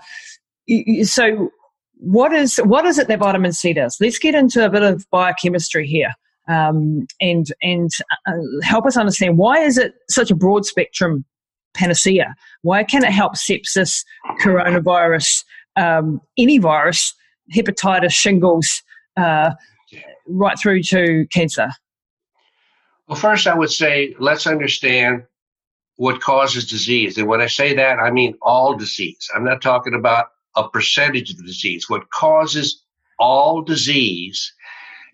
so, 1.03 1.49
what 1.95 2.31
is 2.31 2.57
what 2.57 2.85
is 2.85 2.97
it 2.97 3.07
that 3.07 3.19
vitamin 3.19 3.51
C 3.51 3.73
does? 3.73 3.97
Let's 3.99 4.19
get 4.19 4.35
into 4.35 4.63
a 4.65 4.69
bit 4.69 4.83
of 4.83 5.05
biochemistry 5.11 5.87
here, 5.87 6.13
um, 6.47 7.07
and 7.19 7.47
and 7.61 7.89
uh, 8.27 8.33
help 8.63 8.85
us 8.85 8.95
understand 8.95 9.37
why 9.37 9.59
is 9.59 9.77
it 9.77 9.93
such 10.09 10.31
a 10.31 10.35
broad 10.35 10.65
spectrum 10.65 11.25
panacea? 11.73 12.35
Why 12.61 12.83
can 12.83 13.03
it 13.03 13.11
help 13.11 13.33
sepsis, 13.33 14.05
coronavirus, 14.41 15.43
um, 15.75 16.21
any 16.37 16.59
virus, 16.59 17.13
hepatitis, 17.53 18.13
shingles, 18.13 18.83
uh, 19.17 19.51
right 20.27 20.57
through 20.59 20.83
to 20.83 21.25
cancer? 21.33 21.71
Well, 23.11 23.19
first, 23.19 23.45
I 23.45 23.53
would 23.53 23.71
say 23.71 24.15
let's 24.19 24.47
understand 24.47 25.23
what 25.97 26.21
causes 26.21 26.69
disease. 26.69 27.17
And 27.17 27.27
when 27.27 27.41
I 27.41 27.47
say 27.47 27.75
that, 27.75 27.99
I 27.99 28.09
mean 28.09 28.35
all 28.41 28.77
disease. 28.77 29.29
I'm 29.35 29.43
not 29.43 29.61
talking 29.61 29.93
about 29.93 30.27
a 30.55 30.69
percentage 30.69 31.29
of 31.29 31.35
the 31.35 31.43
disease. 31.43 31.89
What 31.89 32.09
causes 32.11 32.85
all 33.19 33.63
disease 33.63 34.53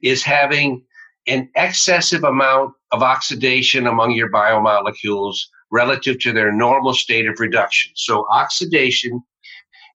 is 0.03 0.21
having 0.21 0.83
an 1.25 1.49
excessive 1.55 2.23
amount 2.23 2.75
of 2.91 3.01
oxidation 3.01 3.88
among 3.88 4.12
your 4.12 4.29
biomolecules 4.29 5.38
relative 5.71 6.19
to 6.19 6.31
their 6.31 6.51
normal 6.51 6.93
state 6.93 7.27
of 7.27 7.39
reduction. 7.39 7.93
So, 7.95 8.27
oxidation 8.31 9.23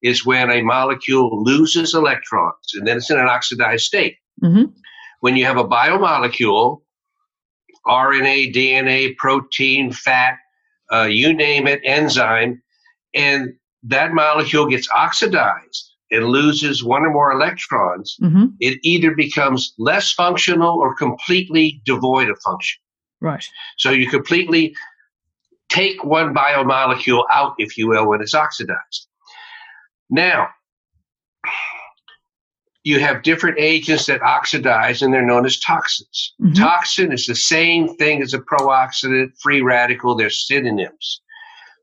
is 0.02 0.26
when 0.26 0.50
a 0.50 0.60
molecule 0.62 1.40
loses 1.44 1.94
electrons 1.94 2.74
and 2.74 2.84
then 2.84 2.96
it's 2.96 3.10
in 3.10 3.20
an 3.20 3.28
oxidized 3.28 3.84
state. 3.84 4.16
Mm-hmm. 4.42 4.72
When 5.20 5.36
you 5.36 5.44
have 5.44 5.56
a 5.56 5.64
biomolecule 5.64 6.80
RNA, 7.86 8.54
DNA, 8.54 9.16
protein, 9.16 9.92
fat, 9.92 10.38
uh, 10.92 11.04
you 11.04 11.32
name 11.32 11.66
it, 11.66 11.80
enzyme, 11.84 12.62
and 13.14 13.54
that 13.82 14.12
molecule 14.12 14.66
gets 14.66 14.88
oxidized 14.90 15.90
and 16.10 16.26
loses 16.26 16.84
one 16.84 17.02
or 17.02 17.10
more 17.10 17.32
electrons, 17.32 18.16
hmm 18.20 18.46
it 18.60 18.78
either 18.82 19.14
becomes 19.14 19.74
less 19.78 20.12
functional 20.12 20.78
or 20.78 20.94
completely 20.94 21.80
devoid 21.84 22.28
of 22.28 22.38
function. 22.44 22.80
Right. 23.20 23.44
So 23.78 23.90
you 23.90 24.08
completely 24.08 24.74
take 25.68 26.04
one 26.04 26.34
biomolecule 26.34 27.24
out, 27.30 27.54
if 27.58 27.78
you 27.78 27.88
will, 27.88 28.08
when 28.08 28.20
it's 28.20 28.34
oxidized. 28.34 29.08
Now, 30.10 30.48
you 32.84 32.98
have 32.98 33.22
different 33.22 33.58
agents 33.58 34.06
that 34.06 34.22
oxidize, 34.22 35.02
and 35.02 35.14
they're 35.14 35.24
known 35.24 35.46
as 35.46 35.58
toxins. 35.60 36.34
Mhm. 36.40 36.56
Toxin 36.56 37.12
is 37.12 37.26
the 37.26 37.34
same 37.34 37.94
thing 37.96 38.22
as 38.22 38.34
a 38.34 38.40
pro-oxidant, 38.40 39.30
free 39.40 39.62
radical. 39.62 40.16
They're 40.16 40.30
synonyms. 40.30 41.20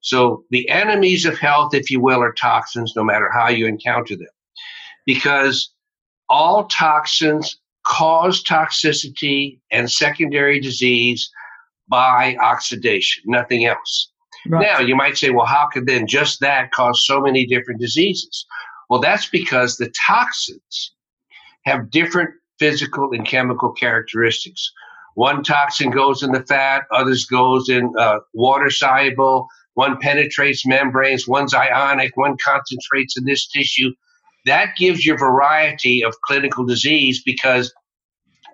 So 0.02 0.44
the 0.50 0.68
enemies 0.70 1.26
of 1.26 1.38
health, 1.38 1.74
if 1.74 1.90
you 1.90 2.02
will, 2.02 2.22
are 2.22 2.34
toxins, 2.34 2.94
no 2.96 3.04
matter 3.04 3.30
how 3.34 3.50
you 3.50 3.66
encounter 3.68 4.16
them, 4.16 4.28
because 5.06 5.72
all 6.30 6.66
toxins 6.66 7.60
cause 7.86 8.44
toxicity 8.44 9.60
and 9.72 9.92
secondary 9.92 10.60
disease 10.60 11.30
by 11.90 12.36
oxidation, 12.40 13.24
nothing 13.26 13.66
else. 13.66 14.12
Right. 14.48 14.66
Now, 14.66 14.80
you 14.80 14.96
might 14.96 15.18
say, 15.18 15.32
well, 15.32 15.46
how 15.46 15.68
could 15.68 15.86
then 15.86 16.08
just 16.08 16.40
that 16.40 16.72
cause 16.72 17.06
so 17.06 17.20
many 17.20 17.46
different 17.46 17.82
diseases? 17.82 18.46
Well, 18.90 19.00
that's 19.00 19.30
because 19.30 19.78
the 19.78 19.92
toxins 20.08 20.94
have 21.66 21.92
different 21.92 22.32
physical 22.58 23.12
and 23.14 23.26
chemical 23.26 23.72
characteristics. 23.72 24.72
One 25.16 25.44
toxin 25.44 25.92
goes 25.92 26.24
in 26.24 26.32
the 26.32 26.44
fat, 26.44 26.84
others 26.92 27.26
goes 27.26 27.70
in 27.70 27.94
uh, 27.98 28.20
water 28.34 28.70
soluble. 28.70 29.48
One 29.76 29.98
penetrates 30.00 30.66
membranes, 30.66 31.28
one's 31.28 31.54
ionic, 31.54 32.18
one 32.18 32.36
concentrates 32.44 33.18
in 33.18 33.26
this 33.26 33.48
tissue. 33.48 33.92
That 34.46 34.76
gives 34.78 35.06
you 35.06 35.18
variety 35.18 36.04
of 36.04 36.16
clinical 36.26 36.66
disease 36.66 37.22
because 37.24 37.74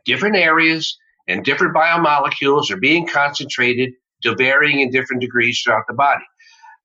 different 0.06 0.36
areas 0.36 0.98
and 1.28 1.44
different 1.44 1.76
biomolecules 1.76 2.70
are 2.70 2.78
being 2.78 3.08
concentrated 3.08 3.94
to 4.24 4.36
varying 4.36 4.82
in 4.82 4.92
different 4.92 5.22
degrees 5.22 5.62
throughout 5.62 5.86
the 5.88 5.94
body. 5.94 6.24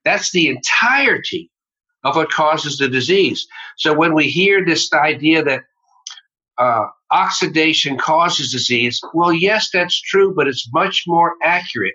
That's 0.04 0.30
the 0.30 0.48
entirety 0.48 1.50
of 2.04 2.16
what 2.16 2.30
causes 2.30 2.78
the 2.78 2.88
disease. 2.88 3.46
So 3.76 3.94
when 3.94 4.14
we 4.14 4.28
hear 4.28 4.64
this 4.64 4.92
idea 4.92 5.42
that 5.44 5.62
uh, 6.58 6.86
oxidation 7.10 7.98
causes 7.98 8.52
disease, 8.52 9.00
well, 9.14 9.32
yes, 9.32 9.70
that's 9.72 10.00
true, 10.00 10.34
but 10.34 10.48
it's 10.48 10.70
much 10.72 11.04
more 11.06 11.34
accurate 11.42 11.94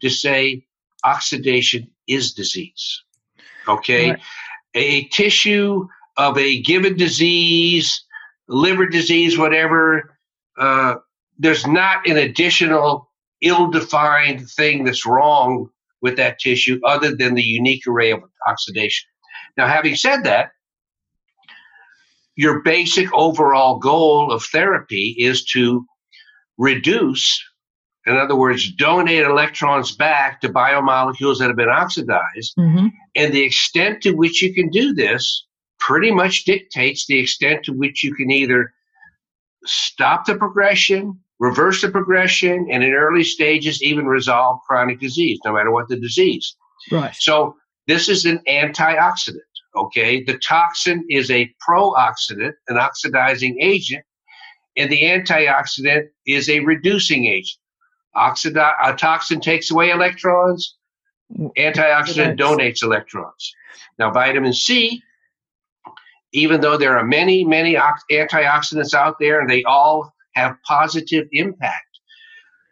to 0.00 0.10
say 0.10 0.64
oxidation 1.04 1.90
is 2.06 2.32
disease. 2.32 3.02
Okay? 3.68 4.10
Right. 4.10 4.20
A 4.74 5.04
tissue 5.08 5.86
of 6.16 6.38
a 6.38 6.62
given 6.62 6.96
disease, 6.96 8.04
liver 8.48 8.86
disease, 8.86 9.38
whatever, 9.38 10.16
uh, 10.58 10.96
there's 11.38 11.66
not 11.66 12.06
an 12.06 12.16
additional 12.16 13.08
ill 13.40 13.70
defined 13.70 14.48
thing 14.50 14.84
that's 14.84 15.06
wrong 15.06 15.68
with 16.02 16.16
that 16.16 16.38
tissue 16.38 16.80
other 16.84 17.14
than 17.14 17.34
the 17.34 17.42
unique 17.42 17.86
array 17.86 18.10
of 18.10 18.20
oxidation. 18.46 19.08
Now, 19.56 19.68
having 19.68 19.96
said 19.96 20.24
that, 20.24 20.50
your 22.34 22.62
basic 22.62 23.12
overall 23.12 23.78
goal 23.78 24.32
of 24.32 24.42
therapy 24.44 25.14
is 25.18 25.44
to 25.52 25.84
reduce, 26.58 27.42
in 28.06 28.16
other 28.16 28.36
words, 28.36 28.72
donate 28.72 29.22
electrons 29.24 29.94
back 29.94 30.40
to 30.40 30.48
biomolecules 30.48 31.38
that 31.38 31.48
have 31.48 31.56
been 31.56 31.68
oxidized. 31.68 32.54
hmm 32.56 32.88
And 33.14 33.32
the 33.32 33.42
extent 33.42 34.02
to 34.02 34.12
which 34.12 34.42
you 34.42 34.54
can 34.54 34.70
do 34.70 34.94
this 34.94 35.46
pretty 35.78 36.10
much 36.10 36.44
dictates 36.44 37.06
the 37.06 37.18
extent 37.18 37.64
to 37.64 37.72
which 37.72 38.02
you 38.02 38.14
can 38.14 38.30
either 38.30 38.72
stop 39.64 40.24
the 40.26 40.36
progression, 40.36 41.20
reverse 41.38 41.82
the 41.82 41.90
progression, 41.90 42.68
and 42.70 42.84
in 42.84 42.92
early 42.92 43.24
stages, 43.24 43.82
even 43.82 44.06
resolve 44.06 44.60
chronic 44.66 45.00
disease, 45.00 45.38
no 45.44 45.52
matter 45.52 45.70
what 45.70 45.88
the 45.88 45.98
disease. 45.98 46.56
Right. 46.90 47.14
So 47.18 47.56
this 47.86 48.08
is 48.08 48.24
an 48.24 48.40
antioxidant. 48.48 49.38
Okay, 49.74 50.22
the 50.22 50.38
toxin 50.38 51.04
is 51.08 51.30
a 51.30 51.52
pro-oxidant, 51.60 52.52
an 52.68 52.76
oxidizing 52.76 53.58
agent, 53.60 54.04
and 54.76 54.90
the 54.90 55.02
antioxidant 55.02 56.08
is 56.26 56.48
a 56.50 56.60
reducing 56.60 57.26
agent. 57.26 57.58
Oxidi- 58.14 58.74
a 58.82 58.94
toxin 58.94 59.40
takes 59.40 59.70
away 59.70 59.90
electrons. 59.90 60.76
Antioxidant 61.58 62.38
donates 62.38 62.82
electrons. 62.82 63.54
Now, 63.98 64.10
vitamin 64.10 64.52
C, 64.52 65.02
even 66.32 66.60
though 66.60 66.76
there 66.76 66.98
are 66.98 67.04
many, 67.04 67.44
many 67.44 67.76
ox- 67.76 68.04
antioxidants 68.10 68.92
out 68.92 69.16
there, 69.18 69.40
and 69.40 69.48
they 69.48 69.64
all 69.64 70.12
have 70.34 70.56
positive 70.66 71.26
impact. 71.32 71.86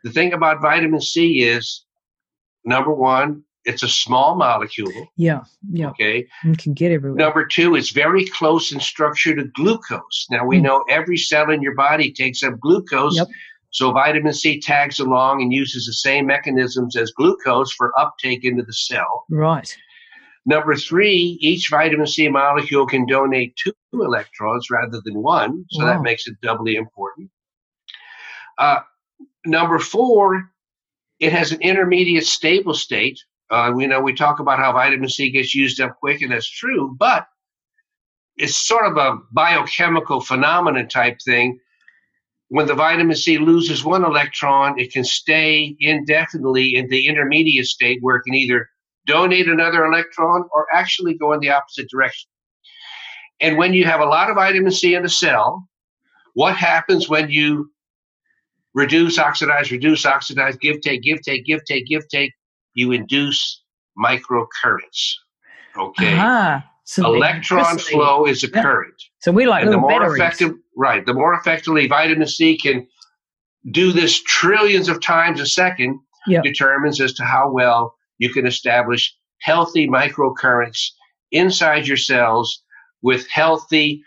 The 0.04 0.10
thing 0.10 0.32
about 0.32 0.62
vitamin 0.62 1.00
C 1.00 1.42
is, 1.42 1.84
number 2.64 2.92
one, 2.92 3.42
it's 3.66 3.82
a 3.82 3.88
small 3.88 4.36
molecule. 4.36 4.90
Yeah. 5.16 5.42
Yeah. 5.70 5.90
Okay. 5.90 6.26
You 6.44 6.56
can 6.56 6.72
get 6.72 6.92
everywhere. 6.92 7.18
Number 7.18 7.44
two, 7.46 7.74
it's 7.76 7.90
very 7.90 8.24
close 8.24 8.72
in 8.72 8.80
structure 8.80 9.34
to 9.34 9.44
glucose. 9.54 10.26
Now 10.30 10.46
we 10.46 10.56
Mm. 10.58 10.62
know 10.62 10.84
every 10.88 11.18
cell 11.18 11.50
in 11.50 11.60
your 11.60 11.74
body 11.74 12.10
takes 12.10 12.42
up 12.42 12.58
glucose. 12.58 13.16
Yep. 13.16 13.28
So 13.72 13.92
vitamin 13.92 14.32
C 14.32 14.58
tags 14.60 14.98
along 14.98 15.42
and 15.42 15.52
uses 15.52 15.84
the 15.86 15.92
same 15.92 16.26
mechanisms 16.26 16.96
as 16.96 17.12
glucose 17.12 17.70
for 17.72 17.92
uptake 18.00 18.44
into 18.44 18.62
the 18.62 18.72
cell. 18.72 19.24
Right. 19.28 19.76
Number 20.46 20.74
three, 20.74 21.36
each 21.42 21.68
vitamin 21.70 22.06
C 22.06 22.26
molecule 22.28 22.86
can 22.86 23.04
donate 23.04 23.54
two 23.56 23.74
electrons 23.92 24.70
rather 24.70 25.00
than 25.04 25.22
one, 25.22 25.66
so 25.70 25.84
Wow. 25.84 25.92
that 25.92 26.02
makes 26.02 26.26
it 26.26 26.40
doubly 26.40 26.76
important. 26.76 27.30
Uh, 28.60 28.80
number 29.46 29.78
four, 29.78 30.52
it 31.18 31.32
has 31.32 31.50
an 31.50 31.62
intermediate 31.62 32.26
stable 32.26 32.74
state. 32.74 33.18
Uh, 33.50 33.72
we 33.74 33.86
know 33.86 34.00
we 34.00 34.14
talk 34.14 34.38
about 34.38 34.58
how 34.58 34.72
vitamin 34.72 35.08
C 35.08 35.30
gets 35.30 35.54
used 35.54 35.80
up 35.80 35.96
quick, 35.98 36.20
and 36.20 36.30
that's 36.30 36.48
true, 36.48 36.94
but 36.98 37.26
it's 38.36 38.56
sort 38.56 38.86
of 38.86 38.96
a 38.96 39.18
biochemical 39.32 40.20
phenomenon 40.20 40.88
type 40.88 41.18
thing. 41.24 41.58
When 42.48 42.66
the 42.66 42.74
vitamin 42.74 43.16
C 43.16 43.38
loses 43.38 43.84
one 43.84 44.04
electron, 44.04 44.78
it 44.78 44.92
can 44.92 45.04
stay 45.04 45.74
indefinitely 45.80 46.74
in 46.74 46.88
the 46.88 47.06
intermediate 47.06 47.66
state 47.66 47.98
where 48.02 48.16
it 48.16 48.22
can 48.22 48.34
either 48.34 48.68
donate 49.06 49.48
another 49.48 49.84
electron 49.86 50.44
or 50.52 50.66
actually 50.72 51.14
go 51.14 51.32
in 51.32 51.40
the 51.40 51.50
opposite 51.50 51.88
direction. 51.90 52.28
And 53.40 53.56
when 53.56 53.72
you 53.72 53.84
have 53.84 54.00
a 54.00 54.04
lot 54.04 54.28
of 54.28 54.36
vitamin 54.36 54.70
C 54.72 54.94
in 54.94 55.02
the 55.02 55.08
cell, 55.08 55.66
what 56.34 56.56
happens 56.56 57.08
when 57.08 57.30
you 57.30 57.70
reduce, 58.74 59.18
oxidize, 59.18 59.70
reduce, 59.70 60.06
oxidize, 60.06 60.56
give, 60.56 60.80
take, 60.80 61.02
give, 61.02 61.22
take, 61.22 61.44
give, 61.44 61.64
take, 61.64 61.86
give, 61.86 62.08
take? 62.08 62.32
You 62.74 62.92
induce 62.92 63.62
microcurrents. 63.98 65.14
Okay. 65.76 66.60
So 66.84 67.14
Electron 67.14 67.78
flow 67.78 68.26
is 68.26 68.42
a 68.42 68.48
Yeah. 68.48 68.62
current. 68.62 68.94
So 69.20 69.30
we 69.32 69.46
like 69.46 69.62
and 69.62 69.72
the 69.72 69.78
more 69.78 70.00
batteries. 70.00 70.20
effective, 70.20 70.54
right, 70.76 71.04
the 71.06 71.14
more 71.14 71.34
effectively 71.34 71.86
vitamin 71.86 72.26
C 72.26 72.56
can 72.58 72.86
do 73.70 73.92
this 73.92 74.20
trillions 74.22 74.88
of 74.88 75.00
times 75.00 75.40
a 75.40 75.46
second 75.46 76.00
Yeah. 76.26 76.40
determines 76.42 77.00
as 77.00 77.12
to 77.14 77.24
how 77.24 77.50
well 77.50 77.94
you 78.18 78.32
can 78.32 78.46
establish 78.46 79.14
healthy 79.40 79.86
microcurrents 79.86 80.90
inside 81.30 81.86
your 81.86 81.96
cells 81.96 82.62
with 83.02 83.28
healthy 83.28 84.02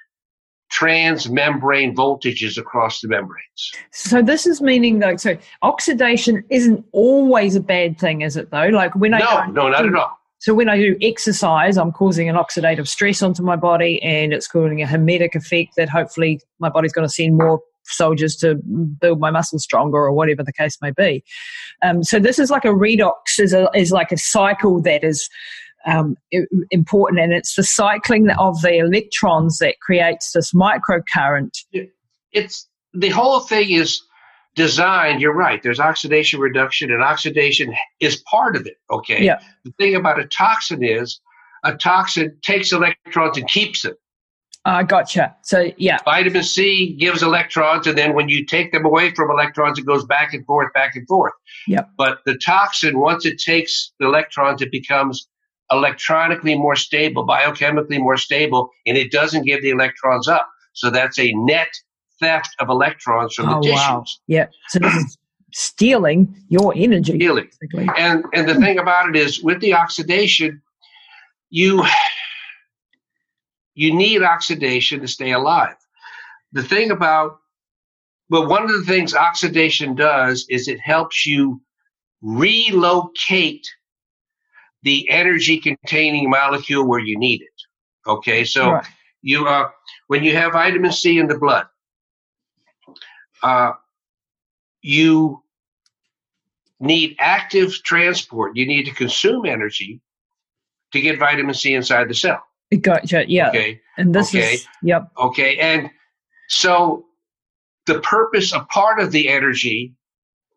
transmembrane 0.73 1.95
voltages 1.95 2.57
across 2.57 3.01
the 3.01 3.07
membranes. 3.07 3.71
So 3.91 4.21
this 4.21 4.47
is 4.47 4.61
meaning 4.61 4.99
like 4.99 5.19
so 5.19 5.37
oxidation 5.61 6.43
isn't 6.49 6.83
always 6.91 7.55
a 7.55 7.61
bad 7.61 7.99
thing, 7.99 8.21
is 8.21 8.37
it 8.37 8.49
though? 8.51 8.67
Like 8.67 8.95
when 8.95 9.13
I 9.13 9.19
No, 9.19 9.45
no, 9.45 9.69
not 9.69 9.85
at 9.85 9.95
all. 9.95 10.17
So 10.39 10.53
when 10.53 10.67
I 10.67 10.75
do 10.75 10.97
exercise, 11.01 11.77
I'm 11.77 11.93
causing 11.93 12.27
an 12.27 12.35
oxidative 12.35 12.85
stress 12.85 13.21
onto 13.21 13.43
my 13.43 13.55
body, 13.55 14.01
and 14.03 14.33
it's 14.33 14.45
causing 14.45 14.81
a 14.81 14.85
hormetic 14.85 15.35
effect 15.35 15.75
that 15.77 15.87
hopefully 15.87 16.41
my 16.59 16.67
body's 16.67 16.91
going 16.91 17.07
to 17.07 17.13
send 17.13 17.37
more 17.37 17.61
soldiers 17.85 18.35
to 18.37 18.55
build 18.99 19.21
my 19.21 19.31
muscles 19.31 19.63
stronger, 19.63 19.99
or 19.99 20.11
whatever 20.11 20.43
the 20.43 20.51
case 20.51 20.77
may 20.81 20.91
be. 20.91 21.23
Um, 21.81 22.03
so 22.03 22.19
this 22.19 22.39
is 22.39 22.49
like 22.49 22.65
a 22.65 22.69
redox 22.69 23.39
is 23.39 23.53
a, 23.53 23.69
is 23.73 23.93
like 23.93 24.11
a 24.11 24.17
cycle 24.17 24.81
that 24.81 25.03
is 25.05 25.29
um, 25.85 26.15
important, 26.71 27.19
and 27.21 27.33
it's 27.33 27.55
the 27.55 27.63
cycling 27.63 28.29
of 28.31 28.61
the 28.61 28.77
electrons 28.77 29.57
that 29.59 29.75
creates 29.81 30.31
this 30.31 30.51
microcurrent. 30.53 31.51
It's 32.31 32.67
the 32.93 33.09
whole 33.09 33.39
thing 33.41 33.71
is 33.71 34.01
designed, 34.55 35.21
you're 35.21 35.33
right. 35.33 35.61
There's 35.63 35.79
oxidation 35.79 36.39
reduction, 36.39 36.91
and 36.91 37.01
oxidation 37.01 37.73
is 37.99 38.17
part 38.29 38.55
of 38.55 38.67
it. 38.67 38.77
Okay. 38.91 39.23
Yeah. 39.23 39.39
The 39.65 39.71
thing 39.79 39.95
about 39.95 40.19
a 40.19 40.25
toxin 40.25 40.83
is 40.83 41.19
a 41.63 41.75
toxin 41.75 42.37
takes 42.41 42.71
electrons 42.71 43.37
and 43.37 43.47
keeps 43.47 43.81
them. 43.81 43.95
I 44.65 44.83
gotcha. 44.83 45.35
So 45.43 45.71
yeah, 45.75 45.97
Vitamin 46.05 46.43
C 46.43 46.95
gives 46.97 47.21
electrons, 47.21 47.85
and 47.85 47.97
then 47.97 48.13
when 48.13 48.29
you 48.29 48.45
take 48.45 48.71
them 48.71 48.85
away 48.85 49.13
from 49.13 49.29
electrons, 49.29 49.77
it 49.77 49.85
goes 49.85 50.05
back 50.05 50.33
and 50.33 50.45
forth, 50.45 50.71
back 50.73 50.95
and 50.95 51.05
forth. 51.07 51.33
Yep. 51.67 51.89
But 51.97 52.19
the 52.25 52.37
toxin, 52.37 52.99
once 52.99 53.25
it 53.25 53.39
takes 53.39 53.91
the 53.99 54.05
electrons, 54.05 54.61
it 54.61 54.71
becomes 54.71 55.27
electronically 55.73 56.57
more 56.57 56.75
stable, 56.75 57.25
biochemically 57.25 57.99
more 57.99 58.17
stable, 58.17 58.69
and 58.85 58.97
it 58.97 59.11
doesn't 59.11 59.45
give 59.45 59.61
the 59.61 59.69
electrons 59.69 60.27
up. 60.27 60.49
So 60.73 60.89
that's 60.89 61.19
a 61.19 61.31
net 61.33 61.69
theft 62.19 62.49
of 62.59 62.69
electrons 62.69 63.33
from 63.33 63.49
oh, 63.49 63.61
the 63.61 63.67
tissues. 63.67 63.77
Wow. 63.77 64.03
Yeah. 64.27 64.47
So 64.69 64.79
this 64.79 64.93
is 64.95 65.17
stealing 65.53 66.35
your 66.49 66.73
energy. 66.75 67.15
Stealing. 67.15 67.49
basically. 67.59 67.89
And 67.97 68.23
and 68.33 68.47
the 68.47 68.55
thing 68.55 68.79
about 68.79 69.09
it 69.09 69.15
is 69.15 69.41
with 69.41 69.59
the 69.61 69.73
oxidation, 69.73 70.61
you 71.49 71.83
you 73.75 73.93
need 73.93 74.23
oxidation 74.23 75.01
to 75.01 75.07
stay 75.07 75.31
alive. 75.31 75.75
The 76.51 76.63
thing 76.63 76.91
about 76.91 77.39
but 78.29 78.47
one 78.47 78.63
of 78.63 78.69
the 78.69 78.83
things 78.83 79.13
oxidation 79.13 79.95
does 79.95 80.45
is 80.49 80.67
it 80.67 80.79
helps 80.79 81.25
you 81.25 81.61
relocate 82.21 83.67
the 84.83 85.09
energy 85.09 85.57
containing 85.57 86.29
molecule 86.29 86.87
where 86.87 86.99
you 86.99 87.17
need 87.17 87.41
it. 87.41 88.09
Okay, 88.09 88.43
so 88.43 88.73
Right. 88.73 88.85
you 89.21 89.47
uh, 89.47 89.69
when 90.07 90.23
you 90.23 90.35
have 90.35 90.53
vitamin 90.53 90.91
C 90.91 91.17
in 91.17 91.27
the 91.27 91.37
blood, 91.37 91.65
uh, 93.41 93.73
you 94.81 95.41
need 96.79 97.15
active 97.19 97.81
transport. 97.83 98.55
You 98.55 98.65
need 98.67 98.83
to 98.85 98.93
consume 98.93 99.45
energy 99.45 100.01
to 100.91 100.99
get 101.01 101.17
vitamin 101.17 101.55
C 101.55 101.73
inside 101.73 102.09
the 102.09 102.13
cell. 102.13 102.43
Gotcha. 102.81 103.23
Yeah. 103.27 103.49
Okay, 103.49 103.81
And 103.97 104.13
this 104.13 104.33
Okay. 104.35 104.55
is, 104.55 104.67
yep. 104.81 105.09
okay, 105.17 105.57
and 105.59 105.89
so 106.49 107.05
the 107.85 107.99
purpose, 107.99 108.53
a 108.53 108.61
part 108.61 108.99
of 108.99 109.11
the 109.11 109.29
energy, 109.29 109.93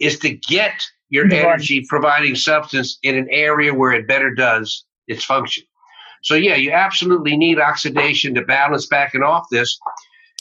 is 0.00 0.18
to 0.20 0.30
get 0.30 0.82
your 1.08 1.32
energy 1.32 1.84
providing 1.88 2.34
substance 2.34 2.98
in 3.02 3.16
an 3.16 3.28
area 3.30 3.72
where 3.72 3.92
it 3.92 4.08
better 4.08 4.34
does 4.34 4.84
its 5.06 5.24
function. 5.24 5.64
So 6.22 6.34
yeah, 6.34 6.56
you 6.56 6.72
absolutely 6.72 7.36
need 7.36 7.60
oxidation 7.60 8.34
to 8.34 8.42
balance 8.42 8.86
back 8.86 9.14
and 9.14 9.22
off 9.22 9.46
this. 9.50 9.78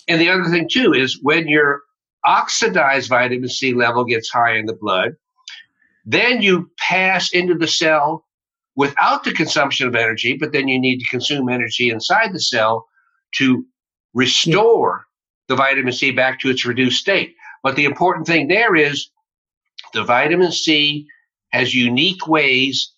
And 0.08 0.20
the 0.20 0.30
other 0.30 0.46
thing 0.46 0.68
too 0.72 0.94
is 0.94 1.20
when 1.22 1.48
your 1.48 1.82
oxidized 2.26 3.10
vitamin 3.10 3.50
C 3.50 3.74
level 3.74 4.04
gets 4.04 4.30
high 4.30 4.56
in 4.56 4.66
the 4.66 4.74
blood, 4.74 5.12
then 6.06 6.42
you 6.42 6.72
pass 6.80 7.32
into 7.32 7.56
the 7.56 7.68
cell 7.68 8.26
without 8.76 9.24
the 9.24 9.34
consumption 9.34 9.88
of 9.88 9.96
energy, 9.96 10.38
but 10.40 10.52
then 10.52 10.68
you 10.68 10.80
need 10.80 11.00
to 11.00 11.10
consume 11.10 11.50
energy 11.50 11.90
inside 11.90 12.34
the 12.34 12.40
cell 12.40 12.86
to 13.36 13.66
restore 14.14 15.06
the 15.48 15.56
vitamin 15.56 15.94
C 15.94 16.12
back 16.12 16.40
to 16.40 16.50
its 16.50 16.66
reduced 16.66 17.00
state. 17.00 17.36
But 17.64 17.76
the 17.76 17.86
important 17.86 18.28
thing 18.28 18.48
there 18.48 18.76
is 18.76 19.10
the 19.96 20.04
vitamin 20.04 20.52
C 20.52 21.08
has 21.52 21.74
unique 21.74 22.28
ways 22.28 22.92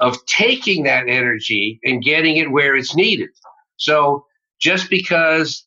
of 0.00 0.24
taking 0.26 0.84
that 0.84 1.08
energy 1.08 1.78
and 1.84 2.02
getting 2.02 2.36
it 2.36 2.50
where 2.50 2.74
it's 2.74 2.94
needed. 2.94 3.28
So 3.76 4.24
just 4.60 4.88
because 4.88 5.66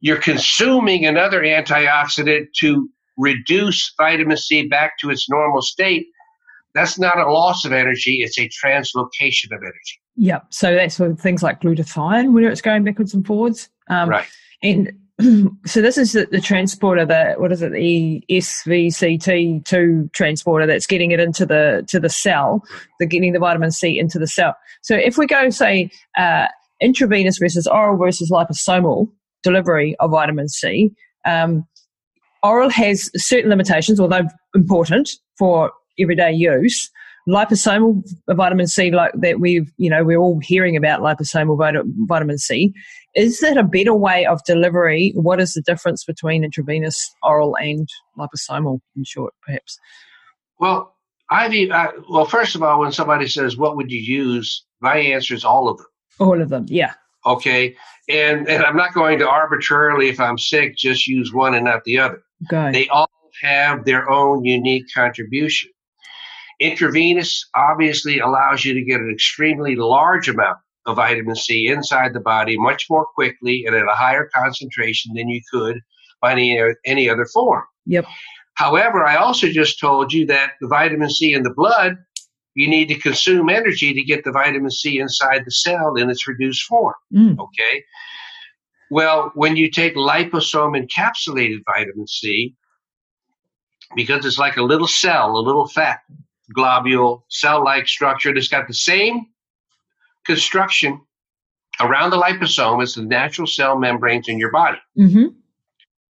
you're 0.00 0.20
consuming 0.20 1.06
another 1.06 1.42
antioxidant 1.42 2.48
to 2.60 2.88
reduce 3.16 3.92
vitamin 3.96 4.36
C 4.36 4.68
back 4.68 4.98
to 4.98 5.10
its 5.10 5.28
normal 5.28 5.62
state, 5.62 6.06
that's 6.74 6.98
not 6.98 7.18
a 7.18 7.30
loss 7.30 7.64
of 7.64 7.72
energy, 7.72 8.18
it's 8.20 8.38
a 8.38 8.48
translocation 8.48 9.46
of 9.46 9.62
energy. 9.62 10.00
Yep. 10.16 10.46
So 10.50 10.74
that's 10.74 10.98
with 10.98 11.18
things 11.18 11.42
like 11.42 11.62
glutathione, 11.62 12.32
where 12.32 12.50
it's 12.50 12.60
going 12.60 12.84
backwards 12.84 13.14
and 13.14 13.26
forwards. 13.26 13.70
Um, 13.88 14.10
right. 14.10 14.28
And 14.62 14.92
so 15.64 15.80
this 15.80 15.96
is 15.96 16.12
the, 16.12 16.26
the 16.30 16.40
transporter, 16.40 17.06
the 17.06 17.34
what 17.38 17.50
is 17.50 17.62
it, 17.62 17.72
the 17.72 18.22
SVCT2 18.30 20.12
transporter 20.12 20.66
that's 20.66 20.86
getting 20.86 21.10
it 21.10 21.20
into 21.20 21.46
the 21.46 21.84
to 21.88 21.98
the 21.98 22.10
cell, 22.10 22.62
the 23.00 23.06
getting 23.06 23.32
the 23.32 23.38
vitamin 23.38 23.70
C 23.70 23.98
into 23.98 24.18
the 24.18 24.26
cell. 24.26 24.54
So 24.82 24.94
if 24.94 25.16
we 25.16 25.26
go 25.26 25.48
say 25.48 25.90
uh, 26.18 26.46
intravenous 26.80 27.38
versus 27.38 27.66
oral 27.66 27.96
versus 27.96 28.30
liposomal 28.30 29.10
delivery 29.42 29.96
of 30.00 30.10
vitamin 30.10 30.48
C, 30.48 30.90
um, 31.24 31.66
oral 32.42 32.68
has 32.68 33.10
certain 33.14 33.48
limitations, 33.48 33.98
although 33.98 34.28
important 34.54 35.10
for 35.38 35.72
everyday 35.98 36.32
use. 36.32 36.90
Liposomal 37.26 38.06
vitamin 38.28 38.68
C, 38.68 38.92
like 38.92 39.12
that, 39.14 39.40
we've 39.40 39.72
you 39.78 39.88
know 39.88 40.04
we're 40.04 40.18
all 40.18 40.38
hearing 40.40 40.76
about 40.76 41.00
liposomal 41.00 41.56
vitamin 42.06 42.38
C. 42.38 42.74
Is 43.16 43.40
that 43.40 43.56
a 43.56 43.62
better 43.64 43.94
way 43.94 44.26
of 44.26 44.44
delivery? 44.44 45.12
What 45.16 45.40
is 45.40 45.54
the 45.54 45.62
difference 45.62 46.04
between 46.04 46.44
intravenous, 46.44 47.14
oral, 47.22 47.56
and 47.56 47.88
liposomal? 48.18 48.80
In 48.94 49.04
short, 49.04 49.32
perhaps. 49.42 49.78
Well, 50.60 50.94
I've 51.30 51.54
e- 51.54 51.72
I, 51.72 51.92
well, 52.10 52.26
first 52.26 52.54
of 52.54 52.62
all, 52.62 52.78
when 52.80 52.92
somebody 52.92 53.26
says, 53.26 53.56
"What 53.56 53.76
would 53.76 53.90
you 53.90 54.00
use?" 54.00 54.64
my 54.80 54.98
answer 54.98 55.34
is 55.34 55.44
all 55.44 55.70
of 55.70 55.78
them. 55.78 55.86
All 56.20 56.40
of 56.40 56.50
them, 56.50 56.66
yeah. 56.68 56.92
Okay, 57.24 57.74
and 58.08 58.46
and 58.48 58.62
I'm 58.62 58.76
not 58.76 58.92
going 58.92 59.18
to 59.20 59.28
arbitrarily, 59.28 60.08
if 60.08 60.20
I'm 60.20 60.38
sick, 60.38 60.76
just 60.76 61.08
use 61.08 61.32
one 61.32 61.54
and 61.54 61.64
not 61.64 61.84
the 61.84 61.98
other. 61.98 62.22
Go. 62.50 62.70
They 62.70 62.86
all 62.88 63.08
have 63.42 63.86
their 63.86 64.10
own 64.10 64.44
unique 64.44 64.86
contribution. 64.94 65.70
Intravenous 66.60 67.48
obviously 67.54 68.18
allows 68.18 68.64
you 68.64 68.74
to 68.74 68.82
get 68.82 69.00
an 69.00 69.10
extremely 69.10 69.74
large 69.76 70.28
amount 70.28 70.58
of 70.86 70.96
vitamin 70.96 71.34
C 71.34 71.68
inside 71.68 72.14
the 72.14 72.20
body 72.20 72.56
much 72.56 72.86
more 72.88 73.06
quickly 73.14 73.64
and 73.66 73.74
at 73.74 73.84
a 73.84 73.94
higher 73.94 74.28
concentration 74.34 75.14
than 75.14 75.28
you 75.28 75.40
could 75.52 75.80
by 76.20 76.32
any, 76.32 76.58
any 76.84 77.08
other 77.08 77.26
form. 77.26 77.64
Yep. 77.86 78.06
However, 78.54 79.04
I 79.04 79.16
also 79.16 79.48
just 79.48 79.78
told 79.78 80.12
you 80.12 80.26
that 80.26 80.52
the 80.60 80.68
vitamin 80.68 81.10
C 81.10 81.32
in 81.32 81.42
the 81.42 81.52
blood, 81.52 81.96
you 82.54 82.68
need 82.68 82.88
to 82.88 82.98
consume 82.98 83.50
energy 83.50 83.92
to 83.92 84.02
get 84.02 84.24
the 84.24 84.32
vitamin 84.32 84.70
C 84.70 84.98
inside 84.98 85.44
the 85.44 85.50
cell 85.50 85.96
in 85.96 86.08
its 86.08 86.26
reduced 86.26 86.62
form. 86.62 86.94
Mm. 87.12 87.38
Okay. 87.38 87.84
Well, 88.90 89.32
when 89.34 89.56
you 89.56 89.70
take 89.70 89.94
liposome 89.94 90.80
encapsulated 90.80 91.58
vitamin 91.66 92.06
C, 92.06 92.54
because 93.94 94.24
it's 94.24 94.38
like 94.38 94.56
a 94.56 94.62
little 94.62 94.88
cell, 94.88 95.36
a 95.36 95.38
little 95.38 95.68
fat 95.68 96.00
globule 96.54 97.24
cell 97.28 97.62
like 97.62 97.88
structure 97.88 98.32
that's 98.32 98.48
got 98.48 98.68
the 98.68 98.74
same 98.74 99.26
construction 100.26 101.00
around 101.80 102.10
the 102.10 102.18
liposome 102.18 102.82
as 102.82 102.94
the 102.94 103.02
natural 103.02 103.46
cell 103.46 103.78
membranes 103.78 104.28
in 104.28 104.38
your 104.38 104.50
body. 104.50 104.78
Mm-hmm. 104.98 105.26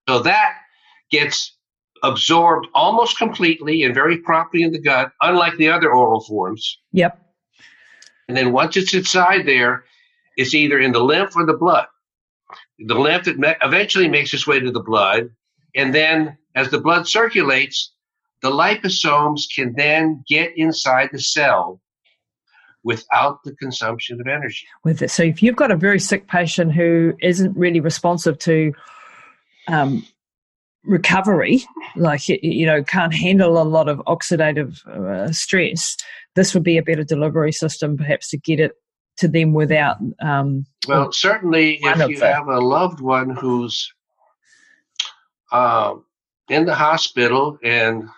So 0.09 0.20
that 0.20 0.55
gets 1.11 1.57
absorbed 2.02 2.68
almost 2.74 3.18
completely 3.18 3.83
and 3.83 3.94
very 3.94 4.18
promptly 4.18 4.62
in 4.62 4.72
the 4.72 4.81
gut, 4.81 5.12
unlike 5.20 5.57
the 5.57 5.68
other 5.68 5.92
oral 5.92 6.20
forms. 6.20 6.79
Yep. 6.92 7.20
And 8.29 8.37
then 8.37 8.52
once 8.52 8.76
it's 8.76 8.94
inside 8.94 9.46
there, 9.46 9.85
it's 10.37 10.55
either 10.55 10.79
in 10.79 10.92
the 10.92 11.02
lymph 11.02 11.37
or 11.37 11.46
the 11.46 11.57
blood. 11.57 11.87
The 12.79 12.94
lymph 12.94 13.26
me- 13.26 13.55
eventually 13.62 14.09
makes 14.09 14.35
its 14.35 14.46
way 14.46 14.61
to 14.61 14.70
the 14.70 14.83
blood, 14.83 15.31
and 15.74 15.94
then 15.94 16.37
as 16.55 16.70
the 16.70 16.81
blood 16.81 17.09
circulates, 17.09 17.92
the 18.42 18.50
liposomes 18.50 19.42
can 19.55 19.74
then 19.76 20.22
get 20.29 20.57
inside 20.57 21.09
the 21.12 21.20
cell 21.20 21.81
without 22.87 23.42
the 23.42 23.53
consumption 23.57 24.20
of 24.20 24.29
energy. 24.29 24.64
with 24.85 25.03
it. 25.03 25.11
So 25.11 25.25
if 25.25 25.42
you've 25.42 25.57
got 25.57 25.72
a 25.72 25.77
very 25.77 25.99
sick 25.99 26.29
patient 26.29 26.72
who 26.72 27.14
isn't 27.20 27.57
really 27.57 27.81
responsive 27.81 28.38
to 28.38 28.72
um, 29.66 30.07
recovery, 30.85 31.64
like 31.96 32.29
you 32.29 32.64
know, 32.64 32.85
can't 32.85 33.12
handle 33.12 33.61
a 33.61 33.64
lot 33.64 33.88
of 33.88 33.99
oxidative 34.07 34.87
uh, 34.87 35.33
stress, 35.33 35.96
this 36.37 36.55
would 36.55 36.62
be 36.62 36.79
a 36.79 36.83
better 36.83 37.03
delivery 37.03 37.51
system, 37.51 37.96
perhaps, 37.96 38.31
to 38.31 38.38
get 38.38 38.61
it 38.61 38.72
to 39.16 39.27
them 39.27 39.53
without. 39.53 39.96
Um, 40.20 40.64
Well, 40.87 41.11
certainly, 41.11 41.81
if 41.83 42.09
you 42.09 42.20
have 42.20 42.46
a 42.46 42.61
loved 42.61 43.01
one 43.01 43.31
who's 43.31 43.92
um, 45.51 46.05
in 46.49 46.66
the 46.66 46.75
hospital 46.75 47.59
and 47.64 48.09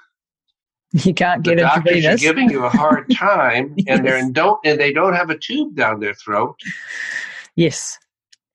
you 1.04 1.12
can't 1.12 1.42
get 1.42 1.56
the 1.56 1.62
doctors 1.62 2.06
are 2.06 2.16
giving 2.16 2.50
you 2.50 2.64
a 2.64 2.70
hard 2.70 3.10
time, 3.14 3.74
and 3.86 4.04
Yes. 4.04 4.22
in 4.22 4.32
don't 4.32 4.58
and 4.64 4.80
they 4.80 4.92
don't 4.92 5.14
have 5.14 5.30
a 5.30 5.38
tube 5.38 5.74
down 5.74 6.00
their 6.00 6.14
throat. 6.14 6.58
Yes. 7.56 7.98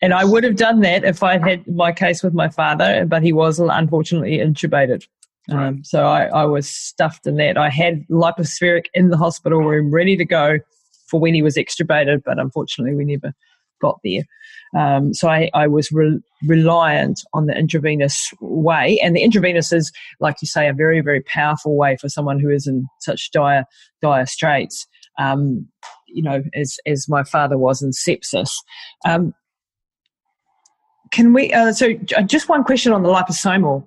And 0.01 0.13
I 0.13 0.25
would 0.25 0.43
have 0.43 0.57
done 0.57 0.81
that 0.81 1.05
if 1.05 1.23
I'd 1.23 1.41
had 1.41 1.65
my 1.65 1.93
case 1.93 2.23
with 2.23 2.33
my 2.33 2.49
father, 2.49 3.05
but 3.05 3.23
he 3.23 3.31
was 3.31 3.59
unfortunately 3.59 4.37
intubated. 4.37 5.07
Um, 5.49 5.83
so 5.83 6.05
I, 6.05 6.25
I 6.25 6.45
was 6.45 6.69
stuffed 6.69 7.25
in 7.25 7.35
that. 7.37 7.57
I 7.57 7.69
had 7.69 8.05
Lypo-Spheric 8.09 8.85
in 8.93 9.09
the 9.09 9.17
hospital 9.17 9.59
room 9.59 9.93
ready 9.93 10.17
to 10.17 10.25
go 10.25 10.59
for 11.07 11.19
when 11.19 11.33
he 11.33 11.41
was 11.41 11.55
extubated, 11.55 12.23
but 12.25 12.39
unfortunately 12.39 12.95
we 12.95 13.05
never 13.05 13.33
got 13.81 13.99
there. 14.03 14.23
Um, 14.77 15.13
so 15.13 15.29
I, 15.29 15.49
I 15.53 15.67
was 15.67 15.91
re- 15.91 16.21
reliant 16.45 17.21
on 17.33 17.45
the 17.45 17.57
intravenous 17.57 18.33
way. 18.41 18.99
And 19.03 19.15
the 19.15 19.21
intravenous 19.21 19.71
is, 19.71 19.91
like 20.19 20.37
you 20.41 20.47
say, 20.47 20.67
a 20.67 20.73
very, 20.73 21.01
very 21.01 21.21
powerful 21.21 21.75
way 21.75 21.97
for 21.97 22.09
someone 22.09 22.39
who 22.39 22.49
is 22.49 22.67
in 22.67 22.87
such 22.99 23.31
dire, 23.31 23.65
dire 24.01 24.25
straits. 24.25 24.87
Um, 25.19 25.67
you 26.07 26.21
know, 26.21 26.43
as 26.53 26.77
as 26.85 27.09
my 27.09 27.23
father 27.23 27.57
was 27.57 27.81
in 27.81 27.91
sepsis. 27.91 28.51
Um, 29.05 29.33
can 31.11 31.33
we? 31.33 31.51
Uh, 31.53 31.73
so, 31.73 31.93
just 32.25 32.49
one 32.49 32.63
question 32.63 32.93
on 32.93 33.03
the 33.03 33.09
liposomal. 33.09 33.85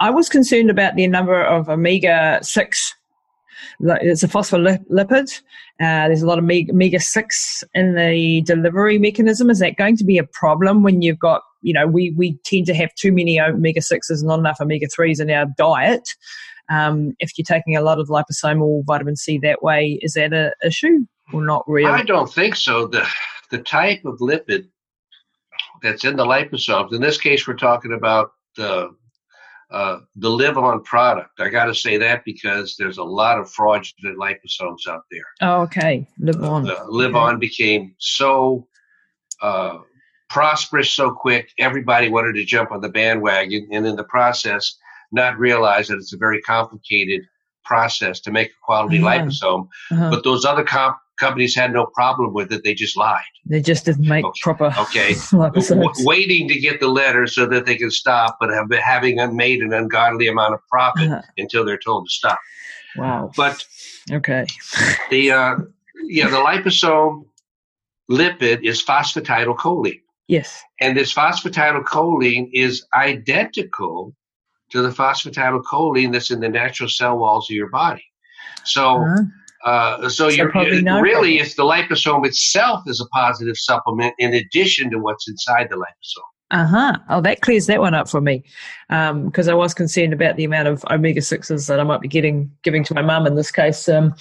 I 0.00 0.10
was 0.10 0.28
concerned 0.28 0.70
about 0.70 0.94
the 0.94 1.06
number 1.06 1.42
of 1.42 1.68
omega 1.68 2.38
six 2.42 2.94
it's 3.80 4.22
a 4.22 4.28
phospholipid. 4.28 5.40
Uh, 5.80 6.08
there's 6.08 6.22
a 6.22 6.26
lot 6.26 6.38
of 6.38 6.44
omega 6.44 7.00
six 7.00 7.62
in 7.74 7.94
the 7.94 8.42
delivery 8.42 8.98
mechanism. 8.98 9.50
Is 9.50 9.60
that 9.60 9.76
going 9.76 9.96
to 9.96 10.04
be 10.04 10.18
a 10.18 10.24
problem 10.24 10.82
when 10.82 11.02
you've 11.02 11.18
got 11.18 11.42
you 11.62 11.72
know 11.72 11.86
we 11.86 12.10
we 12.16 12.38
tend 12.44 12.66
to 12.66 12.74
have 12.74 12.94
too 12.94 13.12
many 13.12 13.40
omega 13.40 13.82
sixes, 13.82 14.22
not 14.22 14.38
enough 14.38 14.60
omega 14.60 14.86
threes 14.88 15.20
in 15.20 15.30
our 15.30 15.46
diet. 15.56 16.08
Um, 16.70 17.14
if 17.18 17.32
you're 17.36 17.44
taking 17.44 17.76
a 17.76 17.82
lot 17.82 17.98
of 17.98 18.08
liposomal 18.08 18.84
vitamin 18.84 19.16
C 19.16 19.38
that 19.38 19.62
way, 19.62 19.98
is 20.02 20.14
that 20.14 20.32
an 20.32 20.52
issue 20.62 21.06
or 21.32 21.44
not 21.44 21.64
really? 21.66 21.90
I 21.90 22.02
don't 22.02 22.32
think 22.32 22.56
so. 22.56 22.86
The 22.86 23.06
the 23.50 23.58
type 23.58 24.04
of 24.04 24.18
lipid 24.18 24.68
that's 25.82 26.04
in 26.04 26.16
the 26.16 26.24
liposomes. 26.24 26.92
In 26.92 27.00
this 27.00 27.18
case, 27.18 27.46
we're 27.46 27.54
talking 27.54 27.92
about 27.92 28.32
the 28.56 28.94
uh, 29.70 30.00
the 30.16 30.28
LivOn 30.28 30.82
product. 30.84 31.40
I 31.40 31.48
got 31.48 31.66
to 31.66 31.74
say 31.74 31.98
that 31.98 32.24
because 32.24 32.76
there's 32.78 32.98
a 32.98 33.04
lot 33.04 33.38
of 33.38 33.50
fraudulent 33.50 34.18
liposomes 34.18 34.86
out 34.88 35.02
there. 35.10 35.26
Oh, 35.42 35.62
okay, 35.62 36.06
live 36.18 36.42
on. 36.42 36.70
Uh, 36.70 36.86
LivOn 36.86 37.38
became 37.38 37.94
so 37.98 38.66
uh, 39.42 39.78
prosperous 40.30 40.90
so 40.92 41.10
quick. 41.10 41.50
Everybody 41.58 42.08
wanted 42.08 42.34
to 42.34 42.44
jump 42.44 42.72
on 42.72 42.80
the 42.80 42.88
bandwagon, 42.88 43.68
and 43.72 43.86
in 43.86 43.96
the 43.96 44.04
process, 44.04 44.76
not 45.12 45.38
realize 45.38 45.88
that 45.88 45.96
it's 45.96 46.14
a 46.14 46.18
very 46.18 46.40
complicated 46.42 47.22
process 47.64 48.20
to 48.20 48.30
make 48.30 48.48
a 48.48 48.64
quality 48.64 48.98
uh-huh. 48.98 49.08
liposome. 49.08 49.68
Uh-huh. 49.90 50.10
But 50.10 50.24
those 50.24 50.44
other 50.44 50.64
comp- 50.64 50.96
companies 51.18 51.54
had 51.54 51.72
no 51.72 51.86
problem 51.86 52.32
with 52.32 52.52
it. 52.52 52.62
They 52.64 52.74
just 52.74 52.96
lied. 52.96 53.22
They 53.44 53.60
just 53.60 53.84
didn't 53.84 54.06
make 54.06 54.24
okay. 54.24 54.40
proper. 54.42 54.74
Okay. 54.78 55.14
w- 55.32 55.90
waiting 56.06 56.48
to 56.48 56.58
get 56.58 56.80
the 56.80 56.88
letter 56.88 57.26
so 57.26 57.46
that 57.46 57.66
they 57.66 57.76
can 57.76 57.90
stop, 57.90 58.38
but 58.40 58.50
have 58.50 58.68
been 58.68 58.80
having 58.80 59.36
made 59.36 59.60
an 59.60 59.72
ungodly 59.72 60.28
amount 60.28 60.54
of 60.54 60.60
profit 60.68 61.10
uh-huh. 61.10 61.22
until 61.36 61.64
they're 61.64 61.78
told 61.78 62.06
to 62.06 62.10
stop. 62.10 62.38
Wow. 62.96 63.30
But 63.36 63.64
okay. 64.10 64.46
The 65.10 65.30
uh, 65.30 65.56
yeah, 66.04 66.28
the 66.28 66.36
liposome 66.36 67.24
lipid 68.10 68.62
is 68.62 68.82
phosphatidylcholine. 68.82 70.02
Yes. 70.28 70.62
And 70.80 70.96
this 70.96 71.14
phosphatidylcholine 71.14 72.50
is 72.52 72.86
identical 72.94 74.14
to 74.70 74.82
the 74.82 74.90
phosphatidylcholine 74.90 76.12
that's 76.12 76.30
in 76.30 76.40
the 76.40 76.48
natural 76.48 76.88
cell 76.88 77.18
walls 77.18 77.50
of 77.50 77.54
your 77.54 77.70
body. 77.70 78.04
So, 78.64 79.02
uh-huh. 79.02 79.22
Uh, 79.64 80.02
so, 80.02 80.08
so 80.08 80.28
you're, 80.28 80.52
really 81.02 81.38
it's 81.38 81.56
the 81.56 81.64
liposome 81.64 82.24
itself 82.24 82.82
is 82.86 83.00
a 83.00 83.06
positive 83.08 83.56
supplement 83.56 84.14
in 84.18 84.32
addition 84.32 84.90
to 84.90 84.98
what's 84.98 85.28
inside 85.28 85.68
the 85.70 85.76
liposome. 85.76 86.22
Uh 86.50 86.66
huh. 86.66 86.98
Oh, 87.10 87.20
that 87.20 87.42
clears 87.42 87.66
that 87.66 87.80
one 87.80 87.92
up 87.92 88.08
for 88.08 88.22
me, 88.22 88.42
because 88.88 89.48
um, 89.48 89.50
I 89.50 89.54
was 89.54 89.74
concerned 89.74 90.14
about 90.14 90.36
the 90.36 90.44
amount 90.44 90.68
of 90.68 90.82
omega 90.90 91.20
sixes 91.20 91.66
that 91.66 91.78
I 91.78 91.82
might 91.82 92.00
be 92.00 92.08
getting 92.08 92.50
giving 92.62 92.84
to 92.84 92.94
my 92.94 93.02
mum 93.02 93.26
in 93.26 93.34
this 93.34 93.50
case 93.50 93.86
um, 93.86 94.14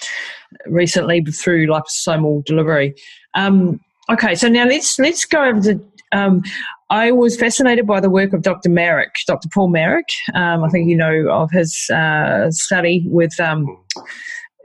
recently 0.65 1.23
through 1.23 1.67
liposomal 1.67 2.43
delivery. 2.43 2.95
Um, 3.34 3.80
okay, 4.12 4.36
so 4.36 4.50
now 4.50 4.65
let's 4.65 5.00
let's 5.00 5.23
go 5.23 5.45
over 5.45 5.62
to. 5.62 5.80
Um, 6.12 6.41
I 6.89 7.12
was 7.12 7.38
fascinated 7.38 7.88
by 7.88 8.00
the 8.00 8.10
work 8.10 8.34
of 8.34 8.41
Dr. 8.41 8.69
Marik, 8.69 9.13
Dr. 9.26 9.50
Paul 9.54 9.69
Marik. 9.69 10.08
Um, 10.34 10.63
I 10.63 10.69
think 10.69 10.89
you 10.89 10.97
know 10.97 11.30
of 11.30 11.50
his 11.52 11.89
uh, 11.93 12.50
study 12.52 13.06
with 13.08 13.38
um, 13.39 13.67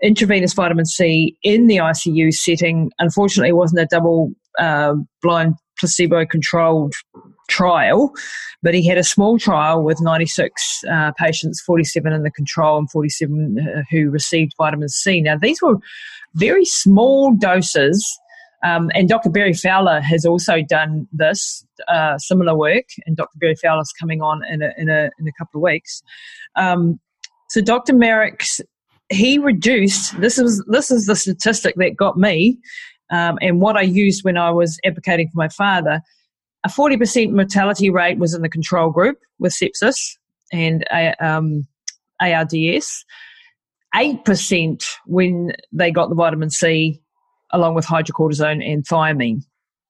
intravenous 0.02 0.52
vitamin 0.52 0.84
C 0.84 1.36
in 1.42 1.66
the 1.66 1.76
ICU 1.76 2.32
setting. 2.32 2.90
Unfortunately, 2.98 3.50
it 3.50 3.56
wasn't 3.56 3.80
a 3.80 3.86
double 3.86 4.32
uh, 4.58 4.94
blind 5.22 5.54
placebo 5.78 6.26
controlled 6.26 6.94
trial, 7.48 8.12
but 8.62 8.74
he 8.74 8.86
had 8.86 8.98
a 8.98 9.04
small 9.04 9.38
trial 9.38 9.82
with 9.82 10.00
96 10.00 10.84
uh, 10.90 11.12
patients, 11.18 11.60
47 11.62 12.12
in 12.12 12.22
the 12.22 12.30
control 12.30 12.78
and 12.78 12.90
47 12.90 13.58
uh, 13.58 13.82
who 13.90 14.10
received 14.10 14.54
vitamin 14.58 14.88
C. 14.88 15.20
Now, 15.20 15.36
these 15.36 15.60
were 15.62 15.76
very 16.34 16.64
small 16.64 17.34
doses. 17.36 18.04
Um, 18.64 18.90
and 18.94 19.08
Dr. 19.08 19.28
Berry 19.28 19.54
Fowler 19.54 20.00
has 20.00 20.24
also 20.24 20.62
done 20.62 21.08
this 21.12 21.66
uh, 21.88 22.16
similar 22.18 22.56
work, 22.56 22.84
and 23.06 23.16
Dr. 23.16 23.36
Berry 23.36 23.56
Fowler 23.56 23.82
is 23.82 23.92
coming 23.98 24.22
on 24.22 24.42
in 24.48 24.62
a, 24.62 24.70
in 24.78 24.88
a, 24.88 25.10
in 25.18 25.26
a 25.26 25.32
couple 25.36 25.58
of 25.58 25.62
weeks. 25.62 26.00
Um, 26.54 27.00
so 27.48 27.60
Dr. 27.60 27.92
Marik's 27.92 28.60
he 29.12 29.38
reduced 29.38 30.20
this 30.20 30.38
is 30.38 30.64
this 30.66 30.90
is 30.90 31.06
the 31.06 31.16
statistic 31.16 31.74
that 31.76 31.96
got 31.96 32.16
me 32.16 32.58
um, 33.10 33.38
and 33.42 33.60
what 33.60 33.76
I 33.76 33.82
used 33.82 34.24
when 34.24 34.36
I 34.36 34.50
was 34.50 34.78
advocating 34.84 35.28
for 35.28 35.36
my 35.36 35.48
father. 35.48 36.00
A 36.64 36.68
40% 36.68 37.32
mortality 37.32 37.90
rate 37.90 38.18
was 38.18 38.34
in 38.34 38.42
the 38.42 38.48
control 38.48 38.90
group 38.90 39.18
with 39.38 39.52
sepsis 39.52 40.16
and 40.52 40.84
um, 41.20 41.66
ARDS. 42.20 43.04
8% 43.94 44.84
when 45.06 45.52
they 45.72 45.90
got 45.90 46.08
the 46.08 46.14
vitamin 46.14 46.50
C 46.50 47.02
along 47.52 47.74
with 47.74 47.84
hydrocortisone 47.84 48.64
and 48.64 48.84
thiamine. 48.84 49.42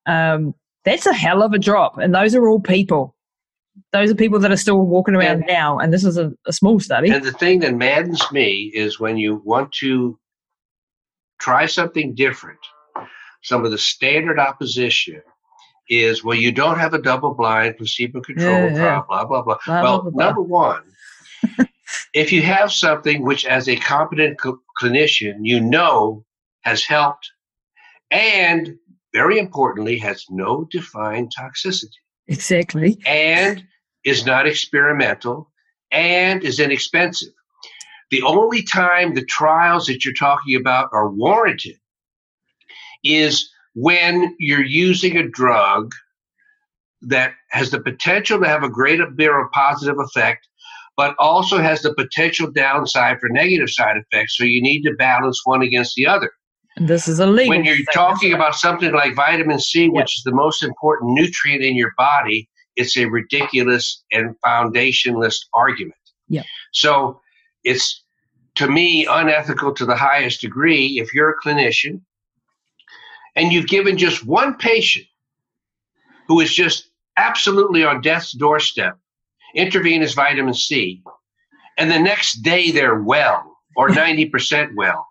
Um, 0.06 0.54
that's 0.84 1.06
a 1.06 1.12
hell 1.12 1.42
of 1.42 1.52
a 1.52 1.58
drop. 1.58 1.98
And 1.98 2.14
those 2.14 2.34
are 2.34 2.48
all 2.48 2.58
people 2.58 3.11
those 3.92 4.10
are 4.10 4.14
people 4.14 4.38
that 4.38 4.52
are 4.52 4.56
still 4.56 4.80
walking 4.80 5.14
around 5.14 5.38
and, 5.38 5.46
now, 5.46 5.78
and 5.78 5.92
this 5.92 6.04
is 6.04 6.18
a, 6.18 6.32
a 6.46 6.52
small 6.52 6.80
study. 6.80 7.10
And 7.10 7.24
the 7.24 7.32
thing 7.32 7.60
that 7.60 7.74
maddens 7.74 8.22
me 8.32 8.70
is 8.74 9.00
when 9.00 9.16
you 9.16 9.42
want 9.44 9.72
to 9.80 10.18
try 11.40 11.66
something 11.66 12.14
different, 12.14 12.58
some 13.42 13.64
of 13.64 13.70
the 13.70 13.78
standard 13.78 14.38
opposition 14.38 15.22
is 15.88 16.22
well, 16.22 16.36
you 16.36 16.52
don't 16.52 16.78
have 16.78 16.94
a 16.94 17.02
double 17.02 17.34
blind 17.34 17.76
placebo 17.76 18.20
controlled 18.20 18.72
yeah, 18.72 18.76
yeah. 18.76 18.78
trial, 18.78 19.04
blah, 19.08 19.24
blah, 19.24 19.42
blah. 19.42 19.58
blah 19.66 19.82
well, 19.82 20.02
blah, 20.02 20.10
blah. 20.10 20.24
number 20.26 20.42
one, 20.42 20.82
if 22.14 22.32
you 22.32 22.42
have 22.42 22.72
something 22.72 23.22
which, 23.22 23.44
as 23.44 23.68
a 23.68 23.76
competent 23.76 24.40
cl- 24.40 24.62
clinician, 24.80 25.38
you 25.40 25.60
know 25.60 26.24
has 26.62 26.84
helped 26.84 27.28
and 28.12 28.76
very 29.12 29.38
importantly, 29.38 29.98
has 29.98 30.24
no 30.30 30.66
defined 30.70 31.32
toxicity. 31.36 32.01
Exactly. 32.28 32.98
And 33.06 33.64
is 34.04 34.26
not 34.26 34.46
experimental 34.46 35.50
and 35.90 36.42
is 36.42 36.58
inexpensive. 36.58 37.32
The 38.10 38.22
only 38.22 38.62
time 38.62 39.14
the 39.14 39.24
trials 39.24 39.86
that 39.86 40.04
you're 40.04 40.14
talking 40.14 40.56
about 40.56 40.88
are 40.92 41.10
warranted 41.10 41.76
is 43.04 43.50
when 43.74 44.36
you're 44.38 44.64
using 44.64 45.16
a 45.16 45.28
drug 45.28 45.92
that 47.02 47.32
has 47.50 47.70
the 47.70 47.80
potential 47.80 48.38
to 48.40 48.46
have 48.46 48.62
a 48.62 48.68
great 48.68 49.00
bit 49.16 49.30
of 49.30 49.50
positive 49.52 49.98
effect, 49.98 50.46
but 50.96 51.14
also 51.18 51.58
has 51.58 51.82
the 51.82 51.94
potential 51.94 52.50
downside 52.50 53.18
for 53.18 53.28
negative 53.28 53.70
side 53.70 53.96
effects. 53.96 54.36
So 54.36 54.44
you 54.44 54.62
need 54.62 54.82
to 54.82 54.94
balance 54.94 55.40
one 55.44 55.62
against 55.62 55.94
the 55.96 56.06
other. 56.06 56.30
This 56.86 57.06
is 57.06 57.20
a 57.20 57.26
legal. 57.26 57.50
When 57.50 57.64
you're 57.64 57.84
talking 57.94 58.32
about 58.32 58.56
something 58.56 58.92
like 58.92 59.14
vitamin 59.14 59.60
C, 59.60 59.84
yep. 59.84 59.92
which 59.92 60.18
is 60.18 60.24
the 60.24 60.34
most 60.34 60.64
important 60.64 61.12
nutrient 61.12 61.62
in 61.62 61.76
your 61.76 61.92
body, 61.96 62.48
it's 62.74 62.96
a 62.96 63.04
ridiculous 63.06 64.02
and 64.10 64.34
foundationless 64.44 65.36
argument. 65.54 65.98
Yeah. 66.28 66.42
So 66.72 67.20
it's 67.62 68.02
to 68.56 68.68
me 68.68 69.06
unethical 69.06 69.74
to 69.74 69.86
the 69.86 69.94
highest 69.94 70.40
degree 70.40 70.98
if 70.98 71.14
you're 71.14 71.30
a 71.30 71.40
clinician 71.40 72.00
and 73.36 73.52
you've 73.52 73.68
given 73.68 73.96
just 73.96 74.26
one 74.26 74.54
patient 74.56 75.06
who 76.26 76.40
is 76.40 76.52
just 76.52 76.88
absolutely 77.16 77.84
on 77.84 78.00
death's 78.00 78.32
doorstep 78.32 78.98
intravenous 79.54 80.14
vitamin 80.14 80.54
C, 80.54 81.02
and 81.78 81.90
the 81.90 81.98
next 81.98 82.42
day 82.42 82.70
they're 82.70 83.02
well 83.02 83.56
or 83.76 83.88
90% 83.90 84.74
well 84.74 85.06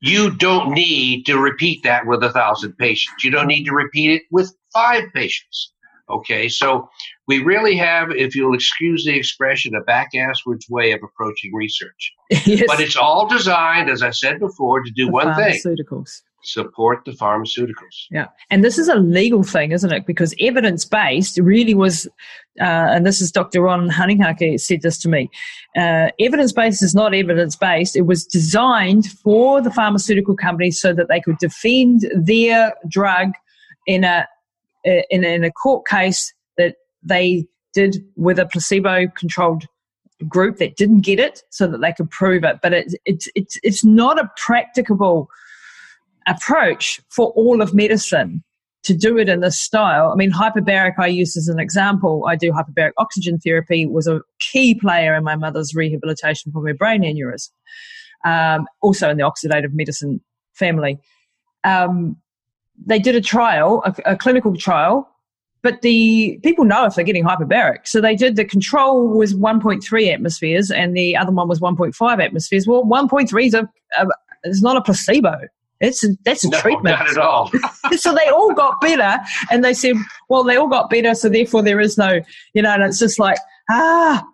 you 0.00 0.36
don't 0.36 0.72
need 0.72 1.24
to 1.26 1.38
repeat 1.38 1.82
that 1.84 2.06
with 2.06 2.22
a 2.22 2.30
thousand 2.30 2.76
patients. 2.78 3.24
You 3.24 3.30
don't 3.30 3.46
need 3.46 3.64
to 3.64 3.72
repeat 3.72 4.10
it 4.10 4.22
with 4.30 4.54
five 4.72 5.04
patients. 5.14 5.72
Okay, 6.08 6.48
so 6.48 6.88
we 7.26 7.42
really 7.42 7.76
have, 7.76 8.12
if 8.12 8.36
you'll 8.36 8.54
excuse 8.54 9.04
the 9.04 9.16
expression, 9.16 9.74
a 9.74 9.80
back 9.80 10.10
asswards 10.14 10.70
way 10.70 10.92
of 10.92 11.00
approaching 11.02 11.52
research. 11.52 12.12
yes. 12.30 12.62
But 12.68 12.78
it's 12.78 12.96
all 12.96 13.26
designed, 13.26 13.90
as 13.90 14.02
I 14.02 14.10
said 14.10 14.38
before, 14.38 14.84
to 14.84 14.90
do 14.92 15.06
the 15.06 15.12
one 15.12 15.34
thing 15.34 15.58
pharmaceuticals. 15.64 16.22
Support 16.46 17.04
the 17.04 17.12
pharmaceuticals. 17.12 18.06
Yeah. 18.10 18.26
And 18.50 18.64
this 18.64 18.78
is 18.78 18.88
a 18.88 18.94
legal 18.94 19.42
thing, 19.42 19.72
isn't 19.72 19.92
it? 19.92 20.06
Because 20.06 20.34
evidence 20.40 20.84
based 20.84 21.38
really 21.38 21.74
was, 21.74 22.06
uh, 22.60 22.64
and 22.64 23.04
this 23.04 23.20
is 23.20 23.32
Dr. 23.32 23.62
Ron 23.62 23.90
Hunninghake 23.90 24.60
said 24.60 24.82
this 24.82 24.98
to 24.98 25.08
me 25.08 25.28
uh, 25.76 26.08
evidence 26.18 26.52
based 26.52 26.82
is 26.82 26.94
not 26.94 27.14
evidence 27.14 27.56
based. 27.56 27.96
It 27.96 28.06
was 28.06 28.24
designed 28.24 29.06
for 29.06 29.60
the 29.60 29.70
pharmaceutical 29.70 30.36
companies 30.36 30.80
so 30.80 30.94
that 30.94 31.08
they 31.08 31.20
could 31.20 31.38
defend 31.38 32.10
their 32.14 32.74
drug 32.88 33.32
in 33.86 34.04
a 34.04 34.26
in, 34.84 35.24
in 35.24 35.42
a 35.42 35.50
court 35.50 35.86
case 35.86 36.32
that 36.56 36.76
they 37.02 37.46
did 37.74 37.96
with 38.16 38.38
a 38.38 38.46
placebo 38.46 39.06
controlled 39.16 39.66
group 40.28 40.58
that 40.58 40.76
didn't 40.76 41.00
get 41.00 41.18
it 41.18 41.42
so 41.50 41.66
that 41.66 41.80
they 41.80 41.92
could 41.92 42.10
prove 42.10 42.44
it. 42.44 42.58
But 42.62 42.72
it, 42.72 42.94
it's, 43.04 43.28
it's, 43.34 43.58
it's 43.62 43.84
not 43.84 44.18
a 44.18 44.30
practicable 44.36 45.28
approach 46.26 47.00
for 47.08 47.28
all 47.30 47.62
of 47.62 47.74
medicine 47.74 48.42
to 48.86 48.94
do 48.94 49.18
it 49.18 49.28
in 49.28 49.40
this 49.40 49.58
style. 49.58 50.10
I 50.12 50.14
mean, 50.14 50.30
hyperbaric 50.30 50.94
I 50.98 51.08
use 51.08 51.36
as 51.36 51.48
an 51.48 51.58
example. 51.58 52.24
I 52.28 52.36
do 52.36 52.52
hyperbaric 52.52 52.92
oxygen 52.98 53.38
therapy 53.38 53.84
was 53.84 54.06
a 54.06 54.20
key 54.38 54.76
player 54.76 55.14
in 55.16 55.24
my 55.24 55.34
mother's 55.34 55.74
rehabilitation 55.74 56.52
from 56.52 56.64
her 56.64 56.74
brain 56.74 57.02
aneurysm. 57.02 57.50
um, 58.24 58.66
also 58.82 59.10
in 59.10 59.16
the 59.16 59.24
oxidative 59.24 59.72
medicine 59.72 60.20
family. 60.54 60.98
Um, 61.64 62.16
they 62.84 62.98
did 62.98 63.16
a 63.16 63.20
trial, 63.20 63.82
a, 63.84 64.12
a 64.12 64.16
clinical 64.16 64.56
trial, 64.56 65.08
but 65.62 65.82
the 65.82 66.38
people 66.44 66.64
know 66.64 66.84
if 66.84 66.94
they're 66.94 67.04
getting 67.04 67.24
hyperbaric. 67.24 67.88
So 67.88 68.00
they 68.00 68.14
did 68.14 68.36
the 68.36 68.44
control 68.44 69.08
was 69.08 69.34
1.3 69.34 70.12
atmospheres 70.12 70.70
and 70.70 70.96
the 70.96 71.16
other 71.16 71.32
one 71.32 71.48
was 71.48 71.58
1.5 71.58 72.24
atmospheres. 72.24 72.68
Well, 72.68 72.84
1.3 72.84 73.46
is 73.46 73.54
a, 73.54 73.68
a 73.98 74.06
it's 74.44 74.62
not 74.62 74.76
a 74.76 74.80
placebo. 74.80 75.40
It's 75.80 76.02
a, 76.04 76.08
that's 76.24 76.44
a 76.44 76.48
no, 76.48 76.60
treatment. 76.60 76.98
Not 76.98 77.10
at 77.10 77.18
all. 77.18 77.50
so 77.96 78.14
they 78.14 78.28
all 78.28 78.52
got 78.54 78.80
better, 78.80 79.18
and 79.50 79.64
they 79.64 79.74
said, 79.74 79.96
"Well, 80.28 80.44
they 80.44 80.56
all 80.56 80.68
got 80.68 80.90
better, 80.90 81.14
so 81.14 81.28
therefore 81.28 81.62
there 81.62 81.80
is 81.80 81.98
no, 81.98 82.20
you 82.54 82.62
know." 82.62 82.72
And 82.72 82.82
it's 82.82 82.98
just 82.98 83.18
like, 83.18 83.38
ah, 83.70 84.24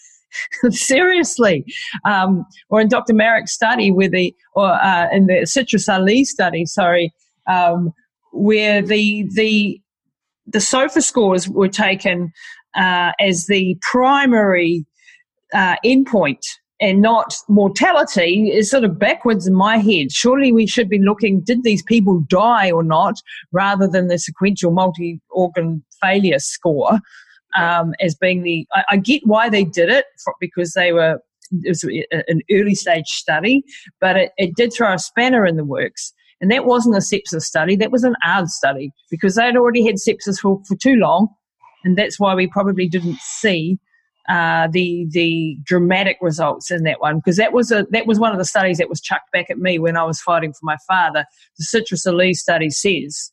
seriously. 0.70 1.64
Um, 2.04 2.46
or 2.68 2.80
in 2.80 2.88
Dr. 2.88 3.12
Marik's 3.12 3.52
study, 3.52 3.90
where 3.90 4.08
the 4.08 4.34
or 4.54 4.72
uh, 4.72 5.08
in 5.12 5.26
the 5.26 5.46
CITRIS-ALI 5.46 6.24
study, 6.24 6.64
sorry, 6.66 7.12
um, 7.48 7.92
where 8.32 8.82
the 8.82 9.28
the 9.34 9.80
the 10.46 10.60
SOFA 10.60 11.02
scores 11.02 11.48
were 11.48 11.68
taken 11.68 12.32
uh, 12.76 13.12
as 13.20 13.46
the 13.46 13.76
primary 13.80 14.84
uh, 15.52 15.76
endpoint 15.84 16.44
and 16.82 17.00
not 17.00 17.32
mortality 17.48 18.50
is 18.50 18.68
sort 18.68 18.82
of 18.82 18.98
backwards 18.98 19.46
in 19.46 19.54
my 19.54 19.78
head. 19.78 20.10
Surely 20.10 20.52
we 20.52 20.66
should 20.66 20.88
be 20.88 20.98
looking, 20.98 21.40
did 21.40 21.62
these 21.62 21.82
people 21.84 22.24
die 22.26 22.72
or 22.72 22.82
not, 22.82 23.14
rather 23.52 23.86
than 23.86 24.08
the 24.08 24.18
sequential 24.18 24.72
multi 24.72 25.20
organ 25.30 25.84
failure 26.00 26.40
score 26.40 26.98
um, 27.56 27.94
as 28.00 28.16
being 28.16 28.42
the. 28.42 28.66
I, 28.72 28.84
I, 28.90 28.96
get 28.96 29.22
why 29.24 29.48
they 29.48 29.62
did 29.62 29.90
it 29.90 30.06
for, 30.22 30.34
because 30.40 30.72
they 30.72 30.92
were. 30.92 31.20
It 31.62 31.68
was 31.68 31.84
an 31.84 32.40
early 32.50 32.74
stage 32.74 33.08
study, 33.08 33.62
but 34.00 34.16
it, 34.16 34.32
it 34.38 34.56
did 34.56 34.72
throw 34.72 34.94
a 34.94 34.98
spanner 34.98 35.46
in 35.46 35.56
the 35.56 35.64
works. 35.64 36.12
And 36.40 36.50
that 36.50 36.64
wasn't 36.64 36.96
a 36.96 36.98
sepsis 36.98 37.42
study, 37.42 37.76
that 37.76 37.92
was 37.92 38.04
an 38.04 38.16
ARD 38.24 38.48
study 38.48 38.90
because 39.10 39.36
they'd 39.36 39.56
already 39.56 39.84
had 39.84 39.96
sepsis 39.96 40.40
for, 40.40 40.60
for 40.66 40.76
too 40.76 40.94
long. 40.94 41.28
And 41.84 41.96
that's 41.96 42.18
why 42.18 42.34
we 42.34 42.48
probably 42.48 42.88
didn't 42.88 43.18
see 43.20 43.78
uh, 44.28 44.68
the 44.70 45.06
the 45.10 45.56
dramatic 45.64 46.16
results 46.20 46.70
in 46.70 46.84
that 46.84 47.00
one 47.00 47.16
because 47.16 47.36
that 47.36 47.52
was 47.52 47.72
a 47.72 47.86
that 47.90 48.06
was 48.06 48.18
one 48.18 48.32
of 48.32 48.38
the 48.38 48.44
studies 48.44 48.78
that 48.78 48.88
was 48.88 49.00
chucked 49.00 49.30
back 49.32 49.50
at 49.50 49.58
me 49.58 49.78
when 49.78 49.96
I 49.96 50.04
was 50.04 50.20
fighting 50.20 50.52
for 50.52 50.60
my 50.62 50.76
father. 50.86 51.24
The 51.58 51.64
CITRIS-ALI 51.64 52.34
study 52.34 52.70
says 52.70 53.32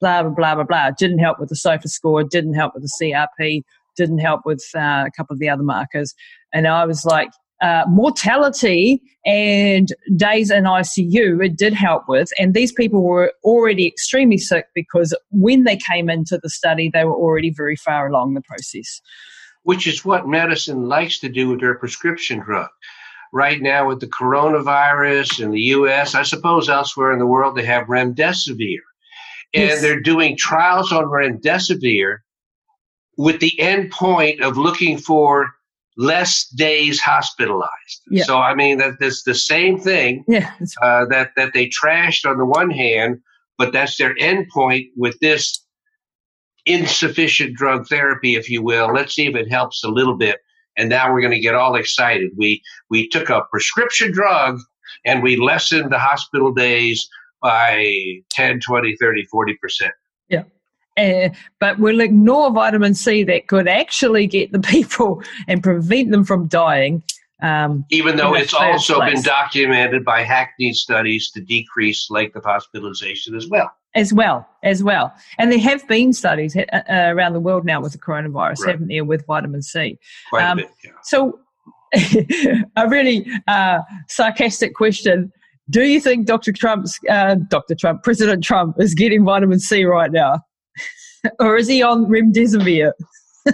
blah 0.00 0.22
blah 0.22 0.32
blah 0.32 0.54
blah 0.56 0.64
blah. 0.64 0.90
didn't 0.98 1.20
help 1.20 1.38
with 1.38 1.48
the 1.48 1.56
SOFA 1.56 1.88
score. 1.88 2.24
Didn't 2.24 2.54
help 2.54 2.74
with 2.74 2.82
the 2.82 2.90
CRP. 3.00 3.62
Didn't 3.96 4.18
help 4.18 4.42
with 4.44 4.64
uh, 4.74 5.04
a 5.06 5.10
couple 5.16 5.34
of 5.34 5.38
the 5.38 5.48
other 5.48 5.62
markers. 5.62 6.12
And 6.52 6.66
I 6.66 6.84
was 6.84 7.04
like, 7.04 7.30
uh, 7.62 7.84
mortality 7.88 9.00
and 9.24 9.88
days 10.14 10.50
in 10.50 10.64
ICU, 10.64 11.44
it 11.44 11.56
did 11.56 11.72
help 11.72 12.02
with. 12.06 12.30
And 12.38 12.52
these 12.52 12.72
people 12.72 13.02
were 13.02 13.32
already 13.44 13.86
extremely 13.86 14.36
sick 14.36 14.66
because 14.74 15.16
when 15.30 15.64
they 15.64 15.76
came 15.76 16.10
into 16.10 16.38
the 16.42 16.50
study, 16.50 16.90
they 16.92 17.04
were 17.04 17.16
already 17.16 17.50
very 17.50 17.76
far 17.76 18.08
along 18.08 18.34
the 18.34 18.42
process 18.42 19.00
which 19.66 19.88
is 19.88 20.04
what 20.04 20.28
medicine 20.28 20.88
likes 20.88 21.18
to 21.18 21.28
do 21.28 21.48
with 21.48 21.58
their 21.58 21.74
prescription 21.74 22.38
drug. 22.38 22.68
Right 23.32 23.60
now, 23.60 23.88
with 23.88 23.98
the 23.98 24.06
coronavirus 24.06 25.40
in 25.40 25.50
the 25.50 25.60
US, 25.60 26.14
I 26.14 26.22
suppose 26.22 26.68
elsewhere 26.68 27.12
in 27.12 27.18
the 27.18 27.26
world, 27.26 27.56
they 27.56 27.64
have 27.64 27.88
remdesivir. 27.88 28.78
And 29.52 29.70
yes. 29.70 29.80
they're 29.82 29.98
doing 29.98 30.36
trials 30.36 30.92
on 30.92 31.06
remdesivir 31.06 32.18
with 33.16 33.40
the 33.40 33.58
end 33.58 33.90
point 33.90 34.40
of 34.40 34.56
looking 34.56 34.98
for 34.98 35.50
less 35.96 36.46
days 36.50 37.00
hospitalized. 37.00 38.02
Yeah. 38.08 38.22
So, 38.22 38.38
I 38.38 38.54
mean, 38.54 38.78
that, 38.78 39.00
that's 39.00 39.24
the 39.24 39.34
same 39.34 39.80
thing 39.80 40.24
yeah, 40.28 40.52
uh, 40.80 41.06
that, 41.06 41.32
that 41.34 41.54
they 41.54 41.68
trashed 41.70 42.24
on 42.24 42.38
the 42.38 42.46
one 42.46 42.70
hand, 42.70 43.18
but 43.58 43.72
that's 43.72 43.96
their 43.96 44.14
end 44.20 44.46
point 44.48 44.86
with 44.96 45.18
this 45.18 45.65
insufficient 46.66 47.56
drug 47.56 47.86
therapy, 47.88 48.34
if 48.34 48.50
you 48.50 48.62
will. 48.62 48.92
Let's 48.92 49.14
see 49.14 49.26
if 49.26 49.34
it 49.34 49.50
helps 49.50 49.82
a 49.84 49.88
little 49.88 50.16
bit. 50.16 50.40
And 50.76 50.90
now 50.90 51.12
we're 51.12 51.22
going 51.22 51.32
to 51.32 51.40
get 51.40 51.54
all 51.54 51.76
excited. 51.76 52.32
We 52.36 52.62
we 52.90 53.08
took 53.08 53.30
a 53.30 53.42
prescription 53.50 54.12
drug 54.12 54.58
and 55.04 55.22
we 55.22 55.36
lessened 55.36 55.90
the 55.90 55.98
hospital 55.98 56.52
days 56.52 57.08
by 57.40 57.94
10, 58.30 58.60
20, 58.60 58.96
30, 58.96 59.24
40 59.26 59.56
percent. 59.56 59.92
Yeah. 60.28 60.42
Uh, 60.98 61.30
but 61.60 61.78
we'll 61.78 62.00
ignore 62.00 62.50
vitamin 62.50 62.94
C 62.94 63.22
that 63.24 63.46
could 63.46 63.68
actually 63.68 64.26
get 64.26 64.52
the 64.52 64.58
people 64.74 65.22
and 65.48 65.62
prevent 65.62 66.10
them 66.10 66.24
from 66.24 66.46
dying. 66.48 67.02
Um, 67.42 67.84
Even 67.90 68.16
though 68.16 68.34
it's 68.34 68.54
also 68.54 68.94
place. 68.94 69.14
been 69.14 69.22
documented 69.22 70.06
by 70.06 70.22
Hackney 70.22 70.72
studies 70.72 71.30
to 71.32 71.40
decrease 71.42 72.10
length 72.10 72.34
of 72.34 72.44
hospitalization 72.44 73.34
as 73.34 73.46
well 73.46 73.70
as 73.96 74.12
well, 74.12 74.46
as 74.62 74.84
well. 74.84 75.12
And 75.38 75.50
there 75.50 75.58
have 75.58 75.86
been 75.88 76.12
studies 76.12 76.54
uh, 76.54 76.64
uh, 76.72 76.82
around 76.88 77.32
the 77.32 77.40
world 77.40 77.64
now 77.64 77.80
with 77.80 77.92
the 77.92 77.98
coronavirus, 77.98 78.60
right. 78.60 78.72
haven't 78.72 78.88
there, 78.88 79.04
with 79.04 79.26
vitamin 79.26 79.62
C? 79.62 79.98
Quite 80.30 80.44
um, 80.44 80.58
a 80.58 80.62
bit, 80.62 80.70
yeah. 80.84 80.90
So, 81.02 81.40
a 82.76 82.88
really 82.88 83.26
uh, 83.48 83.80
sarcastic 84.08 84.74
question. 84.74 85.32
Do 85.70 85.82
you 85.82 86.00
think 86.00 86.26
Dr. 86.26 86.52
Trump's, 86.52 87.00
uh, 87.08 87.36
Dr. 87.48 87.74
Trump, 87.74 88.04
President 88.04 88.44
Trump 88.44 88.76
is 88.78 88.94
getting 88.94 89.24
vitamin 89.24 89.58
C 89.58 89.84
right 89.84 90.12
now? 90.12 90.40
or 91.40 91.56
is 91.56 91.66
he 91.66 91.82
on 91.82 92.06
remdesivir? 92.06 92.92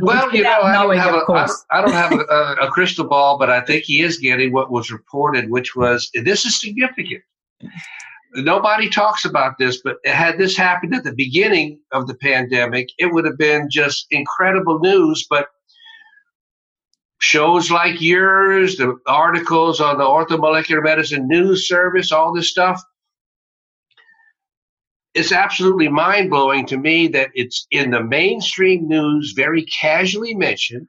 well, 0.00 0.34
you 0.34 0.42
know, 0.42 0.60
I 0.62 0.72
don't, 0.74 0.96
have 0.96 1.14
a, 1.14 1.32
I, 1.32 1.48
I 1.70 1.80
don't 1.80 1.92
have 1.92 2.12
a, 2.12 2.66
a 2.66 2.70
crystal 2.70 3.06
ball, 3.06 3.38
but 3.38 3.50
I 3.50 3.62
think 3.62 3.84
he 3.84 4.02
is 4.02 4.18
getting 4.18 4.52
what 4.52 4.70
was 4.70 4.92
reported, 4.92 5.50
which 5.50 5.74
was 5.74 6.10
this 6.14 6.44
is 6.44 6.60
significant 6.60 7.22
nobody 8.36 8.88
talks 8.88 9.24
about 9.24 9.58
this, 9.58 9.80
but 9.82 9.96
had 10.04 10.38
this 10.38 10.56
happened 10.56 10.94
at 10.94 11.04
the 11.04 11.14
beginning 11.14 11.80
of 11.92 12.06
the 12.06 12.14
pandemic, 12.14 12.88
it 12.98 13.12
would 13.12 13.24
have 13.24 13.38
been 13.38 13.68
just 13.70 14.06
incredible 14.10 14.78
news. 14.78 15.26
But 15.28 15.48
shows 17.18 17.70
like 17.70 18.00
yours, 18.00 18.76
the 18.76 18.96
articles 19.06 19.80
on 19.80 19.98
the 19.98 20.04
orthomolecular 20.04 20.82
medicine 20.82 21.26
news 21.26 21.66
service, 21.66 22.12
all 22.12 22.32
this 22.32 22.50
stuff, 22.50 22.80
it's 25.14 25.32
absolutely 25.32 25.88
mind 25.88 26.28
blowing 26.28 26.66
to 26.66 26.76
me 26.76 27.08
that 27.08 27.30
it's 27.34 27.66
in 27.70 27.90
the 27.90 28.02
mainstream 28.02 28.86
news 28.86 29.32
very 29.34 29.64
casually 29.64 30.34
mentioned 30.34 30.86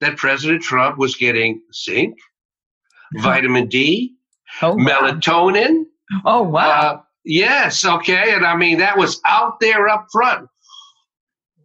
that 0.00 0.16
President 0.16 0.62
Trump 0.62 0.98
was 0.98 1.14
getting 1.14 1.62
zinc, 1.72 2.18
vitamin 3.18 3.68
D, 3.68 4.16
oh, 4.62 4.74
wow. 4.74 4.84
melatonin, 4.84 5.84
Oh 6.24 6.42
wow! 6.42 6.68
Uh, 6.68 7.00
yes, 7.24 7.84
okay, 7.84 8.34
and 8.34 8.44
I 8.44 8.56
mean 8.56 8.78
that 8.78 8.98
was 8.98 9.20
out 9.26 9.60
there 9.60 9.88
up 9.88 10.06
front. 10.12 10.48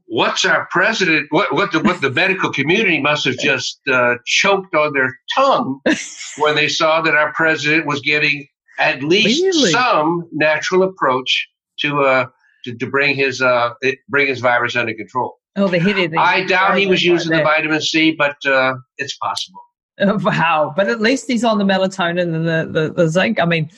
What's 0.08 0.46
our 0.46 0.68
president? 0.72 1.28
What 1.32 1.54
what 1.54 1.72
the 1.72 1.80
what 1.80 2.02
the 2.02 2.12
medical 2.12 2.52
community 2.52 3.02
must 3.02 3.26
have 3.26 3.38
just 3.38 3.80
uh, 3.92 4.16
choked 4.26 4.76
on 4.76 4.94
their 4.94 5.12
tongue 5.36 5.80
when 6.38 6.56
they 6.56 6.68
saw 6.68 7.02
that 7.02 7.16
our 7.16 7.34
president 7.34 7.86
was 7.86 8.02
getting 8.02 8.48
at 8.78 9.02
least 9.02 9.44
really? 9.44 9.72
some 9.72 10.28
natural 10.32 10.84
approach 10.84 11.48
to 11.80 12.02
uh 12.02 12.26
to, 12.66 12.76
to 12.76 12.86
bring 12.86 13.16
his 13.16 13.42
uh 13.42 13.72
bring 14.10 14.28
his 14.28 14.42
virus 14.42 14.76
under 14.76 14.94
control. 14.94 15.38
Oh, 15.58 15.70
the 15.70 15.80
hit 15.80 15.98
it. 15.98 16.12
I 16.18 16.44
doubt 16.44 16.78
he 16.78 16.86
was 16.86 17.04
using 17.04 17.32
the 17.32 17.42
vitamin 17.42 17.82
C, 17.82 18.12
but 18.12 18.36
uh, 18.46 18.76
it's 18.98 19.16
possible. 19.18 19.62
Wow, 20.24 20.74
but 20.76 20.90
at 20.90 21.00
least 21.00 21.28
he's 21.28 21.44
on 21.44 21.58
the 21.58 21.64
melatonin 21.64 22.34
and 22.34 22.48
the, 22.48 22.70
the, 22.70 22.94
the 22.94 23.08
zinc. 23.08 23.40
I 23.40 23.46
mean, 23.46 23.70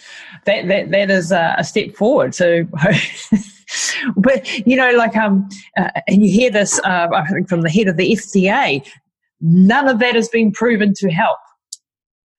that 0.45 0.67
that, 0.67 0.91
that 0.91 1.11
is 1.11 1.31
a, 1.31 1.55
a 1.59 1.63
step 1.63 1.95
forward. 1.95 2.33
So, 2.33 2.63
but 4.15 4.67
you 4.67 4.75
know, 4.75 4.91
like 4.93 5.15
um, 5.15 5.47
uh, 5.77 5.89
and 6.07 6.25
you 6.25 6.31
hear 6.31 6.49
this, 6.49 6.79
uh, 6.79 7.07
I 7.13 7.27
think 7.27 7.47
from 7.47 7.61
the 7.61 7.69
head 7.69 7.87
of 7.87 7.97
the 7.97 8.13
FDA, 8.13 8.87
none 9.41 9.87
of 9.87 9.99
that 9.99 10.15
has 10.15 10.27
been 10.29 10.51
proven 10.51 10.93
to 10.97 11.11
help. 11.11 11.37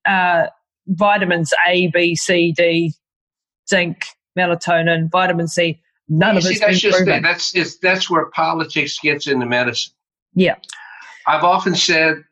Uh, 0.05 0.47
vitamins 0.87 1.53
A, 1.67 1.87
B, 1.87 2.15
C, 2.15 2.51
D, 2.51 2.93
zinc, 3.69 4.05
melatonin, 4.37 5.09
vitamin 5.09 5.47
C, 5.47 5.79
none 6.09 6.33
you 6.33 6.39
of 6.39 6.45
it's 6.45 6.81
been 6.81 6.91
proven. 6.91 7.23
That's 7.23 7.77
that's 7.77 8.09
where 8.09 8.25
politics 8.31 8.99
gets 8.99 9.27
into 9.27 9.45
medicine. 9.45 9.93
Yeah, 10.33 10.55
I've 11.27 11.43
often 11.43 11.75
said 11.75 12.23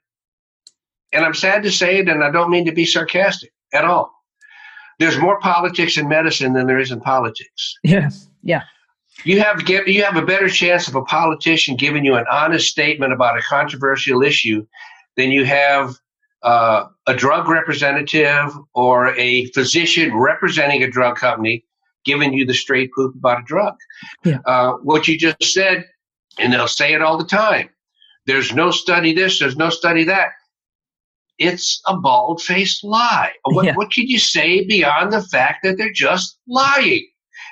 and 1.12 1.26
I'm 1.26 1.34
sad 1.34 1.64
to 1.64 1.72
say 1.72 2.00
it, 2.00 2.10
and 2.10 2.24
I 2.24 2.32
don't 2.32 2.50
mean 2.50 2.66
to 2.66 2.72
be 2.72 2.86
sarcastic 2.86 3.52
at 3.74 3.86
all. 3.86 4.14
There's 5.00 5.18
more 5.18 5.40
politics 5.40 5.98
in 5.98 6.08
medicine 6.08 6.54
than 6.54 6.68
there 6.68 6.80
is 6.80 6.92
in 6.92 7.00
politics. 7.00 7.76
Yes. 7.84 8.28
yeah. 8.44 8.64
You 9.24 9.42
have 9.42 9.68
you 9.68 10.04
have 10.04 10.16
a 10.16 10.22
better 10.22 10.48
chance 10.48 10.88
of 10.88 10.96
a 10.96 11.04
politician 11.04 11.76
giving 11.76 12.06
you 12.06 12.16
an 12.16 12.26
honest 12.32 12.68
statement 12.68 13.14
about 13.14 13.38
a 13.38 13.42
controversial 13.42 14.22
issue 14.22 14.66
than 15.16 15.32
you 15.32 15.44
have 15.44 15.96
uh, 16.44 16.86
a 17.08 17.16
drug 17.16 17.50
representative 17.50 18.54
or 18.76 19.16
a 19.16 19.46
physician 19.48 20.16
representing 20.16 20.84
a 20.84 20.90
drug 20.90 21.16
company 21.16 21.66
giving 22.06 22.34
you 22.34 22.46
the 22.46 22.54
straight 22.54 22.92
poop 22.94 23.16
about 23.16 23.42
a 23.42 23.44
drug. 23.44 23.76
Yeah. 24.24 24.38
Uh, 24.46 24.74
what 24.84 25.08
you 25.08 25.18
just 25.18 25.44
said, 25.44 25.86
and 26.40 26.54
they'll 26.54 26.68
say 26.68 26.94
it 26.94 27.02
all 27.02 27.18
the 27.18 27.26
time. 27.26 27.70
There's 28.28 28.54
no 28.54 28.72
study 28.72 29.14
this. 29.14 29.40
There's 29.40 29.58
no 29.58 29.70
study 29.70 30.04
that 30.06 30.30
it's 31.40 31.82
a 31.88 31.98
bald 31.98 32.42
faced 32.42 32.84
lie. 32.84 33.32
What, 33.44 33.66
Yeah. 33.66 33.76
what 33.76 33.92
can 33.92 34.08
you 34.08 34.20
say 34.20 34.66
beyond 34.66 35.14
the 35.14 35.22
fact 35.24 35.60
that 35.64 35.78
they're 35.78 35.92
just 35.94 36.38
lying? 36.48 37.08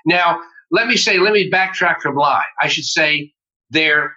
Now, 0.05 0.39
let 0.71 0.88
me 0.88 0.97
say, 0.97 1.19
let 1.19 1.33
me 1.33 1.49
backtrack 1.49 2.01
from 2.01 2.15
lie. 2.15 2.45
I 2.61 2.67
should 2.67 2.86
say 2.86 3.31
they're 3.69 4.15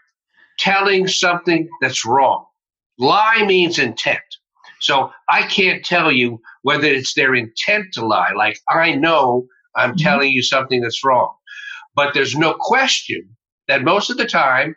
telling 0.58 1.06
something 1.06 1.68
that's 1.80 2.04
wrong. 2.04 2.44
Lie 2.98 3.44
means 3.46 3.78
intent. 3.78 4.20
So 4.80 5.10
I 5.28 5.42
can't 5.42 5.84
tell 5.84 6.10
you 6.10 6.40
whether 6.62 6.86
it's 6.86 7.14
their 7.14 7.34
intent 7.34 7.86
to 7.94 8.06
lie. 8.06 8.32
Like 8.36 8.58
I 8.70 8.92
know 8.92 9.46
I'm 9.76 9.92
Mhm. 9.94 10.02
telling 10.02 10.32
you 10.32 10.42
something 10.42 10.80
that's 10.80 11.04
wrong. 11.04 11.34
But 11.94 12.14
there's 12.14 12.36
no 12.36 12.54
question 12.58 13.36
that 13.68 13.82
most 13.84 14.10
of 14.10 14.16
the 14.16 14.26
time 14.26 14.76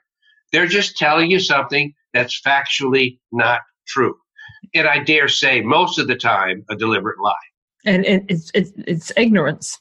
they're 0.51 0.67
just 0.67 0.97
telling 0.97 1.31
you 1.31 1.39
something 1.39 1.93
that's 2.13 2.39
factually 2.41 3.19
not 3.31 3.61
true. 3.87 4.15
And 4.73 4.87
I 4.87 4.99
dare 5.03 5.27
say 5.27 5.61
most 5.61 5.99
of 5.99 6.07
the 6.07 6.15
time 6.15 6.65
a 6.69 6.75
deliberate 6.75 7.19
lie. 7.19 7.33
and 7.85 8.05
it, 8.05 8.23
it's, 8.29 8.51
it's 8.53 8.71
it's 8.87 9.11
ignorance. 9.17 9.79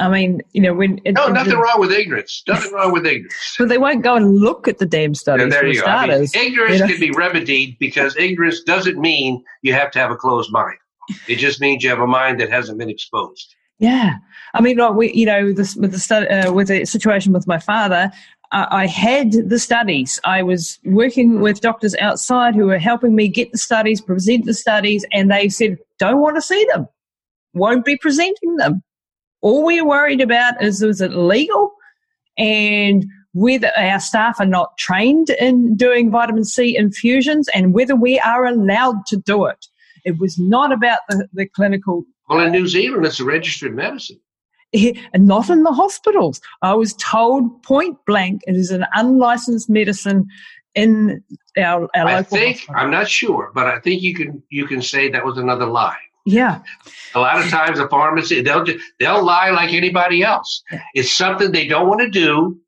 I 0.00 0.08
mean, 0.08 0.40
you 0.52 0.60
know, 0.60 0.74
when 0.74 1.00
it, 1.04 1.14
No, 1.14 1.26
nothing 1.26 1.58
wrong 1.58 1.80
with 1.80 1.90
ignorance. 1.90 2.44
Nothing 2.46 2.72
wrong 2.72 2.92
with 2.92 3.04
ignorance. 3.04 3.34
But 3.58 3.68
they 3.68 3.78
won't 3.78 4.02
go 4.02 4.14
and 4.14 4.36
look 4.36 4.68
at 4.68 4.78
the 4.78 4.86
damn 4.86 5.14
studies 5.14 5.42
And 5.42 5.52
there 5.52 5.66
you 5.66 5.80
go. 5.80 5.86
I 5.86 6.06
mean, 6.06 6.28
ignorance 6.34 6.74
you 6.74 6.80
know? 6.80 6.86
can 6.86 7.00
be 7.00 7.10
remedied 7.10 7.78
because 7.80 8.16
ignorance 8.16 8.62
doesn't 8.62 8.98
mean 8.98 9.42
you 9.62 9.72
have 9.72 9.90
to 9.92 9.98
have 9.98 10.12
a 10.12 10.16
closed 10.16 10.52
mind. 10.52 10.78
It 11.26 11.36
just 11.36 11.60
means 11.60 11.82
you 11.82 11.90
have 11.90 12.00
a 12.00 12.06
mind 12.06 12.38
that 12.40 12.50
hasn't 12.50 12.78
been 12.78 12.90
exposed. 12.90 13.56
Yeah, 13.80 14.14
I 14.54 14.60
mean, 14.60 14.76
like 14.76 14.94
we, 14.94 15.12
you 15.12 15.24
know, 15.24 15.52
this 15.52 15.76
with 15.76 15.92
the 15.92 16.00
stud- 16.00 16.28
uh, 16.28 16.52
with 16.52 16.66
the 16.68 16.84
situation 16.84 17.32
with 17.32 17.46
my 17.46 17.58
father, 17.58 18.10
I 18.50 18.86
had 18.86 19.32
the 19.32 19.58
studies. 19.58 20.18
I 20.24 20.42
was 20.42 20.78
working 20.84 21.40
with 21.40 21.60
doctors 21.60 21.94
outside 21.96 22.54
who 22.54 22.66
were 22.66 22.78
helping 22.78 23.14
me 23.14 23.28
get 23.28 23.52
the 23.52 23.58
studies, 23.58 24.00
present 24.00 24.46
the 24.46 24.54
studies, 24.54 25.04
and 25.12 25.30
they 25.30 25.48
said, 25.48 25.76
"Don't 25.98 26.20
want 26.20 26.36
to 26.36 26.42
see 26.42 26.66
them. 26.72 26.88
Won't 27.52 27.84
be 27.84 27.98
presenting 27.98 28.56
them. 28.56 28.82
All 29.42 29.64
we're 29.64 29.84
worried 29.84 30.20
about 30.20 30.62
is 30.62 30.82
is 30.82 31.00
it 31.00 31.12
legal, 31.12 31.72
and 32.38 33.04
whether 33.34 33.70
our 33.76 34.00
staff 34.00 34.40
are 34.40 34.46
not 34.46 34.78
trained 34.78 35.30
in 35.30 35.76
doing 35.76 36.10
vitamin 36.10 36.44
C 36.44 36.76
infusions, 36.76 37.48
and 37.54 37.74
whether 37.74 37.94
we 37.94 38.18
are 38.20 38.46
allowed 38.46 39.04
to 39.06 39.16
do 39.18 39.44
it." 39.44 39.66
It 40.04 40.18
was 40.18 40.38
not 40.38 40.72
about 40.72 41.00
the, 41.10 41.28
the 41.34 41.46
clinical 41.46 42.04
Well, 42.30 42.40
in 42.40 42.52
New 42.52 42.66
Zealand, 42.66 43.04
it's 43.04 43.20
a 43.20 43.24
registered 43.24 43.74
medicine. 43.74 44.20
and 45.12 45.26
not 45.26 45.50
in 45.50 45.62
the 45.62 45.72
hospitals. 45.72 46.40
I 46.62 46.74
was 46.74 46.94
told 46.94 47.62
point 47.62 47.98
blank 48.06 48.42
it 48.46 48.56
is 48.56 48.70
an 48.70 48.84
unlicensed 48.94 49.68
medicine 49.70 50.26
in 50.74 51.22
our, 51.56 51.88
our 51.96 52.06
I 52.06 52.16
local 52.18 52.36
think 52.36 52.56
hospital. 52.58 52.74
I'm 52.80 52.90
not 52.90 53.08
sure, 53.08 53.50
but 53.54 53.66
I 53.66 53.80
think 53.80 54.02
you 54.02 54.14
can 54.14 54.42
you 54.50 54.66
can 54.66 54.82
say 54.82 55.08
that 55.10 55.24
was 55.24 55.38
another 55.38 55.66
lie. 55.66 55.96
yeah, 56.26 56.60
A 57.14 57.20
lot 57.20 57.42
of 57.42 57.48
times, 57.50 57.78
the 57.78 57.88
pharmacy 57.88 58.42
they'll 58.42 58.64
they'll 59.00 59.24
lie 59.24 59.50
like 59.50 59.72
anybody 59.72 60.22
else. 60.22 60.62
It's 60.94 61.12
something 61.12 61.50
they 61.52 61.66
don't 61.66 61.88
want 61.88 62.00
to 62.00 62.10
do, 62.10 62.60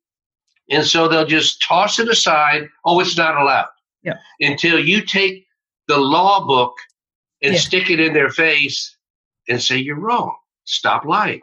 and 0.69 0.83
so 0.85 1.07
they'll 1.07 1.27
just 1.27 1.61
toss 1.61 1.99
it 1.99 2.09
aside. 2.09 2.67
Oh, 2.85 2.99
it's 2.99 3.15
not 3.17 3.39
allowed. 3.39 3.67
Yeah. 4.03 4.15
Until 4.39 4.79
you 4.79 5.01
take 5.05 5.45
the 5.87 5.97
law 5.97 6.45
book 6.45 6.73
and 7.43 7.53
Yeah. 7.53 7.59
stick 7.59 7.89
it 7.91 7.99
in 7.99 8.13
their 8.13 8.29
face 8.29 8.97
and 9.47 9.61
say 9.61 9.77
you're 9.77 9.99
wrong. 9.99 10.35
Stop 10.65 11.05
lying. 11.05 11.41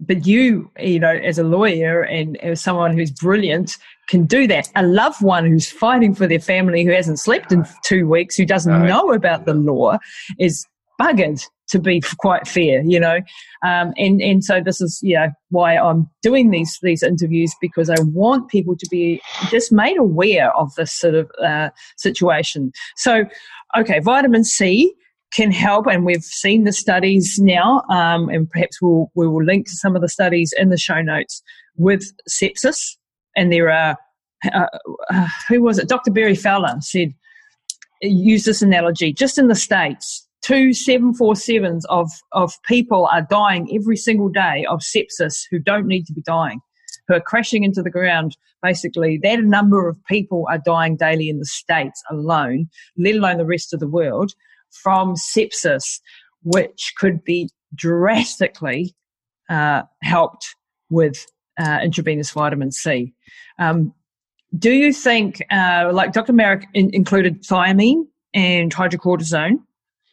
But 0.00 0.26
you, 0.26 0.70
you 0.78 0.98
know, 0.98 1.12
as 1.12 1.38
a 1.38 1.44
lawyer 1.44 2.02
and 2.02 2.36
as 2.38 2.60
someone 2.60 2.96
who's 2.96 3.10
brilliant, 3.10 3.76
can 4.08 4.26
do 4.26 4.46
that. 4.48 4.68
A 4.76 4.82
loved 4.82 5.22
one 5.22 5.46
who's 5.46 5.70
fighting 5.70 6.14
for 6.14 6.26
their 6.26 6.40
family, 6.40 6.84
who 6.84 6.90
hasn't 6.92 7.18
slept 7.20 7.52
in 7.52 7.64
two 7.84 8.06
weeks, 8.08 8.36
who 8.36 8.44
doesn't 8.44 8.72
Right. 8.72 8.88
know 8.88 9.12
about 9.12 9.46
the 9.46 9.54
law, 9.54 9.98
is 10.38 10.66
buggered. 11.00 11.42
To 11.70 11.78
be 11.78 12.02
quite 12.18 12.46
fair, 12.46 12.82
you 12.82 13.00
know, 13.00 13.20
um, 13.66 13.94
and 13.96 14.20
and 14.20 14.44
so 14.44 14.60
this 14.60 14.82
is 14.82 15.00
yeah 15.02 15.30
why 15.48 15.78
I'm 15.78 16.10
doing 16.22 16.50
these 16.50 16.78
these 16.82 17.02
interviews 17.02 17.54
because 17.58 17.88
I 17.88 17.96
want 18.02 18.50
people 18.50 18.76
to 18.76 18.86
be 18.90 19.18
just 19.50 19.72
made 19.72 19.96
aware 19.96 20.54
of 20.54 20.74
this 20.74 20.92
sort 20.92 21.14
of 21.14 21.30
uh, 21.42 21.70
situation. 21.96 22.70
So, 22.96 23.24
okay, 23.78 23.98
vitamin 24.00 24.44
C 24.44 24.94
can 25.34 25.50
help, 25.50 25.86
and 25.86 26.04
we've 26.04 26.22
seen 26.22 26.64
the 26.64 26.72
studies 26.72 27.38
now, 27.40 27.82
um, 27.90 28.28
and 28.28 28.48
perhaps 28.48 28.80
we'll 28.80 29.10
we 29.14 29.26
will 29.26 29.44
link 29.44 29.66
to 29.66 29.72
some 29.72 29.96
of 29.96 30.02
the 30.02 30.08
studies 30.08 30.54
in 30.56 30.68
the 30.68 30.78
show 30.78 31.02
notes 31.02 31.42
with 31.76 32.04
sepsis. 32.28 32.96
And 33.36 33.52
there 33.52 33.70
are 33.70 33.96
uh, 34.52 34.66
uh, 35.10 35.28
who 35.48 35.62
was 35.62 35.78
it? 35.78 35.88
Dr. 35.88 36.10
Berry 36.10 36.36
Fowler 36.36 36.76
said 36.80 37.14
use 38.02 38.44
this 38.44 38.62
analogy 38.62 39.12
just 39.12 39.38
in 39.38 39.48
the 39.48 39.54
states. 39.54 40.26
Two 40.42 40.70
747s 40.70 41.82
of, 41.88 42.10
of 42.32 42.52
people 42.64 43.08
are 43.10 43.22
dying 43.22 43.66
every 43.74 43.96
single 43.96 44.28
day 44.28 44.66
of 44.68 44.80
sepsis 44.80 45.42
who 45.50 45.58
don't 45.58 45.86
need 45.86 46.04
to 46.04 46.12
be 46.12 46.20
dying, 46.20 46.60
who 47.08 47.14
are 47.14 47.20
crashing 47.20 47.64
into 47.64 47.82
the 47.82 47.90
ground. 47.90 48.36
Basically, 48.62 49.18
that 49.22 49.40
number 49.40 49.88
of 49.88 49.96
people 50.04 50.46
are 50.50 50.58
dying 50.58 50.96
daily 50.96 51.30
in 51.30 51.38
the 51.38 51.46
States 51.46 52.02
alone, 52.10 52.68
let 52.98 53.14
alone 53.14 53.38
the 53.38 53.46
rest 53.46 53.72
of 53.72 53.80
the 53.80 53.88
world, 53.88 54.32
from 54.82 55.14
sepsis, 55.14 56.00
which 56.42 56.94
could 56.98 57.24
be 57.24 57.48
drastically 57.74 58.94
uh, 59.48 59.82
helped 60.02 60.54
with 60.90 61.26
uh, 61.58 61.78
intravenous 61.82 62.30
vitamin 62.30 62.72
C. 62.72 63.12
Um, 63.58 63.94
do 64.56 64.72
you 64.72 64.92
think, 64.92 65.42
uh, 65.50 65.90
like 65.92 66.12
Dr. 66.12 66.32
Marik 66.32 66.66
in- 66.74 66.94
included 66.94 67.42
thiamine 67.42 68.04
and 68.32 68.74
hydrocortisone, 68.74 69.58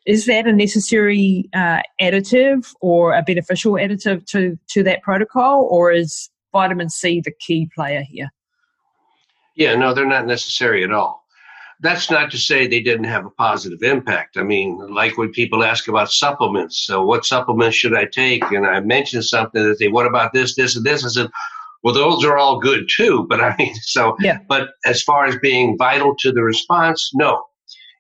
is 0.06 0.26
that 0.26 0.48
a 0.48 0.54
necessary 0.54 1.48
uh, 1.54 1.82
additive 2.02 2.74
or 2.82 3.14
a 3.14 3.22
beneficial 3.22 3.74
additive 3.74 4.26
to, 4.28 4.58
to 4.70 4.84
that 4.84 5.04
protocol, 5.04 5.68
or 5.70 5.92
is 5.92 6.30
vitamin 6.52 6.90
C 6.90 7.22
the 7.24 7.32
key 7.32 7.70
player 7.76 8.02
here? 8.02 8.30
Yeah, 9.56 9.76
no, 9.76 9.94
they're 9.94 10.08
not 10.08 10.26
necessary 10.26 10.84
at 10.84 10.92
all. 10.92 11.21
That's 11.82 12.12
not 12.12 12.30
to 12.32 12.38
say 12.38 12.68
they 12.68 12.82
didn't 12.82 13.06
have 13.06 13.26
a 13.26 13.30
positive 13.32 13.82
impact. 13.82 14.38
I 14.38 14.44
mean, 14.44 14.78
like 14.94 15.18
when 15.18 15.32
people 15.32 15.64
ask 15.64 15.88
about 15.88 16.12
supplements, 16.12 16.86
so 16.86 17.04
what 17.04 17.26
supplements 17.26 17.76
should 17.76 17.96
I 17.96 18.06
take? 18.06 18.44
And 18.52 18.68
I 18.68 18.80
mentioned 18.82 19.26
something 19.26 19.64
that 19.64 19.80
they, 19.80 19.88
what 19.88 20.06
about 20.06 20.32
this, 20.34 20.56
this, 20.56 20.76
and 20.76 20.86
this? 20.86 21.04
I 21.04 21.10
said, 21.10 21.28
well, 21.84 21.94
those 21.96 22.24
are 22.24 22.38
all 22.38 22.60
good 22.60 22.88
too. 22.96 23.26
But 23.30 23.42
I 23.42 23.56
mean, 23.58 23.74
so, 23.82 24.16
Yeah. 24.20 24.38
but 24.48 24.70
as 24.86 25.02
far 25.02 25.26
as 25.26 25.36
being 25.38 25.76
vital 25.78 26.16
to 26.20 26.32
the 26.32 26.44
response, 26.44 27.10
no. 27.16 27.44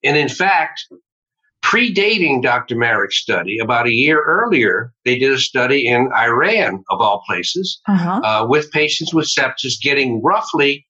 And 0.04 0.16
in 0.16 0.30
fact, 0.30 0.82
predating 1.64 2.42
Dr. 2.42 2.76
Marik's 2.76 3.18
study, 3.20 3.58
about 3.60 3.88
a 3.88 3.92
year 3.92 4.24
earlier, 4.24 4.94
they 5.06 5.18
did 5.18 5.32
a 5.32 5.38
study 5.40 5.88
in 5.88 6.10
Iran, 6.14 6.84
of 6.90 7.00
all 7.02 7.24
places, 7.28 7.80
Uh-huh. 7.88 8.20
uh, 8.24 8.46
with 8.48 8.72
patients 8.72 9.14
with 9.14 9.28
sepsis 9.28 9.82
getting 9.82 10.22
roughly 10.22 10.86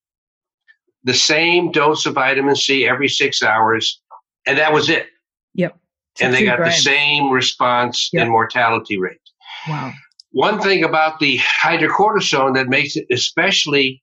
the 1.03 1.13
same 1.13 1.71
dose 1.71 2.05
of 2.05 2.13
vitamin 2.15 2.55
C 2.55 2.87
every 2.87 3.07
six 3.09 3.41
hours, 3.41 4.01
and 4.45 4.57
that 4.57 4.71
was 4.73 4.89
it. 4.89 5.07
Yep. 5.53 5.77
and 6.19 6.33
they 6.33 6.43
got 6.45 6.59
the 6.59 6.71
same 6.71 7.29
response 7.31 8.09
Yep. 8.13 8.25
in 8.25 8.31
mortality 8.31 8.97
rate. 8.99 9.19
Wow. 9.67 9.91
One 10.31 10.61
thing 10.61 10.83
about 10.83 11.19
the 11.19 11.37
hydrocortisone 11.39 12.53
that 12.55 12.67
makes 12.69 12.95
it 12.95 13.05
especially 13.11 14.01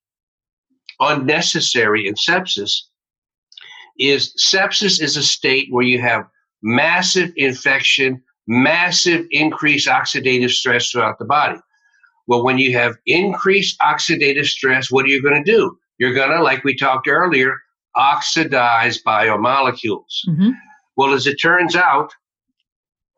unnecessary 1.01 2.07
in 2.07 2.15
sepsis 2.15 2.73
is 3.99 4.35
sepsis 4.39 5.01
is 5.01 5.17
a 5.17 5.23
state 5.23 5.69
where 5.71 5.85
you 5.85 6.01
have 6.01 6.25
massive 6.63 7.31
infection, 7.37 8.23
massive 8.47 9.27
increased 9.31 9.89
oxidative 9.89 10.51
stress 10.51 10.91
throughout 10.91 11.19
the 11.19 11.25
body. 11.25 11.59
Well, 12.27 12.45
when 12.45 12.59
you 12.59 12.73
have 12.77 12.97
increased 13.07 13.79
oxidative 13.81 14.45
stress, 14.47 14.91
what 14.91 15.05
are 15.05 15.09
you 15.09 15.23
going 15.23 15.43
to 15.43 15.51
do? 15.51 15.79
You're 15.99 16.15
going 16.15 16.31
to, 16.31 16.43
like 16.43 16.65
we 16.65 16.77
talked 16.77 17.09
earlier, 17.09 17.55
oxidize 17.97 19.03
biomolecules. 19.03 20.25
hmm 20.25 20.51
Well, 20.97 21.13
as 21.15 21.27
it 21.27 21.37
turns 21.37 21.75
out, 21.77 22.13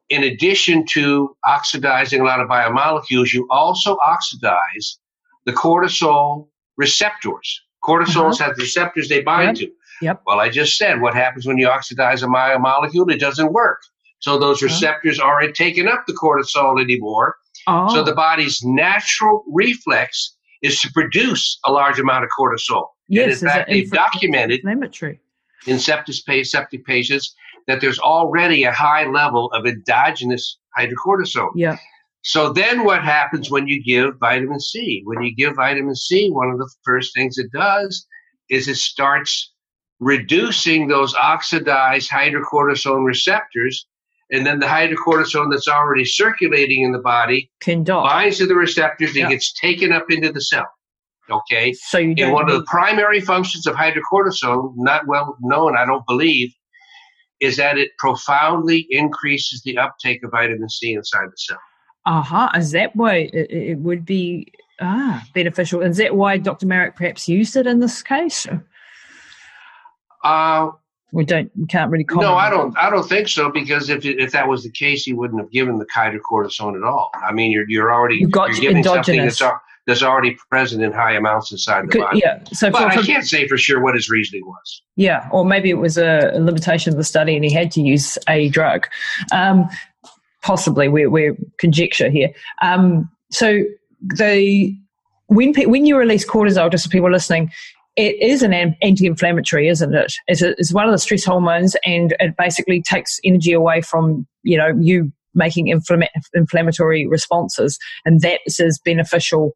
in 0.09 0.25
addition 0.25 0.85
to 0.87 1.37
oxidizing 1.47 2.21
a 2.21 2.25
lot 2.25 2.41
of 2.41 2.49
biomolecules, 2.49 3.33
you 3.33 3.47
also 3.51 3.97
oxidize 4.05 4.99
the 5.47 5.53
cortisol 5.53 6.49
receptors. 6.77 7.61
Cortisols 7.85 8.39
have 8.39 8.57
receptors 8.59 9.09
they 9.09 9.23
bind 9.23 9.57
to. 9.59 9.71
Yep. 10.03 10.23
Well, 10.27 10.41
I 10.41 10.49
just 10.49 10.77
said 10.77 11.01
what 11.01 11.15
happens 11.15 11.47
when 11.47 11.59
you 11.59 11.69
oxidize 11.69 12.23
a 12.23 12.27
biomolecule? 12.27 13.11
It 13.13 13.21
doesn't 13.21 13.53
work. 13.53 13.81
So 14.19 14.39
those 14.39 14.61
Huh? 14.61 14.67
receptors 14.67 15.19
aren't 15.21 15.55
taking 15.55 15.87
up 15.89 16.05
the 16.07 16.13
cortisol 16.15 16.81
anymore. 16.83 17.37
Oh. 17.67 17.95
So 17.95 18.03
the 18.03 18.15
body's 18.15 18.63
natural 18.65 19.45
reflex 19.53 20.37
is 20.63 20.81
to 20.81 20.91
produce 20.93 21.59
a 21.65 21.73
large 21.73 21.99
amount 21.99 22.25
of 22.25 22.31
cortisol. 22.39 22.87
yes, 23.09 23.43
and 23.43 23.51
in 23.51 23.55
fact, 23.55 23.71
they've 23.71 23.91
documented 23.91 24.61
inflammatory. 24.61 25.21
in 25.67 25.79
septic 25.79 26.85
patients 26.85 27.35
that 27.67 27.81
there's 27.81 27.99
already 27.99 28.65
a 28.65 28.73
high 28.73 29.07
level 29.07 29.51
of 29.53 29.67
endogenous 29.67 30.59
hydrocortisone. 30.79 31.51
Yeah. 31.55 31.79
So 32.23 32.53
then 32.53 32.85
what 32.85 33.03
happens 33.03 33.51
when 33.51 33.67
you 33.67 33.83
give 33.83 34.19
vitamin 34.19 34.61
C? 34.61 35.03
When 35.05 35.23
you 35.23 35.35
give 35.35 35.57
vitamin 35.57 35.95
C, 35.95 36.31
one 36.31 36.51
of 36.51 36.59
the 36.59 36.71
first 36.85 37.15
things 37.15 37.39
it 37.39 37.51
does 37.53 38.07
is 38.51 38.69
it 38.69 38.77
starts 38.77 39.53
reducing 40.01 40.89
those 40.89 41.15
oxidized 41.15 42.11
hydrocortisone 42.11 43.05
receptors. 43.05 43.87
And 44.33 44.47
then 44.47 44.61
the 44.61 44.67
hydrocortisone 44.67 45.51
that's 45.51 45.67
already 45.67 46.05
circulating 46.05 46.83
in 46.83 46.93
the 46.93 47.01
body 47.01 47.51
binds 47.65 48.39
to 48.39 48.47
the 48.47 48.55
receptors 48.55 49.17
and 49.17 49.29
gets 49.29 49.53
taken 49.55 49.93
up 49.93 50.05
into 50.09 50.33
the 50.33 50.41
cell. 50.41 50.67
Okay. 51.29 51.73
So 51.73 51.99
you 51.99 52.15
And 52.19 52.33
one 52.33 52.49
of 52.49 52.57
the 52.57 52.65
primary 52.65 53.21
functions 53.21 53.67
of 53.67 53.75
hydrocortisone, 53.75 54.73
not 54.77 55.07
well 55.07 55.37
known, 55.41 55.77
I 55.77 55.85
don't 55.85 56.07
believe, 56.07 56.53
is 57.41 57.57
that 57.57 57.79
it 57.79 57.91
profoundly 57.99 58.87
increases 58.91 59.63
the 59.63 59.79
uptake 59.79 60.23
of 60.23 60.31
vitamin 60.31 60.69
C 60.69 60.93
inside 60.93 61.27
the 61.27 61.37
cell. 61.37 61.59
Aha, 62.07 62.47
uh-huh. 62.47 62.59
is 62.59 62.71
that 62.73 62.95
why 62.97 63.31
it, 63.33 63.51
it 63.51 63.79
would 63.79 64.05
be 64.05 64.53
ah 64.81 65.25
beneficial? 65.35 65.83
Is 65.83 65.97
that 65.99 66.17
why 66.17 66.39
Dr. 66.39 66.67
Marik 66.67 66.97
perhaps 66.97 67.29
used 67.29 67.57
it 67.57 67.67
in 67.67 67.81
this 67.81 68.03
case? 68.03 68.47
Uh, 70.23 70.71
We 71.13 71.25
don't, 71.25 71.51
we 71.59 71.67
can't 71.67 71.91
really 71.91 72.05
comment. 72.05 72.29
no, 72.29 72.35
I 72.35 72.49
don't. 72.51 72.77
I 72.79 72.89
don't 72.91 73.09
think 73.09 73.29
so 73.29 73.51
because 73.51 73.91
if 73.91 74.05
if 74.05 74.33
that 74.33 74.47
was 74.49 74.63
the 74.63 74.71
case, 74.71 75.05
he 75.05 75.13
wouldn't 75.13 75.41
have 75.41 75.51
given 75.51 75.79
the 75.79 75.87
hydrocortisone 75.87 76.77
at 76.77 76.83
all. 76.85 77.11
I 77.15 77.33
mean, 77.33 77.51
you're 77.51 77.69
you're 77.69 77.93
already 77.93 78.17
You've 78.17 78.31
got 78.31 78.51
you're 78.51 78.61
giving 78.61 78.85
something 78.85 79.19
that's, 79.21 79.43
that's 79.87 80.03
already 80.03 80.37
present 80.51 80.83
in 80.83 80.93
high 80.93 81.15
amounts 81.15 81.51
inside 81.51 81.85
the 81.87 81.89
Could- 81.89 82.01
body. 82.03 82.21
yeah. 82.23 82.39
So 82.53 82.71
But 82.71 82.93
for, 82.93 82.99
I 83.01 83.03
can't 83.03 83.27
say 83.27 83.49
for 83.49 83.57
sure 83.59 83.81
what 83.83 83.95
his 83.95 84.09
reasoning 84.09 84.47
was. 84.47 84.83
yeah, 84.97 85.29
or 85.33 85.45
maybe 85.45 85.71
it 85.71 85.79
was 85.79 85.99
a, 85.99 86.31
a 86.35 86.39
limitation 86.41 86.93
of 86.93 86.97
the 86.97 87.05
study 87.05 87.35
and 87.35 87.45
he 87.45 87.53
had 87.53 87.71
to 87.73 87.81
use 87.81 88.17
a 88.29 88.49
drug. 88.51 88.87
Um, 89.33 89.69
possibly, 90.43 90.89
we're, 90.89 91.11
we're 91.11 91.37
conjecture 91.59 92.09
here. 92.11 92.31
Um, 92.63 93.11
so 93.31 93.65
the 94.17 94.77
when 95.27 95.53
pe- 95.53 95.67
when 95.67 95.87
you 95.87 95.97
release 95.97 96.27
cortisol, 96.29 96.71
just 96.71 96.85
for 96.85 96.91
people 96.91 97.11
listening, 97.11 97.51
it 98.01 98.23
is 98.23 98.43
an 98.43 98.53
an- 98.53 98.77
anti-inflammatory, 98.83 99.69
isn't 99.69 99.95
it? 99.95 100.13
It's, 100.27 100.43
a, 100.43 100.51
it's 100.59 100.73
one 100.73 100.87
of 100.87 100.93
the 100.93 100.99
stress 100.99 101.25
hormones, 101.25 101.77
and 101.85 102.15
it 102.19 102.35
basically 102.39 102.83
takes 102.83 103.19
energy 103.25 103.53
away 103.53 103.83
from 103.83 104.27
you 104.43 104.57
know 104.57 104.73
you 104.81 105.13
making 105.35 105.67
inflama- 105.67 106.09
inflammatory 106.35 107.07
responses, 107.07 107.79
and 108.05 108.21
that 108.23 108.41
is 108.47 108.81
beneficial 108.85 109.53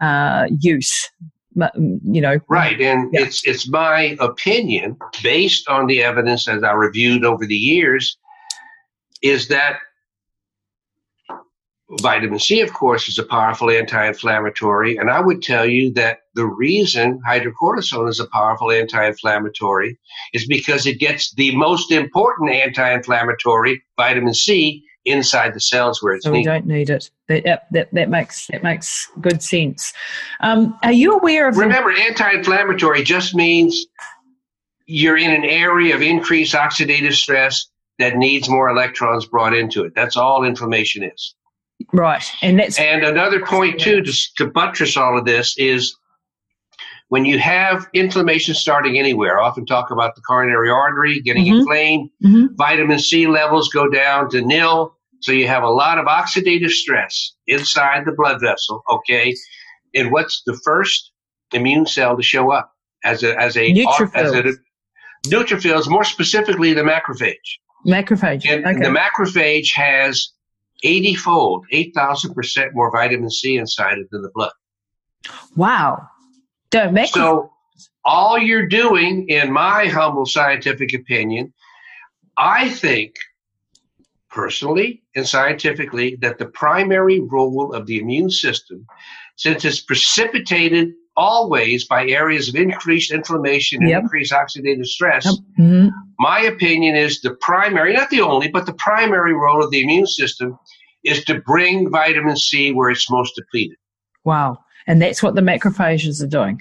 uh, 0.00 0.46
use. 0.60 1.10
You 1.56 2.20
know, 2.22 2.38
Right, 2.48 2.80
and 2.80 3.12
Yeah. 3.12 3.22
it's 3.22 3.44
it's 3.46 3.68
my 3.68 4.16
opinion, 4.20 4.96
based 5.22 5.68
on 5.68 5.86
the 5.88 6.02
evidence 6.02 6.46
as 6.48 6.62
I 6.62 6.72
reviewed 6.72 7.24
over 7.24 7.44
the 7.44 7.56
years, 7.56 8.16
is 9.20 9.48
that 9.48 9.78
vitamin 11.98 12.38
C, 12.38 12.60
of 12.60 12.72
course, 12.72 13.08
is 13.08 13.18
a 13.18 13.24
powerful 13.24 13.70
anti-inflammatory, 13.70 14.96
and 14.96 15.10
I 15.10 15.20
would 15.20 15.42
tell 15.42 15.66
you 15.66 15.92
that 15.94 16.18
the 16.34 16.46
reason 16.46 17.20
hydrocortisone 17.28 18.08
is 18.08 18.20
a 18.20 18.28
powerful 18.28 18.70
anti-inflammatory 18.70 19.98
is 20.32 20.46
because 20.46 20.86
it 20.86 21.00
gets 21.00 21.34
the 21.34 21.54
most 21.56 21.90
important 21.90 22.50
anti-inflammatory, 22.50 23.82
vitamin 23.96 24.34
C, 24.34 24.84
inside 25.06 25.54
the 25.54 25.60
cells 25.60 26.02
where 26.02 26.14
it's 26.14 26.24
so 26.24 26.30
we 26.30 26.38
needed. 26.38 26.50
don't 26.50 26.66
need 26.66 26.90
it. 26.90 27.10
That 27.28 27.62
that, 27.72 27.88
that, 27.92 28.10
makes 28.10 28.46
that 28.48 28.62
makes 28.62 29.10
good 29.20 29.42
sense. 29.42 29.92
Um, 30.40 30.78
are 30.82 30.92
you 30.92 31.14
aware 31.16 31.48
of 31.48 31.54
the- 31.54 31.62
Remember, 31.62 31.90
anti-inflammatory 31.90 33.02
just 33.02 33.34
means 33.34 33.86
you're 34.86 35.16
in 35.16 35.30
an 35.30 35.44
area 35.44 35.94
of 35.94 36.02
increased 36.02 36.54
oxidative 36.54 37.14
stress 37.14 37.66
that 37.98 38.16
needs 38.16 38.48
more 38.48 38.68
electrons 38.68 39.26
brought 39.26 39.54
into 39.54 39.84
it. 39.84 39.94
That's 39.94 40.16
all 40.16 40.44
inflammation 40.44 41.02
is. 41.02 41.34
Right? 41.92 42.24
And 42.42 42.58
that's 42.58 42.78
And 42.78 43.04
another 43.04 43.44
point 43.44 43.80
too, 43.80 44.02
to, 44.02 44.12
to 44.36 44.46
buttress 44.46 44.96
all 44.96 45.18
of 45.18 45.24
this, 45.24 45.54
is 45.58 45.96
when 47.08 47.24
you 47.24 47.38
have 47.38 47.86
inflammation 47.92 48.54
starting 48.54 48.98
anywhere. 48.98 49.40
I 49.40 49.46
often 49.46 49.66
talk 49.66 49.90
about 49.90 50.14
the 50.14 50.22
coronary 50.22 50.70
artery 50.70 51.20
getting 51.20 51.44
Mhm. 51.44 51.58
inflamed. 51.60 52.10
Mhm. 52.24 52.48
Vitamin 52.56 52.98
C 52.98 53.26
levels 53.26 53.68
go 53.68 53.88
down 53.88 54.30
to 54.30 54.40
nil, 54.40 54.94
so 55.20 55.32
you 55.32 55.46
have 55.48 55.62
a 55.64 55.68
lot 55.70 55.98
of 55.98 56.06
oxidative 56.06 56.70
stress 56.70 57.34
inside 57.46 58.04
the 58.04 58.12
blood 58.12 58.40
vessel. 58.40 58.82
Okay, 58.88 59.34
and 59.94 60.12
what's 60.12 60.42
the 60.46 60.58
first 60.64 61.10
immune 61.52 61.84
cell 61.86 62.16
to 62.16 62.22
show 62.22 62.52
up 62.52 62.72
as 63.04 63.22
a 63.24 63.36
as 63.40 63.56
a 63.56 63.70
as 63.70 63.76
a 63.76 64.42
Neutrophils. 64.42 64.54
neutrophils, 65.26 65.88
more 65.88 66.04
specifically 66.04 66.72
the 66.74 66.82
macrophage. 66.82 67.34
macrophage. 67.86 68.48
And 68.48 68.64
okay. 68.64 68.78
the 68.78 68.88
macrophage 68.96 69.72
has 69.74 70.30
80 70.82 71.14
fold, 71.14 71.66
8,000% 71.72 72.74
more 72.74 72.90
vitamin 72.90 73.30
C 73.30 73.56
inside 73.56 73.98
it 73.98 74.08
than 74.10 74.22
the 74.22 74.30
blood. 74.34 74.52
wow. 75.56 76.08
Don't 76.70 76.94
macro- 76.94 77.10
So, 77.20 77.52
all 78.04 78.38
you're 78.38 78.66
doing, 78.66 79.28
in 79.28 79.52
my 79.52 79.86
humble 79.86 80.24
scientific 80.24 80.94
opinion, 80.94 81.52
I 82.36 82.70
think 82.70 83.14
personally 84.30 85.02
and 85.14 85.28
scientifically 85.28 86.16
that 86.16 86.38
the 86.38 86.46
primary 86.46 87.20
role 87.20 87.74
of 87.74 87.86
the 87.86 87.98
immune 87.98 88.30
system, 88.30 88.86
since 89.36 89.64
it's 89.64 89.80
precipitated 89.80 90.92
always 91.20 91.84
by 91.86 92.06
areas 92.06 92.48
of 92.48 92.54
increased 92.56 93.10
inflammation 93.12 93.80
and 93.82 93.90
Yep. 93.90 94.02
increased 94.04 94.32
oxidative 94.32 94.86
stress, 94.86 95.24
Mhm. 95.58 95.90
my 96.18 96.40
opinion 96.40 96.96
is 96.96 97.20
the 97.20 97.32
primary, 97.48 97.92
not 97.92 98.08
the 98.10 98.22
only, 98.22 98.48
but 98.48 98.64
the 98.66 98.72
primary 98.88 99.34
role 99.34 99.62
of 99.62 99.70
the 99.70 99.80
immune 99.84 100.06
system 100.06 100.58
is 101.04 101.24
to 101.24 101.34
bring 101.52 101.90
vitamin 101.90 102.36
C 102.36 102.72
where 102.72 102.90
it's 102.90 103.10
most 103.10 103.32
depleted. 103.36 103.76
Wow. 104.24 104.58
And 104.86 105.00
that's 105.00 105.22
what 105.22 105.34
the 105.34 105.42
macrophages 105.42 106.22
are 106.22 106.26
doing. 106.38 106.56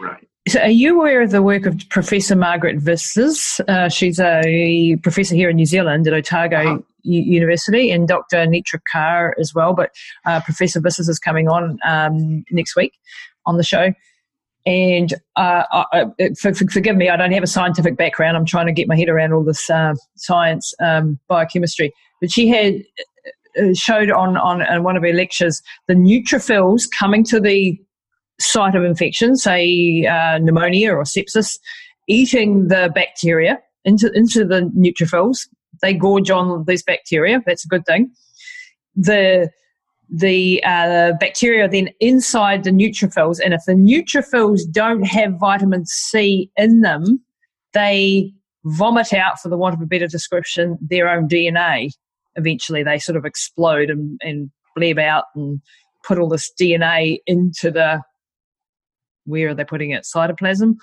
Right. 0.00 0.24
So, 0.48 0.60
are 0.60 0.70
you 0.70 0.98
aware 0.98 1.20
of 1.22 1.30
the 1.30 1.42
work 1.42 1.66
of 1.66 1.74
Professor 1.90 2.34
Margaret 2.34 2.78
Vissers? 2.78 3.60
Uh, 3.68 3.88
she's 3.90 4.18
a 4.18 4.96
professor 5.02 5.34
here 5.34 5.50
in 5.50 5.56
New 5.56 5.66
Zealand 5.66 6.06
at 6.08 6.14
Otago 6.14 6.56
Uh-huh. 6.56 6.78
U- 7.02 7.22
University, 7.40 7.90
and 7.90 8.08
Dr. 8.08 8.36
Anitra 8.38 8.80
Carr 8.92 9.34
as 9.38 9.54
well. 9.54 9.72
But 9.74 9.90
uh, 10.26 10.40
Professor 10.40 10.80
Vissers 10.80 11.08
is 11.08 11.18
coming 11.18 11.48
on 11.48 11.78
um, 11.86 12.44
next 12.50 12.74
week 12.76 12.92
on 13.48 13.56
the 13.56 13.64
show. 13.64 13.92
And 14.66 15.14
uh, 15.36 15.62
I, 15.72 16.04
for, 16.40 16.52
forgive 16.52 16.96
me, 16.96 17.08
I 17.08 17.16
don't 17.16 17.32
have 17.32 17.42
a 17.42 17.48
scientific 17.48 17.96
background. 17.96 18.36
I'm 18.36 18.44
trying 18.44 18.66
to 18.66 18.72
get 18.72 18.86
my 18.86 18.96
head 18.96 19.08
around 19.08 19.32
all 19.32 19.42
this 19.42 19.70
uh, 19.70 19.94
science, 20.16 20.74
um, 20.78 21.18
biochemistry. 21.26 21.92
But 22.20 22.30
she 22.30 22.48
had 22.48 22.82
uh, 23.58 23.72
showed 23.72 24.10
on, 24.10 24.36
on 24.36 24.60
on 24.62 24.82
one 24.82 24.96
of 24.96 25.02
her 25.02 25.12
lectures 25.12 25.62
the 25.86 25.94
neutrophils 25.94 26.82
coming 26.98 27.24
to 27.24 27.40
the 27.40 27.80
site 28.40 28.74
of 28.74 28.84
infection, 28.84 29.36
say 29.36 30.04
uh, 30.04 30.38
pneumonia 30.38 30.92
or 30.92 31.04
sepsis, 31.04 31.58
eating 32.06 32.68
the 32.68 32.90
bacteria 32.94 33.58
into 33.84 34.10
into 34.12 34.44
the 34.44 34.70
neutrophils. 34.76 35.48
They 35.80 35.94
gorge 35.94 36.30
on 36.30 36.64
these 36.66 36.82
bacteria. 36.82 37.40
That's 37.46 37.64
a 37.64 37.68
good 37.68 37.86
thing. 37.86 38.10
The 38.96 39.50
the 40.10 40.62
uh, 40.64 41.12
bacteria 41.20 41.68
then 41.68 41.90
inside 42.00 42.64
the 42.64 42.70
neutrophils, 42.70 43.40
and 43.44 43.52
if 43.52 43.62
the 43.66 43.74
neutrophils 43.74 44.60
don't 44.70 45.04
have 45.04 45.38
vitamin 45.38 45.84
C 45.86 46.50
in 46.56 46.80
them, 46.80 47.20
they 47.74 48.32
vomit 48.64 49.12
out, 49.12 49.40
for 49.40 49.48
the 49.48 49.56
want 49.56 49.74
of 49.74 49.80
a 49.80 49.86
better 49.86 50.06
description, 50.06 50.78
their 50.80 51.08
own 51.08 51.28
DNA. 51.28 51.90
Eventually, 52.36 52.82
they 52.82 52.98
sort 52.98 53.16
of 53.16 53.24
explode 53.24 53.90
and, 53.90 54.18
and 54.22 54.50
bleb 54.74 54.98
out 54.98 55.24
and 55.34 55.60
put 56.04 56.18
all 56.18 56.28
this 56.28 56.50
DNA 56.58 57.18
into 57.26 57.70
the 57.70 58.02
where 59.24 59.50
are 59.50 59.54
they 59.54 59.64
putting 59.64 59.90
it? 59.90 60.04
Cytoplasm. 60.04 60.76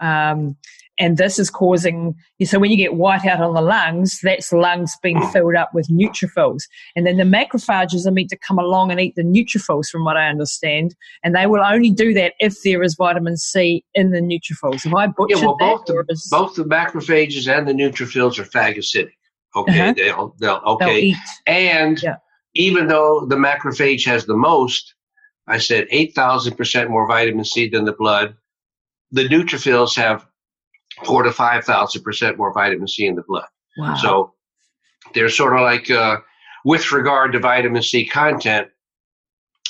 Um, 0.00 0.56
and 1.00 1.16
this 1.16 1.38
is 1.38 1.48
causing, 1.50 2.14
so 2.44 2.58
when 2.58 2.70
you 2.70 2.76
get 2.76 2.92
whiteout 2.92 3.40
on 3.40 3.54
the 3.54 3.62
lungs, 3.62 4.20
that's 4.22 4.52
lungs 4.52 4.94
being 5.02 5.20
filled 5.32 5.56
up 5.56 5.70
with 5.74 5.88
neutrophils. 5.88 6.60
And 6.94 7.06
then 7.06 7.16
the 7.16 7.24
macrophages 7.24 8.06
are 8.06 8.10
meant 8.12 8.28
to 8.30 8.38
come 8.38 8.58
along 8.58 8.90
and 8.92 9.00
eat 9.00 9.14
the 9.16 9.24
neutrophils, 9.24 9.86
from 9.88 10.04
what 10.04 10.16
I 10.16 10.28
understand. 10.28 10.94
And 11.24 11.34
they 11.34 11.46
will 11.46 11.64
only 11.64 11.90
do 11.90 12.12
that 12.14 12.34
if 12.38 12.62
there 12.62 12.82
is 12.82 12.94
vitamin 12.96 13.36
C 13.38 13.82
in 13.94 14.10
the 14.10 14.20
neutrophils. 14.20 14.84
Have 14.84 14.94
I 14.94 15.06
butchered 15.08 15.38
Yeah, 15.40 15.46
well, 15.46 15.56
both 15.58 15.86
that? 15.86 16.04
the, 16.06 16.12
is- 16.12 16.28
both 16.30 16.54
the 16.54 16.64
macrophages 16.64 17.48
and 17.50 17.66
the 17.66 17.72
neutrophils 17.72 18.38
are 18.38 18.44
phagocytic. 18.44 19.12
Okay, 19.56 19.80
Uh-huh. 19.80 19.94
they'll, 19.96 20.34
they'll 20.38 20.62
okay, 20.64 21.10
they'll 21.10 21.16
and 21.46 22.00
Yeah. 22.02 22.16
even 22.54 22.86
though 22.86 23.26
the 23.26 23.34
macrophage 23.36 24.04
has 24.06 24.26
the 24.26 24.36
most, 24.36 24.94
I 25.48 25.58
said 25.58 25.88
eight 25.90 26.14
thousand 26.14 26.56
percent 26.56 26.90
more 26.90 27.08
vitamin 27.08 27.44
C 27.44 27.68
than 27.68 27.84
the 27.84 27.92
blood. 27.92 28.36
The 29.10 29.26
neutrophils 29.28 29.96
have 29.96 30.24
four 31.04 31.22
to 31.22 31.32
five 31.32 31.64
thousand 31.64 32.02
percent 32.02 32.36
more 32.36 32.52
vitamin 32.52 32.88
C 32.88 33.06
in 33.06 33.14
the 33.14 33.22
blood. 33.26 33.46
Wow. 33.78 33.96
So 33.96 34.34
they're 35.14 35.28
sort 35.28 35.54
of 35.54 35.62
like, 35.62 35.90
uh, 35.90 36.18
with 36.64 36.92
regard 36.92 37.32
to 37.32 37.38
vitamin 37.38 37.82
C 37.82 38.06
content, 38.06 38.68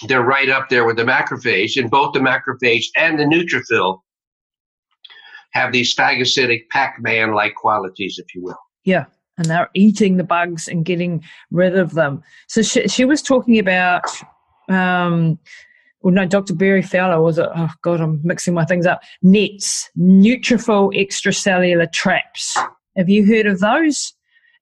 they're 0.08 0.22
right 0.22 0.48
up 0.48 0.70
there 0.70 0.84
with 0.84 0.96
the 0.96 1.04
macrophage, 1.04 1.80
and 1.80 1.90
both 1.90 2.14
the 2.14 2.20
macrophage 2.20 2.86
and 2.96 3.18
the 3.18 3.24
neutrophil 3.24 4.00
have 5.52 5.72
these 5.72 5.94
phagocytic 5.94 6.68
Pac-Man 6.70 7.34
like 7.34 7.54
qualities, 7.54 8.18
if 8.18 8.34
you 8.34 8.42
will. 8.42 8.58
Yeah, 8.84 9.04
and 9.36 9.46
they're 9.46 9.68
eating 9.74 10.16
the 10.16 10.24
bugs 10.24 10.68
and 10.68 10.84
getting 10.84 11.22
rid 11.50 11.76
of 11.76 11.94
them. 11.94 12.22
So 12.48 12.62
she, 12.62 12.88
she 12.88 13.04
was 13.04 13.20
talking 13.20 13.58
about 13.58 14.04
um, 14.68 15.38
well, 16.03 16.14
no, 16.14 16.26
Dr. 16.26 16.55
Berry 16.55 16.82
Fowler 16.82 17.20
was 17.20 17.38
it? 17.38 17.48
Oh 17.55 17.70
God, 17.82 18.01
I'm 18.01 18.20
mixing 18.24 18.55
my 18.55 18.64
things 18.64 18.86
up. 18.86 19.03
Nets, 19.22 19.88
neutrophil 19.98 20.94
extracellular 20.94 21.90
traps. 21.92 22.57
Have 22.96 23.09
you 23.09 23.26
heard 23.26 23.46
of 23.46 23.61
those? 23.61 24.14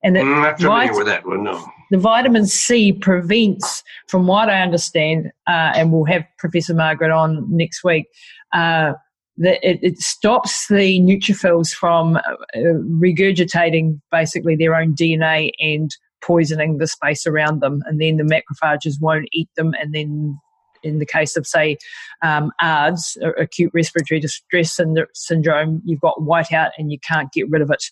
And 0.03 0.17
it, 0.17 0.21
I'm 0.21 0.41
not 0.41 0.59
familiar 0.59 0.87
vit- 0.87 0.97
with 0.97 1.07
that 1.07 1.25
one. 1.25 1.43
No. 1.43 1.65
The 1.91 1.97
vitamin 1.97 2.45
C 2.45 2.93
prevents, 2.93 3.83
from 4.07 4.27
what 4.27 4.49
I 4.49 4.61
understand, 4.61 5.31
uh, 5.47 5.73
and 5.75 5.91
we'll 5.91 6.05
have 6.05 6.23
Professor 6.37 6.73
Margaret 6.73 7.11
on 7.11 7.45
next 7.49 7.83
week. 7.83 8.05
Uh, 8.53 8.93
that 9.37 9.59
it, 9.63 9.79
it, 9.81 9.97
stops 9.99 10.67
the 10.67 10.99
neutrophils 10.99 11.69
from 11.69 12.17
uh, 12.17 12.21
regurgitating 12.53 14.01
basically 14.11 14.55
their 14.57 14.75
own 14.75 14.93
DNA 14.93 15.51
and 15.59 15.95
poisoning 16.21 16.77
the 16.77 16.87
space 16.87 17.25
around 17.25 17.61
them, 17.61 17.81
and 17.85 18.01
then 18.01 18.17
the 18.17 18.23
macrophages 18.23 18.95
won't 18.99 19.29
eat 19.31 19.49
them, 19.55 19.73
and 19.79 19.93
then 19.93 20.37
in 20.83 20.99
the 20.99 21.05
case 21.05 21.35
of, 21.35 21.45
say, 21.45 21.77
um, 22.21 22.51
ARDS, 22.61 23.17
acute 23.37 23.71
respiratory 23.73 24.19
distress 24.19 24.79
syndrome, 25.13 25.81
you've 25.85 26.01
got 26.01 26.17
whiteout 26.19 26.71
and 26.77 26.91
you 26.91 26.99
can't 26.99 27.31
get 27.31 27.49
rid 27.49 27.61
of 27.61 27.71
it. 27.71 27.83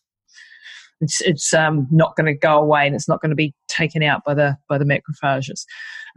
It's 1.00 1.22
it's 1.22 1.54
um, 1.54 1.88
not 1.92 2.16
going 2.16 2.26
to 2.26 2.34
go 2.34 2.58
away 2.58 2.88
and 2.88 2.96
it's 2.96 3.08
not 3.08 3.22
going 3.22 3.30
to 3.30 3.36
be 3.36 3.54
taken 3.68 4.02
out 4.02 4.24
by 4.26 4.34
the 4.34 4.58
by 4.68 4.80
the 4.80 4.86
macrophages. 4.86 5.64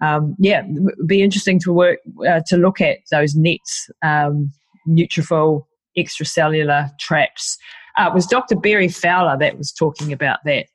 Um, 0.00 0.34
yeah, 0.38 0.62
it'd 0.64 1.06
be 1.06 1.22
interesting 1.22 1.58
to 1.60 1.72
work 1.72 1.98
uh, 2.26 2.40
to 2.46 2.56
look 2.56 2.80
at 2.80 2.98
those 3.10 3.34
nets, 3.34 3.90
um, 4.02 4.50
neutrophil 4.88 5.64
extracellular 5.98 6.90
traps. 6.98 7.58
Uh, 7.98 8.06
it 8.08 8.14
was 8.14 8.26
Dr. 8.26 8.56
Berry 8.56 8.88
Fowler 8.88 9.36
that 9.38 9.58
was 9.58 9.72
talking 9.72 10.12
about 10.12 10.38
that. 10.44 10.66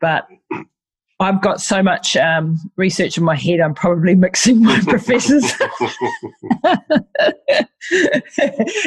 But 0.00 0.26
I've 1.20 1.40
got 1.40 1.60
so 1.60 1.82
much 1.82 2.16
um, 2.16 2.58
research 2.76 3.16
in 3.16 3.24
my 3.24 3.36
head, 3.36 3.60
I'm 3.60 3.74
probably 3.74 4.14
mixing 4.26 4.62
my 4.62 4.80
professors. 4.86 5.44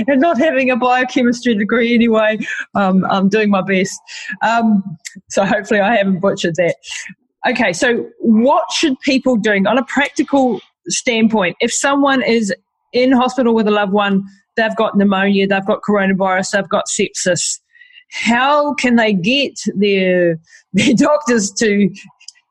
and 0.07 0.19
not 0.19 0.37
having 0.37 0.69
a 0.69 0.75
biochemistry 0.75 1.55
degree 1.55 1.93
anyway, 1.93 2.39
um, 2.75 3.05
I'm 3.09 3.29
doing 3.29 3.49
my 3.49 3.61
best. 3.61 3.97
Um, 4.41 4.83
so 5.29 5.45
hopefully 5.45 5.79
I 5.79 5.95
haven't 5.95 6.19
butchered 6.19 6.55
that. 6.55 6.75
Okay, 7.47 7.71
so 7.71 8.09
what 8.19 8.65
should 8.73 8.99
people 9.01 9.37
doing 9.37 9.67
on 9.67 9.77
a 9.77 9.85
practical 9.85 10.59
standpoint? 10.87 11.55
If 11.61 11.71
someone 11.71 12.21
is 12.21 12.53
in 12.91 13.13
hospital 13.13 13.53
with 13.53 13.67
a 13.67 13.71
loved 13.71 13.93
one, 13.93 14.23
they've 14.57 14.75
got 14.75 14.97
pneumonia, 14.97 15.47
they've 15.47 15.65
got 15.65 15.79
coronavirus, 15.87 16.51
they've 16.51 16.67
got 16.67 16.85
sepsis, 16.87 17.59
how 18.11 18.73
can 18.75 18.95
they 18.95 19.13
get 19.13 19.53
their 19.75 20.39
their 20.73 20.93
doctors 20.93 21.51
to 21.51 21.89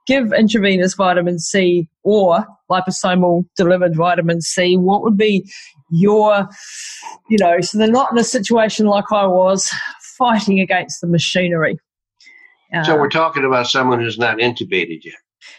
give 0.07 0.33
intravenous 0.33 0.95
vitamin 0.95 1.39
C 1.39 1.89
or 2.03 2.47
liposomal 2.71 3.45
delivered 3.57 3.97
vitamin 3.97 4.41
C, 4.41 4.77
what 4.77 5.03
would 5.03 5.17
be 5.17 5.51
your, 5.91 6.49
you 7.29 7.39
know, 7.39 7.61
so 7.61 7.79
they're 7.79 7.89
not 7.89 8.13
in 8.13 8.19
a 8.19 8.25
situation 8.25 8.87
like 8.87 9.13
I 9.13 9.27
was 9.27 9.71
fighting 10.17 10.61
against 10.61 11.01
the 11.01 11.07
machinery. 11.07 11.79
Uh, 12.75 12.83
so 12.83 12.97
we're 12.97 13.09
talking 13.09 13.45
about 13.45 13.67
someone 13.67 14.01
who's 14.01 14.19
not 14.19 14.39
intubated 14.39 15.05
yet. 15.05 15.15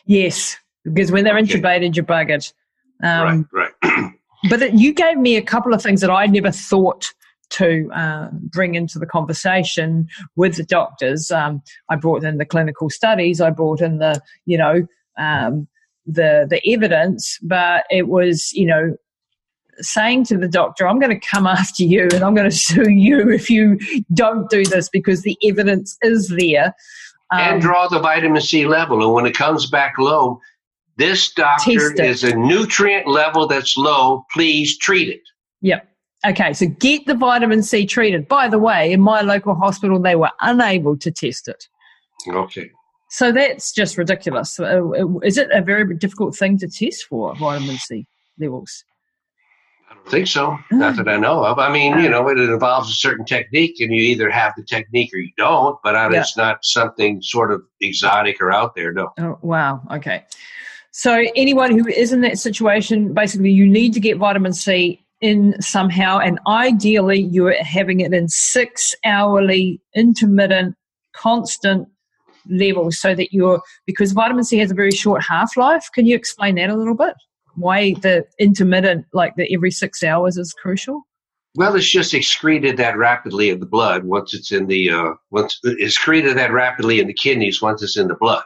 Yes, 0.05 0.57
because 0.83 1.11
when 1.11 1.23
they're 1.23 1.37
okay. 1.37 1.59
intubated, 1.59 1.95
you're 1.95 2.05
buggered. 2.05 2.51
Um, 3.03 3.47
right, 3.53 3.71
right. 3.83 4.11
but 4.49 4.61
it, 4.61 4.73
you 4.73 4.93
gave 4.93 5.17
me 5.17 5.35
a 5.35 5.41
couple 5.41 5.73
of 5.73 5.81
things 5.81 6.01
that 6.01 6.09
I 6.09 6.25
never 6.25 6.51
thought 6.51 7.13
to 7.49 7.89
uh, 7.93 8.29
bring 8.31 8.75
into 8.75 8.99
the 8.99 9.05
conversation 9.05 10.07
with 10.35 10.55
the 10.55 10.63
doctors. 10.63 11.31
Um, 11.31 11.61
I 11.89 11.95
brought 11.95 12.23
in 12.23 12.37
the 12.37 12.45
clinical 12.45 12.89
studies. 12.89 13.41
I 13.41 13.49
brought 13.49 13.81
in 13.81 13.99
the, 13.99 14.21
you 14.45 14.57
know, 14.57 14.87
um, 15.17 15.67
the 16.05 16.47
the 16.49 16.61
evidence, 16.71 17.37
but 17.41 17.85
it 17.89 18.07
was, 18.07 18.53
you 18.53 18.65
know, 18.65 18.95
saying 19.79 20.25
to 20.25 20.37
the 20.37 20.47
doctor, 20.47 20.87
"I'm 20.87 20.99
going 20.99 21.19
to 21.19 21.27
come 21.27 21.47
after 21.47 21.83
you 21.83 22.07
and 22.13 22.23
I'm 22.23 22.35
going 22.35 22.49
to 22.49 22.55
sue 22.55 22.89
you 22.89 23.29
if 23.29 23.49
you 23.49 23.79
don't 24.13 24.49
do 24.49 24.63
this 24.65 24.89
because 24.89 25.21
the 25.21 25.37
evidence 25.43 25.97
is 26.01 26.29
there." 26.29 26.75
Um, 27.29 27.39
and 27.39 27.61
draw 27.61 27.89
the 27.89 27.99
vitamin 27.99 28.41
C 28.41 28.65
level, 28.65 29.03
and 29.03 29.13
when 29.13 29.25
it 29.25 29.35
comes 29.35 29.69
back 29.69 29.97
low, 29.99 30.39
this 30.95 31.33
doctor 31.33 32.01
is 32.01 32.23
a 32.23 32.35
nutrient 32.35 33.07
level 33.07 33.47
that's 33.47 33.77
low. 33.77 34.25
Please 34.31 34.77
treat 34.77 35.09
it. 35.09 35.21
Yep. 35.61 35.87
Okay, 36.26 36.53
so 36.53 36.65
get 36.65 37.05
the 37.05 37.13
vitamin 37.13 37.61
C 37.61 37.86
treated. 37.86 38.28
By 38.28 38.47
the 38.47 38.57
way, 38.57 38.91
in 38.91 39.01
my 39.01 39.22
local 39.22 39.53
hospital, 39.53 40.01
they 40.01 40.15
were 40.15 40.32
unable 40.41 40.97
to 40.97 41.11
test 41.11 41.47
it. 41.47 41.68
Okay. 42.28 42.72
So 43.09 43.32
that's 43.32 43.72
just 43.72 43.97
ridiculous. 43.97 44.59
Uh, 44.59 44.91
is 45.20 45.38
it 45.38 45.49
a 45.51 45.61
very 45.61 45.95
difficult 45.95 46.36
thing 46.36 46.57
to 46.57 46.68
test 46.68 47.05
for 47.05 47.36
vitamin 47.36 47.78
C 47.78 48.05
levels? 48.39 48.84
I 49.89 49.93
don't 49.93 50.09
think 50.09 50.28
so. 50.28 50.57
Not 50.72 50.97
that 50.97 51.07
I 51.07 51.15
know 51.15 51.45
of. 51.45 51.59
I 51.59 51.72
mean, 51.72 51.99
you 51.99 52.09
know, 52.09 52.28
it 52.28 52.38
involves 52.38 52.89
a 52.89 52.93
certain 52.93 53.24
technique, 53.24 53.80
and 53.80 53.93
you 53.93 54.01
either 54.01 54.30
have 54.30 54.53
the 54.57 54.63
technique 54.63 55.11
or 55.13 55.20
you 55.20 55.32
don't. 55.38 55.78
But 55.84 55.93
yeah. 55.93 56.20
it's 56.20 56.36
not 56.36 56.57
something 56.63 57.22
sort 57.22 57.51
of 57.51 57.61
exotic 57.80 58.41
or 58.41 58.51
out 58.51 58.76
there. 58.76 58.91
No. 58.91 59.11
Oh, 59.20 59.38
wow. 59.41 59.82
Okay. 59.91 60.26
So 60.91 61.24
anyone 61.36 61.78
who 61.78 61.88
is 61.88 62.11
in 62.11 62.22
that 62.22 62.39
situation, 62.39 63.13
basically, 63.13 63.51
you 63.51 63.68
need 63.68 63.93
to 63.93 63.99
get 63.99 64.18
vitamin 64.18 64.51
C 64.51 65.05
in 65.22 65.59
somehow, 65.61 66.20
and 66.20 66.39
ideally 66.47 67.22
you're 67.22 67.61
having 67.63 68.01
it 68.01 68.13
in 68.13 68.30
six 68.30 68.93
hourly, 69.03 69.82
intermittent, 69.95 70.76
constant 71.13 71.88
levels 72.49 72.99
so 72.99 73.15
that 73.15 73.34
you're, 73.34 73.61
because 73.86 74.11
vitamin 74.11 74.43
C 74.43 74.57
has 74.59 74.72
a 74.72 74.76
very 74.76 74.91
short 74.91 75.24
half 75.24 75.57
life. 75.57 75.89
Can 75.93 76.05
you 76.05 76.15
explain 76.15 76.55
that 76.55 76.70
a 76.70 76.76
little 76.76 76.95
bit? 76.95 77.15
Why 77.55 77.93
the 77.93 78.26
intermittent, 78.39 79.05
like 79.13 79.36
the 79.36 79.51
every 79.53 79.72
six 79.72 80.03
hours, 80.03 80.38
is 80.38 80.53
crucial? 80.53 81.01
Well, 81.55 81.76
it's 81.76 81.89
just 81.89 82.13
excreted 82.13 82.78
that 82.78 82.97
rapidly 82.97 83.49
in 83.49 83.59
the 83.59 83.65
blood 83.65 84.03
once 84.03 84.36
it's 84.36 84.51
in 84.51 84.68
the 84.68 84.91
uh, 84.91 85.13
once 85.32 85.59
it's 85.63 85.97
excreted 85.97 86.38
that 86.38 86.51
rapidly 86.51 86.99
in 86.99 87.07
the 87.07 87.13
kidneys 87.13 87.63
once 87.63 87.82
it's 87.82 87.97
in 87.97 88.07
the 88.07 88.15
blood. 88.15 88.43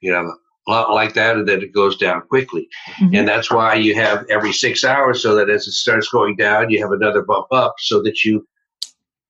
You 0.00 0.12
know, 0.12 0.36
like 0.66 1.14
that 1.14 1.36
and 1.36 1.46
then 1.46 1.62
it 1.62 1.72
goes 1.72 1.96
down 1.96 2.22
quickly. 2.22 2.68
Mm-hmm. 2.96 3.14
And 3.14 3.28
that's 3.28 3.50
why 3.50 3.74
you 3.74 3.94
have 3.94 4.24
every 4.30 4.52
six 4.52 4.84
hours 4.84 5.22
so 5.22 5.34
that 5.34 5.50
as 5.50 5.66
it 5.66 5.72
starts 5.72 6.08
going 6.08 6.36
down, 6.36 6.70
you 6.70 6.80
have 6.82 6.92
another 6.92 7.22
bump 7.22 7.46
up 7.52 7.74
so 7.78 8.02
that 8.02 8.24
you 8.24 8.46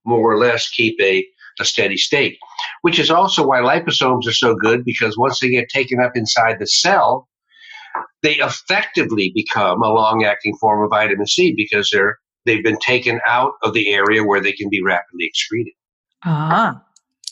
more 0.05 0.32
or 0.32 0.39
less 0.39 0.68
keep 0.68 1.01
a, 1.01 1.26
a 1.61 1.64
steady 1.64 1.97
state, 1.97 2.39
which 2.82 2.99
is 2.99 3.11
also 3.11 3.47
why 3.47 3.61
liposomes 3.61 4.26
are 4.26 4.32
so 4.32 4.55
good 4.55 4.85
because 4.85 5.16
once 5.16 5.41
they 5.41 5.49
get 5.49 5.68
taken 5.68 6.01
up 6.01 6.12
inside 6.14 6.59
the 6.59 6.66
cell, 6.66 7.28
they 8.22 8.35
effectively 8.35 9.32
become 9.35 9.82
a 9.82 9.93
long 9.93 10.24
acting 10.24 10.57
form 10.57 10.85
of 10.85 10.91
vitamin 10.91 11.26
C 11.26 11.55
because 11.57 11.91
they're 11.93 12.18
they've 12.45 12.64
been 12.64 12.78
taken 12.78 13.20
out 13.26 13.53
of 13.62 13.72
the 13.72 13.91
area 13.91 14.22
where 14.22 14.41
they 14.41 14.53
can 14.53 14.68
be 14.68 14.82
rapidly 14.82 15.24
excreted. 15.26 15.72
Ah. 16.24 16.82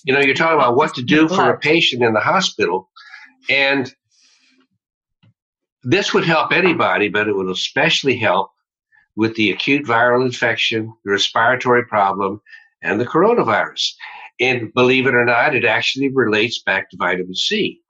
You 0.04 0.14
know, 0.14 0.20
you're 0.20 0.34
talking 0.34 0.58
about 0.58 0.74
what 0.76 0.94
to 0.94 1.02
do 1.02 1.28
for 1.28 1.50
a 1.50 1.58
patient 1.58 2.02
in 2.02 2.12
the 2.12 2.20
hospital 2.20 2.90
and 3.48 3.92
this 5.82 6.14
would 6.14 6.24
help 6.24 6.52
anybody, 6.52 7.08
but 7.08 7.28
it 7.28 7.36
would 7.36 7.50
especially 7.50 8.16
help 8.16 8.50
with 9.16 9.34
the 9.34 9.50
acute 9.50 9.84
viral 9.84 10.24
infection, 10.24 10.92
the 11.04 11.12
respiratory 11.12 11.84
problem, 11.84 12.40
and 12.82 13.00
the 13.00 13.06
coronavirus. 13.06 13.92
And 14.40 14.72
believe 14.74 15.06
it 15.06 15.14
or 15.14 15.24
not, 15.24 15.54
it 15.54 15.64
actually 15.64 16.08
relates 16.08 16.62
back 16.62 16.90
to 16.90 16.96
vitamin 16.96 17.34
C. 17.34 17.80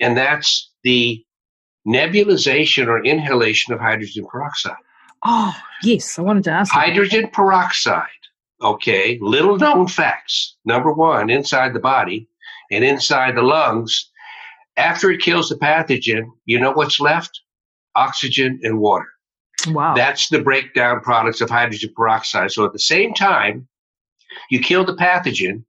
And 0.00 0.16
that's 0.16 0.70
the 0.82 1.24
nebulization 1.86 2.86
or 2.86 3.04
inhalation 3.04 3.74
of 3.74 3.80
hydrogen 3.80 4.26
peroxide. 4.30 4.76
Oh, 5.22 5.54
yes, 5.82 6.18
I 6.18 6.22
wanted 6.22 6.44
to 6.44 6.50
ask. 6.50 6.72
Hydrogen 6.72 7.28
peroxide, 7.32 8.08
okay, 8.60 9.18
little 9.20 9.56
known 9.56 9.86
facts. 9.86 10.56
Number 10.64 10.92
one, 10.92 11.30
inside 11.30 11.74
the 11.74 11.80
body 11.80 12.28
and 12.70 12.84
inside 12.84 13.36
the 13.36 13.42
lungs, 13.42 14.10
after 14.76 15.10
it 15.10 15.20
kills 15.20 15.48
the 15.48 15.56
pathogen, 15.56 16.24
you 16.44 16.58
know 16.58 16.72
what's 16.72 17.00
left? 17.00 17.40
Oxygen 17.96 18.60
and 18.62 18.78
water. 18.78 19.06
Wow. 19.68 19.94
That's 19.94 20.28
the 20.28 20.40
breakdown 20.40 21.00
products 21.00 21.40
of 21.40 21.48
hydrogen 21.48 21.92
peroxide. 21.96 22.50
So 22.50 22.64
at 22.64 22.72
the 22.72 22.78
same 22.78 23.14
time, 23.14 23.68
you 24.50 24.60
kill 24.60 24.84
the 24.84 24.96
pathogen, 24.96 25.64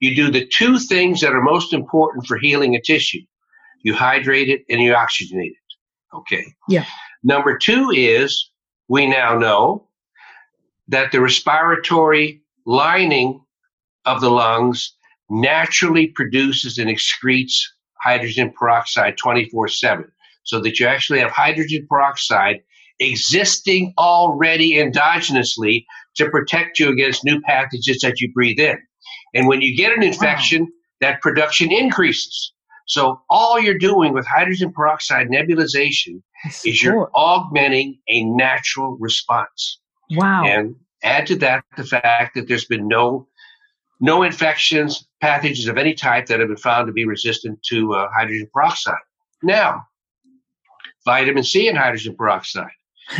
you 0.00 0.14
do 0.14 0.30
the 0.30 0.46
two 0.46 0.78
things 0.78 1.20
that 1.20 1.32
are 1.32 1.42
most 1.42 1.72
important 1.72 2.26
for 2.26 2.38
healing 2.38 2.74
a 2.74 2.80
tissue. 2.80 3.20
You 3.82 3.94
hydrate 3.94 4.48
it 4.48 4.64
and 4.68 4.80
you 4.80 4.92
oxygenate 4.92 5.52
it. 5.52 5.56
Okay. 6.14 6.44
Yeah. 6.68 6.84
Number 7.22 7.56
two 7.56 7.90
is 7.90 8.50
we 8.88 9.06
now 9.06 9.38
know 9.38 9.86
that 10.88 11.12
the 11.12 11.20
respiratory 11.20 12.42
lining 12.66 13.40
of 14.04 14.20
the 14.20 14.30
lungs 14.30 14.94
naturally 15.28 16.08
produces 16.08 16.78
and 16.78 16.90
excretes 16.90 17.62
hydrogen 18.02 18.52
peroxide 18.56 19.16
24 19.16 19.68
7 19.68 20.04
so 20.44 20.60
that 20.60 20.78
you 20.78 20.86
actually 20.86 21.20
have 21.20 21.30
hydrogen 21.30 21.86
peroxide 21.88 22.60
existing 22.98 23.94
already 23.98 24.74
endogenously 24.74 25.84
to 26.16 26.28
protect 26.28 26.78
you 26.78 26.90
against 26.90 27.24
new 27.24 27.40
pathogens 27.48 28.00
that 28.02 28.20
you 28.20 28.30
breathe 28.32 28.58
in. 28.58 28.78
And 29.34 29.46
when 29.46 29.60
you 29.60 29.76
get 29.76 29.92
an 29.92 30.02
infection, 30.02 30.62
wow. 30.62 30.68
that 31.00 31.22
production 31.22 31.72
increases. 31.72 32.52
So 32.86 33.20
all 33.30 33.58
you're 33.58 33.78
doing 33.78 34.12
with 34.12 34.26
hydrogen 34.26 34.72
peroxide 34.72 35.28
nebulization 35.28 36.22
is 36.64 36.82
you're 36.82 37.10
augmenting 37.14 37.98
a 38.08 38.24
natural 38.24 38.96
response. 38.98 39.78
Wow. 40.10 40.44
And 40.44 40.74
add 41.02 41.26
to 41.28 41.36
that 41.36 41.64
the 41.76 41.84
fact 41.84 42.34
that 42.34 42.48
there's 42.48 42.64
been 42.64 42.88
no 42.88 43.28
no 44.00 44.22
infections, 44.22 45.06
pathogens 45.22 45.68
of 45.68 45.76
any 45.76 45.94
type 45.94 46.26
that 46.26 46.40
have 46.40 46.48
been 46.48 46.56
found 46.56 46.86
to 46.86 46.92
be 46.92 47.04
resistant 47.04 47.62
to 47.64 47.94
uh, 47.94 48.08
hydrogen 48.16 48.48
peroxide. 48.52 48.94
Now, 49.42 49.86
vitamin 51.04 51.44
C 51.44 51.68
and 51.68 51.76
hydrogen 51.76 52.16
peroxide. 52.16 52.70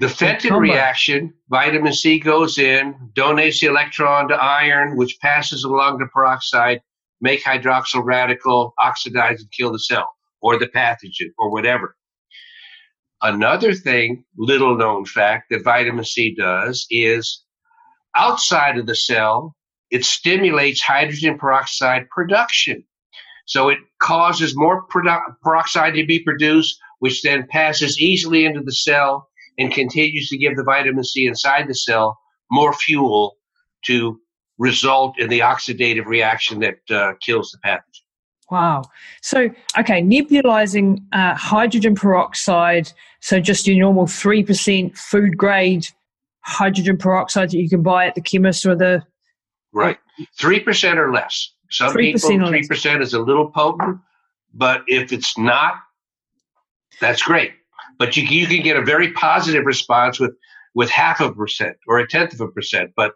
the 0.00 0.08
Fenton 0.08 0.54
reaction, 0.54 1.32
vitamin 1.48 1.92
C 1.92 2.18
goes 2.18 2.58
in, 2.58 2.94
donates 3.14 3.60
the 3.60 3.68
electron 3.68 4.28
to 4.28 4.34
iron, 4.34 4.96
which 4.96 5.18
passes 5.20 5.64
along 5.64 5.98
to 6.00 6.06
peroxide, 6.06 6.82
make 7.20 7.42
hydroxyl 7.42 8.04
radical, 8.04 8.74
oxidize 8.78 9.40
and 9.40 9.50
kill 9.52 9.72
the 9.72 9.78
cell 9.78 10.08
or 10.42 10.58
the 10.58 10.66
pathogen 10.66 11.30
or 11.38 11.50
whatever. 11.50 11.96
Another 13.22 13.72
thing, 13.72 14.24
little 14.36 14.76
known 14.76 15.06
fact 15.06 15.46
that 15.48 15.64
vitamin 15.64 16.04
C 16.04 16.34
does 16.34 16.86
is 16.90 17.42
outside 18.14 18.76
of 18.76 18.86
the 18.86 18.94
cell, 18.94 19.56
it 19.94 20.04
stimulates 20.04 20.82
hydrogen 20.82 21.38
peroxide 21.38 22.08
production. 22.10 22.82
So 23.46 23.68
it 23.68 23.78
causes 24.02 24.56
more 24.56 24.84
produ- 24.88 25.36
peroxide 25.40 25.94
to 25.94 26.04
be 26.04 26.18
produced, 26.18 26.76
which 26.98 27.22
then 27.22 27.46
passes 27.48 28.00
easily 28.00 28.44
into 28.44 28.60
the 28.60 28.72
cell 28.72 29.28
and 29.56 29.72
continues 29.72 30.28
to 30.30 30.36
give 30.36 30.56
the 30.56 30.64
vitamin 30.64 31.04
C 31.04 31.26
inside 31.26 31.68
the 31.68 31.76
cell 31.76 32.18
more 32.50 32.72
fuel 32.72 33.36
to 33.86 34.18
result 34.58 35.16
in 35.16 35.28
the 35.28 35.40
oxidative 35.40 36.06
reaction 36.06 36.58
that 36.58 36.78
uh, 36.90 37.12
kills 37.24 37.52
the 37.52 37.58
pathogen. 37.64 38.02
Wow. 38.50 38.82
So, 39.22 39.48
okay, 39.78 40.02
nebulizing 40.02 40.98
uh, 41.12 41.34
hydrogen 41.34 41.94
peroxide, 41.94 42.92
so 43.20 43.38
just 43.38 43.68
your 43.68 43.78
normal 43.78 44.06
3% 44.06 44.98
food 44.98 45.36
grade 45.36 45.86
hydrogen 46.40 46.98
peroxide 46.98 47.50
that 47.50 47.58
you 47.58 47.68
can 47.68 47.82
buy 47.82 48.06
at 48.06 48.16
the 48.16 48.20
chemist 48.20 48.66
or 48.66 48.74
the. 48.74 49.04
Right. 49.74 49.98
3% 50.38 50.96
or 50.96 51.12
less. 51.12 51.52
Some 51.70 51.92
3% 51.92 51.96
people, 51.96 52.48
3% 52.48 53.02
is 53.02 53.14
a 53.14 53.20
little 53.20 53.50
potent, 53.50 53.98
but 54.54 54.82
if 54.86 55.12
it's 55.12 55.36
not, 55.36 55.74
that's 57.00 57.22
great. 57.22 57.52
But 57.98 58.16
you, 58.16 58.22
you 58.24 58.46
can 58.46 58.62
get 58.62 58.76
a 58.76 58.82
very 58.82 59.12
positive 59.12 59.64
response 59.66 60.18
with 60.20 60.32
with 60.74 60.90
half 60.90 61.20
of 61.20 61.30
a 61.30 61.34
percent 61.34 61.76
or 61.86 62.00
a 62.00 62.08
tenth 62.08 62.34
of 62.34 62.40
a 62.40 62.48
percent. 62.48 62.90
But 62.96 63.14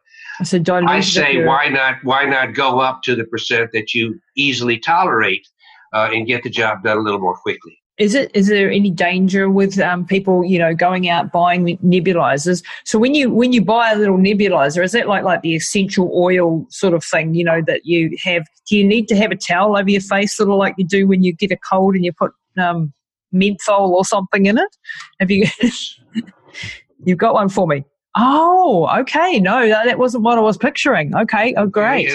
I 0.88 1.00
say, 1.00 1.44
why 1.44 1.68
not? 1.68 1.96
Why 2.04 2.24
not 2.24 2.54
go 2.54 2.78
up 2.80 3.02
to 3.02 3.16
the 3.16 3.24
percent 3.24 3.70
that 3.72 3.94
you 3.94 4.20
easily 4.36 4.78
tolerate 4.78 5.46
uh, 5.92 6.10
and 6.12 6.26
get 6.26 6.44
the 6.44 6.50
job 6.50 6.84
done 6.84 6.96
a 6.96 7.00
little 7.00 7.20
more 7.20 7.36
quickly? 7.36 7.76
Is 7.98 8.14
it? 8.14 8.30
Is 8.32 8.46
there 8.46 8.70
any 8.70 8.90
danger 8.90 9.50
with 9.50 9.80
um, 9.80 10.06
people, 10.06 10.44
you 10.44 10.58
know, 10.58 10.72
going 10.72 11.08
out 11.08 11.32
buying 11.32 11.78
nebulizers? 11.78 12.64
So 12.84 12.98
when 12.98 13.14
you 13.14 13.30
when 13.30 13.52
you 13.52 13.64
buy 13.64 13.90
a 13.90 13.96
little 13.96 14.16
nebulizer, 14.16 14.84
is 14.84 14.92
that 14.92 15.08
like 15.08 15.24
like 15.24 15.42
the 15.42 15.56
essential 15.56 16.10
oil 16.14 16.64
sort 16.70 16.94
of 16.94 17.04
thing, 17.04 17.34
you 17.34 17.44
know, 17.44 17.60
that 17.66 17.84
you 17.84 18.16
have? 18.22 18.44
Do 18.68 18.76
you 18.76 18.86
need 18.86 19.08
to 19.08 19.16
have 19.16 19.32
a 19.32 19.36
towel 19.36 19.76
over 19.76 19.90
your 19.90 20.00
face, 20.00 20.36
sort 20.36 20.48
of 20.48 20.56
like 20.56 20.74
you 20.78 20.86
do 20.86 21.08
when 21.08 21.24
you 21.24 21.32
get 21.32 21.50
a 21.50 21.56
cold 21.56 21.96
and 21.96 22.04
you 22.04 22.12
put 22.12 22.32
um, 22.56 22.92
menthol 23.32 23.94
or 23.94 24.04
something 24.04 24.46
in 24.46 24.58
it? 24.58 24.76
Have 25.18 25.30
you? 25.30 25.46
You've 27.04 27.18
got 27.18 27.34
one 27.34 27.48
for 27.48 27.66
me. 27.66 27.84
Oh, 28.16 28.88
okay. 29.00 29.38
No, 29.38 29.68
that, 29.68 29.86
that 29.86 29.98
wasn't 29.98 30.24
what 30.24 30.38
I 30.38 30.40
was 30.40 30.56
picturing. 30.56 31.14
Okay. 31.14 31.54
Oh, 31.56 31.66
great. 31.66 32.08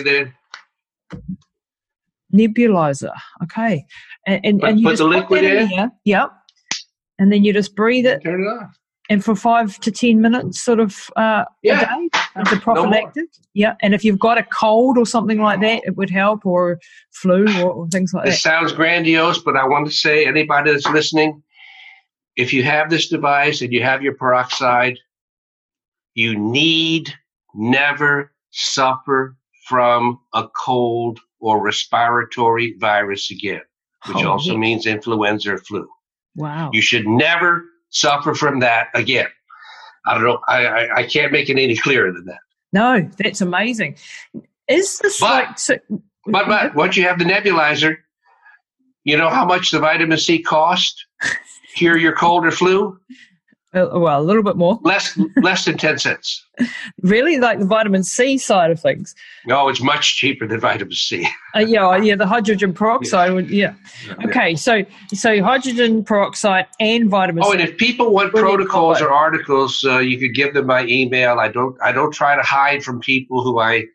Nebulizer. 2.34 3.13
Okay. 3.43 3.86
And, 4.26 4.41
and, 4.43 4.59
put, 4.59 4.69
and 4.69 4.80
you 4.80 4.88
put 4.88 4.97
the 4.97 5.05
liquid 5.05 5.43
in. 5.43 5.67
Here. 5.67 5.91
Yep. 6.05 6.32
And 7.19 7.32
then 7.32 7.43
you 7.43 7.53
just 7.53 7.76
breathe 7.76 8.05
it. 8.05 8.24
Turn 8.24 8.41
it 8.41 8.47
off. 8.47 8.78
And 9.09 9.24
for 9.24 9.36
five 9.36 9.80
to 9.82 9.91
ten 9.91 10.21
minutes, 10.21 10.63
sort 10.63 10.80
of 10.80 11.09
uh, 11.17 11.43
yeah. 11.61 11.82
a 11.82 11.86
day, 11.86 12.09
as 12.36 12.51
a 12.53 12.55
prophylactic. 12.55 13.24
No 13.24 13.43
yeah. 13.53 13.76
And 13.82 13.93
if 13.93 14.05
you've 14.05 14.17
got 14.17 14.38
a 14.38 14.43
cold 14.43 14.97
or 14.97 15.05
something 15.05 15.39
like 15.41 15.59
that, 15.59 15.82
it 15.86 15.97
would 15.97 16.09
help, 16.09 16.45
or 16.45 16.80
flu, 17.11 17.45
or, 17.61 17.71
or 17.71 17.88
things 17.89 18.13
like 18.13 18.26
this 18.26 18.41
that. 18.41 18.49
It 18.49 18.53
sounds 18.53 18.71
grandiose, 18.71 19.39
but 19.39 19.57
I 19.57 19.67
want 19.67 19.88
to 19.88 19.91
say 19.91 20.26
anybody 20.26 20.71
that's 20.71 20.88
listening, 20.88 21.43
if 22.38 22.53
you 22.53 22.63
have 22.63 22.89
this 22.89 23.09
device 23.09 23.61
and 23.61 23.74
you 23.74 23.84
have 23.84 24.01
your 24.01 24.15
peroxide, 24.15 24.97
you 26.15 26.39
need 26.39 27.13
never 27.53 28.32
suffer 28.51 29.36
from 29.67 30.19
a 30.34 30.47
cold 30.55 31.19
or 31.39 31.61
respiratory 31.61 32.76
virus 32.80 33.30
again, 33.32 33.61
which 34.08 34.24
oh, 34.24 34.32
also 34.32 34.58
means 34.58 34.86
influenza 34.86 35.54
or 35.54 35.58
flu. 35.58 35.88
Wow. 36.36 36.72
You 36.74 36.82
should 36.82 37.08
never 37.08 37.66
suffer 37.89 38.34
from 38.34 38.60
that 38.60 38.88
again. 38.93 39.28
I 40.06 40.16
don't 40.16 40.24
know. 40.24 40.39
I, 40.47 40.66
I, 40.66 40.95
I 40.97 41.04
can't 41.08 41.32
make 41.32 41.49
it 41.49 41.58
any 41.58 41.78
clearer 41.78 42.12
than 42.12 42.26
that. 42.26 42.39
No, 42.74 43.10
that's 43.18 43.41
amazing. 43.41 43.97
Is 44.68 44.97
this 44.99 45.20
but, 45.20 45.47
like. 45.47 45.60
So, 45.60 45.78
but, 46.26 46.47
but 46.47 46.76
once 46.76 46.97
you 46.97 47.04
have 47.04 47.20
the 47.20 47.26
nebulizer, 47.26 47.97
you 49.04 49.18
know 49.18 49.30
how 49.30 49.45
much 49.45 49.72
the 49.72 49.80
vitamin 49.80 50.18
C 50.18 50.41
cost? 50.41 51.06
cure 51.76 51.97
your 51.97 52.14
cold 52.14 52.45
or 52.45 52.51
flu? 52.51 52.99
Uh, 53.74 53.89
well, 53.93 54.21
a 54.21 54.24
little 54.24 54.43
bit 54.43 54.55
more. 54.55 54.80
Less, 54.84 55.17
less 55.41 55.65
than 55.65 55.78
ten 55.78 55.97
cents. 55.97 56.45
really, 57.01 57.38
like 57.38 57.59
the 57.59 57.65
vitamin 57.65 58.03
C 58.03 58.38
side 58.38 58.69
of 58.69 58.80
things. 58.80 59.15
No, 59.47 59.67
it's 59.67 59.82
much 59.82 60.15
cheaper 60.17 60.47
than 60.47 60.59
vitamin 60.59 60.93
C. 60.93 61.28
uh, 61.55 61.59
yeah, 61.59 61.97
yeah, 61.97 62.15
the 62.15 62.28
hydrogen 62.28 62.74
peroxide 62.74 63.30
yeah. 63.30 63.34
would. 63.34 63.49
Yeah. 63.49 63.74
Okay, 64.26 64.51
yeah. 64.51 64.55
so 64.55 64.86
so 65.13 65.41
hydrogen 65.41 66.03
peroxide 66.03 66.67
and 66.80 67.09
vitamin. 67.09 67.43
Oh, 67.43 67.51
C. 67.51 67.59
and 67.59 67.67
if 67.67 67.78
people 67.78 68.13
want 68.13 68.32
protocols 68.32 69.01
or 69.01 69.11
articles, 69.11 69.84
uh, 69.84 69.99
you 69.99 70.19
could 70.19 70.36
give 70.36 70.53
them 70.53 70.67
my 70.67 70.86
email. 70.86 71.39
I 71.39 71.47
don't. 71.47 71.76
I 71.82 71.91
don't 71.91 72.11
try 72.11 72.36
to 72.36 72.43
hide 72.43 72.84
from 72.84 72.99
people 72.99 73.43
who 73.43 73.59
I 73.59 73.86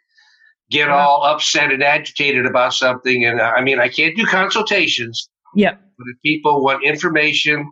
get 0.71 0.91
all 0.91 1.25
upset 1.25 1.73
and 1.73 1.83
agitated 1.83 2.47
about 2.47 2.75
something. 2.75 3.25
And 3.25 3.41
uh, 3.41 3.53
I 3.57 3.63
mean, 3.63 3.81
I 3.81 3.89
can't 3.89 4.17
do 4.17 4.25
consultations. 4.27 5.29
Yeah. 5.55 5.73
But 5.73 6.07
if 6.09 6.23
people 6.23 6.63
want 6.63 6.85
information, 6.85 7.71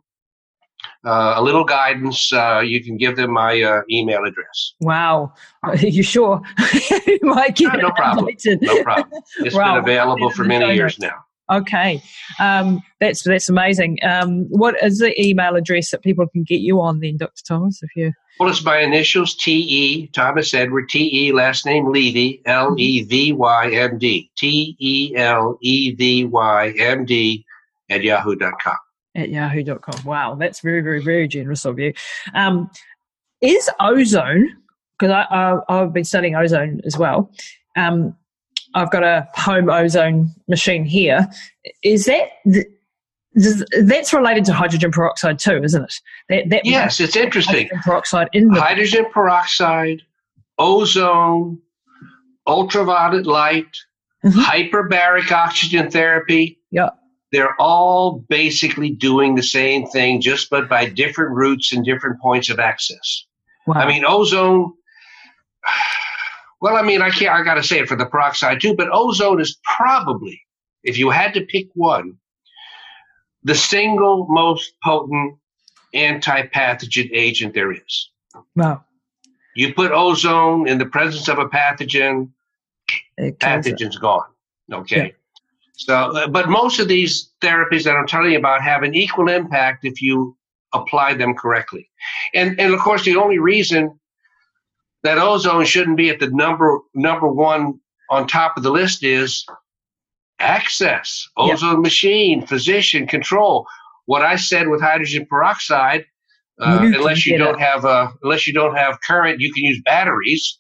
uh, 1.05 1.35
a 1.37 1.43
little 1.43 1.65
guidance, 1.65 2.33
uh, 2.33 2.61
you 2.61 2.83
can 2.83 2.97
give 2.97 3.17
them 3.17 3.33
my 3.33 3.61
uh, 3.63 3.83
email 3.91 4.25
address. 4.25 4.75
Wow. 4.81 5.33
Are 5.63 5.77
you 5.97 6.03
sure? 6.03 6.41
you 7.07 7.19
might 7.23 7.59
no, 7.61 7.71
no 7.71 7.91
problem. 7.93 8.35
No 8.47 8.83
problem. 8.83 9.23
It's 9.39 9.55
wow. 9.55 9.75
been 9.75 9.85
available 9.85 10.31
for 10.31 10.45
many 10.45 10.75
years 10.75 10.99
now. 10.99 11.25
Okay, 11.51 12.03
um, 12.41 12.83
that's 12.99 13.23
that's 13.23 13.49
amazing. 13.49 13.99
Um, 14.03 14.47
what 14.49 14.75
is 14.83 14.99
the 14.99 15.15
email 15.23 15.55
address 15.55 15.93
that 15.93 16.03
people 16.03 16.27
can 16.27 16.43
get 16.43 16.61
you 16.61 16.81
on 16.81 16.99
then, 16.99 17.19
Dr. 17.19 17.43
Thomas? 17.47 17.79
If 17.83 17.91
you 17.95 18.13
well, 18.41 18.51
it's 18.51 18.65
my 18.65 18.81
initials 18.81 19.37
T 19.37 19.53
E 19.53 20.07
Thomas 20.09 20.53
Edward 20.55 20.89
T 20.89 21.09
E 21.29 21.33
last 21.33 21.65
name 21.65 21.93
Levy 21.93 22.43
L 22.47 22.75
E 22.77 23.03
V 23.03 23.33
Y 23.33 23.71
M 23.71 23.97
D 23.99 24.31
T 24.37 24.77
E 24.81 25.15
L 25.15 25.57
E 25.63 25.95
V 25.95 26.25
Y 26.25 26.75
M 26.79 27.05
D 27.05 27.45
at 27.89 28.03
yahoo.com. 28.03 28.77
At 29.17 29.31
yahoo.com. 29.31 30.05
Wow, 30.05 30.35
that's 30.35 30.61
very, 30.61 30.83
very, 30.83 31.03
very 31.03 31.27
generous 31.27 31.65
of 31.65 31.79
you. 31.79 31.95
Um, 32.35 32.71
is 33.41 33.71
ozone, 33.81 34.49
because 34.99 35.11
I, 35.11 35.59
I, 35.69 35.79
have 35.79 35.95
been 35.95 36.05
studying 36.05 36.37
ozone 36.37 36.83
as 36.85 36.99
well, 36.99 37.31
um, 37.77 38.15
I've 38.75 38.91
got 38.91 39.05
a 39.05 39.27
home 39.35 39.71
ozone 39.71 40.35
machine 40.49 40.85
here. 40.85 41.27
Is 41.83 42.05
that. 42.05 42.29
that's 43.83 44.13
related 44.13 44.45
to 44.47 44.53
hydrogen 44.53 44.91
peroxide 44.91 45.39
too, 45.39 45.63
isn't 45.63 45.83
it? 45.83 45.95
That, 46.29 46.49
that 46.51 46.65
yes, 46.67 47.01
it's 47.01 47.17
interesting. 47.17 47.69
Hydrogen 47.69 47.81
peroxide 47.83 48.29
in 48.35 48.49
the 48.49 48.61
hydrogen 48.61 49.07
peroxide, 49.13 50.03
ozone, 50.59 51.59
ultraviolet 52.47 53.27
light, 53.27 53.77
mm-hmm. 54.25 54.39
hyperbaric 54.41 55.33
oxygen 55.33 55.91
therapy. 55.91 56.59
Yeah 56.71 56.91
they're 57.33 57.61
all 57.61 58.25
basically 58.29 58.91
doing 58.91 59.35
the 59.35 59.43
same 59.43 59.87
thing, 59.87 60.21
just 60.21 60.51
but 60.51 60.69
by 60.69 60.87
different 60.87 61.35
routes 61.35 61.73
and 61.73 61.85
different 61.85 62.21
points 62.21 62.51
of 62.51 62.59
access. 62.59 63.27
Wow. 63.67 63.75
I 63.77 63.89
mean, 63.89 64.05
ozone. 64.07 64.73
Well, 66.59 66.75
I 66.77 66.83
mean, 66.83 67.03
I 67.03 67.11
can't. 67.11 67.31
I 67.31 67.45
got 67.45 67.57
to 67.57 67.63
say 67.63 67.81
it 67.81 67.87
for 67.87 67.97
the 67.97 68.07
peroxide 68.07 68.63
too, 68.63 68.75
but 68.75 68.89
ozone 68.91 69.43
is 69.43 69.59
probably, 69.63 70.41
if 70.83 70.97
you 70.97 71.11
had 71.11 71.35
to 71.35 71.43
pick 71.43 71.69
one, 71.75 72.17
the 73.45 73.55
single 73.55 74.27
most 74.31 74.73
potent 74.83 75.37
anti-pathogen 75.93 77.11
agent 77.13 77.53
there 77.53 77.73
is. 77.73 78.11
Wow. 78.57 78.83
You 79.55 79.75
put 79.75 79.93
ozone 79.93 80.67
in 80.67 80.79
the 80.79 80.87
presence 80.87 81.29
of 81.29 81.39
a 81.39 81.45
pathogen, 81.45 82.31
pathogen's 83.19 83.97
it. 83.97 84.01
gone. 84.01 84.25
Okay. 84.73 84.97
Yeah. 84.97 85.13
So, 85.77 85.95
uh, 85.95 86.27
but 86.29 86.49
most 86.49 86.81
of 86.81 86.89
these 86.89 87.31
therapies 87.43 87.85
that 87.85 87.97
I'm 87.97 88.07
telling 88.07 88.33
you 88.33 88.39
about 88.39 88.63
have 88.63 88.83
an 88.83 88.95
equal 88.95 89.29
impact 89.29 89.85
if 89.85 90.01
you 90.01 90.37
apply 90.73 91.15
them 91.15 91.35
correctly. 91.35 91.89
And 92.35 92.59
and 92.59 92.75
of 92.75 92.81
course, 92.81 93.05
the 93.05 93.17
only 93.17 93.39
reason 93.39 93.99
that 95.03 95.19
ozone 95.19 95.65
shouldn't 95.65 95.97
be 95.97 96.11
at 96.11 96.19
the 96.19 96.31
number 96.31 96.79
number 96.95 97.29
one 97.29 97.79
on 98.11 98.27
top 98.27 98.57
of 98.57 98.63
the 98.63 98.71
list 98.71 99.05
is 99.05 99.45
access, 100.39 101.29
ozone 101.37 101.83
machine, 101.83 102.47
physician 102.47 103.07
control. 103.07 103.67
what 104.07 104.23
I 104.23 104.37
said 104.37 104.69
with 104.69 104.81
hydrogen 104.81 105.27
peroxide, 105.27 106.05
uh, 106.61 106.81
you 106.83 106.95
unless 106.95 107.27
you 107.27 107.37
don't 107.37 107.61
it. 107.61 107.65
have 107.65 107.85
uh, 107.85 108.09
unless 108.23 108.47
you 108.47 108.55
don't 108.55 108.77
have 108.77 109.01
current, 109.03 109.41
you 109.41 109.53
can 109.53 109.65
use 109.65 109.81
batteries. 109.85 110.59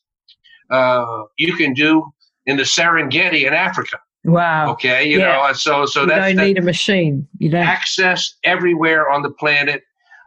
Uh, 0.68 1.22
you 1.38 1.54
can 1.54 1.72
do 1.72 2.04
in 2.44 2.56
the 2.56 2.64
Serengeti 2.64 3.46
in 3.46 3.54
Africa. 3.54 3.98
Wow. 4.27 4.72
Okay, 4.72 5.09
you 5.09 5.20
yeah. 5.20 5.37
know, 5.47 5.53
so 5.53 5.87
so 5.87 6.01
you 6.01 6.09
that's 6.09 6.35
don't 6.35 6.45
need 6.45 6.59
a 6.59 6.62
machine. 6.62 7.29
You 7.39 7.51
don't 7.51 7.62
access 7.62 8.35
everywhere 8.43 9.09
on 9.09 9.22
the 9.22 9.31
planet 9.31 9.83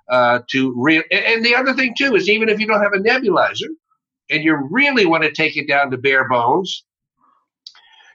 uh, 0.10 0.39
to 0.52 0.74
real. 0.78 1.04
And, 1.12 1.26
and 1.26 1.45
the 1.45 1.54
other 1.54 1.74
thing 1.74 1.93
too 1.97 2.16
is 2.16 2.30
even 2.30 2.47
if 2.47 2.62
you 2.62 2.66
don't 2.66 2.82
have 2.82 2.93
a 2.93 3.00
nebulizer, 3.00 3.68
and 4.30 4.41
you 4.41 4.56
really 4.72 5.06
want 5.06 5.24
to 5.24 5.32
take 5.32 5.58
it 5.58 5.68
down 5.68 5.91
to 5.91 5.97
bare 5.97 6.30
bones, 6.30 6.86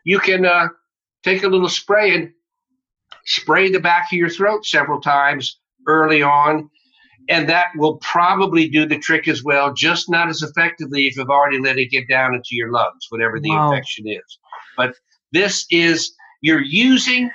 you 0.04 0.18
can 0.18 0.46
uh, 0.46 0.68
take 1.22 1.42
a 1.42 1.48
little 1.48 1.68
spray 1.68 2.14
and 2.14 2.30
spray 3.26 3.70
the 3.70 3.80
back 3.80 4.10
of 4.10 4.16
your 4.16 4.30
throat 4.30 4.64
several 4.64 5.02
times 5.02 5.58
early 5.86 6.22
on. 6.22 6.70
And 7.28 7.48
that 7.48 7.68
will 7.76 7.96
probably 7.98 8.68
do 8.68 8.86
the 8.86 8.98
trick 8.98 9.28
as 9.28 9.42
well, 9.42 9.72
just 9.72 10.10
not 10.10 10.28
as 10.28 10.42
effectively 10.42 11.06
if 11.06 11.16
you've 11.16 11.30
already 11.30 11.58
let 11.58 11.78
it 11.78 11.90
get 11.90 12.08
down 12.08 12.34
into 12.34 12.50
your 12.52 12.70
lungs, 12.70 13.06
whatever 13.10 13.40
the 13.40 13.50
wow. 13.50 13.70
infection 13.70 14.06
is. 14.08 14.38
But 14.76 14.94
this 15.34 15.66
is, 15.70 16.14
you're 16.40 16.62
using 16.62 17.30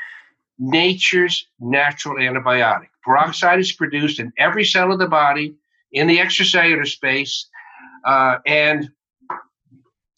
nature's 0.58 1.46
natural 1.60 2.16
antibiotic. 2.16 2.88
Peroxide 3.04 3.60
is 3.60 3.72
produced 3.72 4.20
in 4.20 4.32
every 4.38 4.66
cell 4.66 4.92
of 4.92 5.00
the 5.00 5.08
body, 5.08 5.56
in 5.92 6.08
the 6.08 6.18
extracellular 6.18 6.88
space, 6.88 7.48
uh, 8.06 8.38
and 8.46 8.90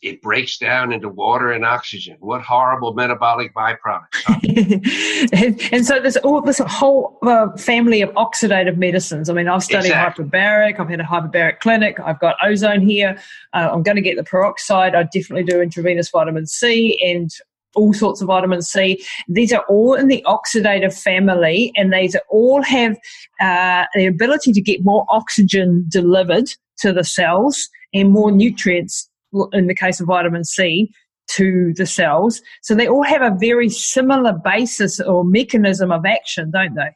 it 0.02 0.22
breaks 0.22 0.58
down 0.58 0.92
into 0.92 1.08
water 1.10 1.52
and 1.52 1.64
oxygen. 1.64 2.18
What 2.20 2.42
horrible 2.42 2.94
metabolic 2.94 3.54
byproducts! 3.54 4.24
Huh? 4.26 4.40
and, 5.34 5.62
and, 5.72 5.86
so 5.86 6.00
there's 6.00 6.18
all 6.18 6.42
this 6.42 6.58
whole 6.58 7.20
uh, 7.22 7.56
family 7.56 8.02
of 8.02 8.10
oxidative 8.12 8.78
medicines. 8.78 9.30
I 9.30 9.34
mean, 9.34 9.48
I've 9.48 9.64
studied 9.64 9.90
exactly. 9.90 10.26
hyperbaric. 10.26 10.80
I've 10.80 10.90
had 10.90 11.00
a 11.00 11.04
hyperbaric 11.04 11.60
clinic. 11.60 12.00
I've 12.00 12.20
got 12.20 12.36
ozone 12.44 12.82
here. 12.82 13.16
Uh, 13.54 13.70
I'm 13.72 13.84
going 13.84 13.96
to 13.96 14.02
get 14.02 14.18
the 14.18 14.24
peroxide. 14.24 14.96
I 14.96 15.04
definitely 15.04 15.44
do 15.44 15.62
intravenous 15.62 16.10
vitamin 16.10 16.48
C 16.48 17.00
and 17.06 17.30
all 17.76 17.93
sorts 17.93 18.22
of 18.22 18.28
vitamin 18.28 18.61
C. 18.61 19.03
These 19.28 19.53
are 19.53 19.63
all 19.69 19.93
in 19.93 20.07
the 20.07 20.24
oxidative 20.28 20.99
family, 20.99 21.72
and 21.76 21.93
these 21.93 22.15
all 22.30 22.61
have 22.63 22.97
uh, 23.39 23.86
the 23.95 24.05
ability 24.05 24.53
to 24.53 24.61
get 24.61 24.84
more 24.84 25.05
oxygen 25.09 25.86
delivered 25.89 26.49
to 26.80 26.93
the 26.93 27.03
cells 27.03 27.69
and 27.93 28.11
more 28.11 28.32
nutrients 28.32 29.09
in 29.53 29.67
the 29.67 29.76
case 29.76 29.99
of 29.99 30.07
vitamin 30.07 30.43
C 30.43 30.91
to 31.30 31.74
the 31.76 31.86
cells. 31.86 32.41
So 32.61 32.76
they 32.76 32.88
all 32.88 33.03
have 33.03 33.22
a 33.22 33.36
very 33.39 33.69
similar 33.69 34.34
basis 34.34 34.99
or 34.99 35.24
mechanism 35.24 35.91
of 35.91 36.05
action, 36.05 36.51
don't 36.51 36.76
they? 36.76 36.89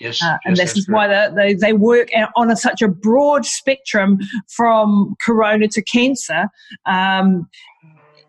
Yes, 0.00 0.22
uh, 0.22 0.36
and 0.44 0.56
yes, 0.56 0.72
this 0.72 0.78
is 0.78 0.88
why 0.88 1.06
they, 1.06 1.28
they, 1.34 1.54
they 1.54 1.72
work 1.72 2.08
on 2.34 2.50
a, 2.50 2.56
such 2.56 2.82
a 2.82 2.88
broad 2.88 3.46
spectrum 3.46 4.18
from 4.48 5.14
corona 5.24 5.68
to 5.68 5.82
cancer. 5.82 6.48
Um, 6.86 7.48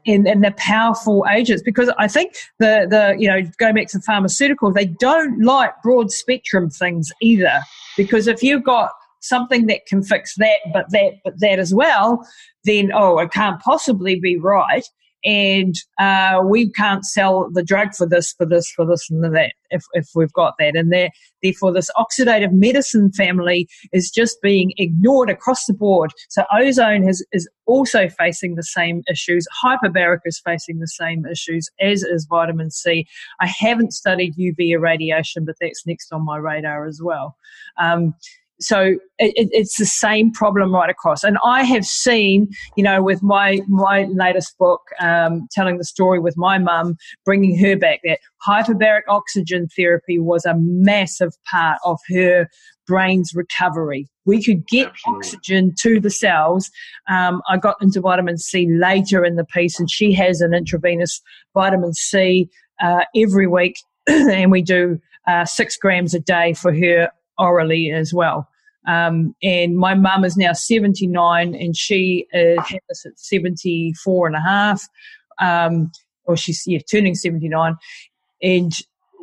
and, 0.05 0.27
and 0.27 0.43
they're 0.43 0.51
powerful 0.57 1.25
agents 1.29 1.63
because 1.63 1.91
I 1.97 2.07
think 2.07 2.35
the, 2.59 2.87
the 2.89 3.15
you 3.17 3.27
know 3.27 3.41
back 3.59 3.87
to 3.87 3.99
pharmaceuticals 3.99 4.73
they 4.73 4.85
don't 4.85 5.41
like 5.41 5.73
broad 5.81 6.11
spectrum 6.11 6.69
things 6.69 7.11
either 7.21 7.61
because 7.97 8.27
if 8.27 8.43
you've 8.43 8.63
got 8.63 8.91
something 9.23 9.67
that 9.67 9.85
can 9.85 10.03
fix 10.03 10.35
that, 10.35 10.59
but 10.73 10.91
that, 10.91 11.13
but 11.23 11.39
that 11.39 11.57
as 11.57 11.73
well, 11.73 12.27
then 12.65 12.91
oh, 12.93 13.17
it 13.19 13.31
can't 13.31 13.59
possibly 13.61 14.19
be 14.19 14.37
right. 14.37 14.85
And 15.25 15.75
uh, 15.99 16.41
we 16.43 16.69
can't 16.71 17.05
sell 17.05 17.49
the 17.51 17.63
drug 17.63 17.93
for 17.95 18.07
this, 18.07 18.33
for 18.33 18.45
this, 18.45 18.69
for 18.71 18.85
this, 18.85 19.09
and 19.09 19.23
that 19.23 19.53
if, 19.69 19.83
if 19.93 20.09
we've 20.15 20.33
got 20.33 20.55
that. 20.59 20.75
And 20.75 20.93
therefore, 21.41 21.73
this 21.73 21.89
oxidative 21.97 22.51
medicine 22.51 23.11
family 23.11 23.67
is 23.91 24.09
just 24.09 24.41
being 24.41 24.73
ignored 24.77 25.29
across 25.29 25.65
the 25.65 25.73
board. 25.73 26.11
So, 26.29 26.43
ozone 26.53 27.03
has, 27.03 27.23
is 27.31 27.49
also 27.65 28.09
facing 28.09 28.55
the 28.55 28.63
same 28.63 29.03
issues. 29.09 29.45
Hyperbaric 29.63 30.19
is 30.25 30.41
facing 30.43 30.79
the 30.79 30.87
same 30.87 31.25
issues, 31.25 31.69
as 31.79 32.03
is 32.03 32.25
vitamin 32.29 32.71
C. 32.71 33.05
I 33.39 33.47
haven't 33.47 33.93
studied 33.93 34.35
UV 34.35 34.73
irradiation, 34.73 35.45
but 35.45 35.55
that's 35.61 35.85
next 35.85 36.11
on 36.11 36.25
my 36.25 36.37
radar 36.37 36.85
as 36.85 37.01
well. 37.01 37.37
Um, 37.79 38.13
so 38.59 38.95
it, 39.19 39.49
it's 39.51 39.77
the 39.77 39.85
same 39.85 40.31
problem 40.31 40.73
right 40.73 40.89
across. 40.89 41.23
And 41.23 41.37
I 41.43 41.63
have 41.63 41.85
seen, 41.85 42.49
you 42.75 42.83
know, 42.83 43.01
with 43.01 43.21
my 43.21 43.59
my 43.67 44.03
latest 44.05 44.57
book, 44.57 44.81
um, 44.99 45.47
telling 45.51 45.77
the 45.77 45.83
story 45.83 46.19
with 46.19 46.37
my 46.37 46.57
mum, 46.57 46.95
bringing 47.25 47.57
her 47.59 47.75
back, 47.75 48.01
that 48.03 48.19
hyperbaric 48.45 49.01
oxygen 49.07 49.67
therapy 49.75 50.19
was 50.19 50.45
a 50.45 50.55
massive 50.57 51.33
part 51.49 51.79
of 51.83 51.99
her 52.09 52.47
brain's 52.85 53.33
recovery. 53.33 54.07
We 54.25 54.43
could 54.43 54.67
get 54.67 54.87
Absolutely. 54.87 55.17
oxygen 55.17 55.75
to 55.79 55.99
the 55.99 56.09
cells. 56.09 56.69
Um, 57.09 57.41
I 57.49 57.57
got 57.57 57.77
into 57.81 58.01
vitamin 58.01 58.37
C 58.37 58.67
later 58.69 59.25
in 59.25 59.35
the 59.35 59.45
piece, 59.45 59.79
and 59.79 59.89
she 59.89 60.13
has 60.13 60.41
an 60.41 60.53
intravenous 60.53 61.21
vitamin 61.53 61.93
C 61.93 62.49
uh, 62.81 63.01
every 63.15 63.47
week, 63.47 63.77
and 64.07 64.51
we 64.51 64.61
do 64.61 64.99
uh, 65.27 65.45
six 65.45 65.77
grams 65.77 66.13
a 66.13 66.19
day 66.19 66.53
for 66.53 66.73
her 66.73 67.09
orally 67.37 67.91
as 67.91 68.13
well. 68.13 68.47
Um, 68.87 69.35
and 69.41 69.77
my 69.77 69.93
mum 69.93 70.25
is 70.25 70.35
now 70.35 70.53
79 70.53 71.55
and 71.55 71.75
she 71.75 72.27
this 72.89 73.05
at 73.05 73.17
74 73.17 74.27
and 74.27 74.35
a 74.35 74.41
half. 74.41 74.87
Um, 75.39 75.91
or 76.25 76.37
she's 76.37 76.63
yeah, 76.65 76.79
turning 76.89 77.15
79. 77.15 77.75
And 78.41 78.73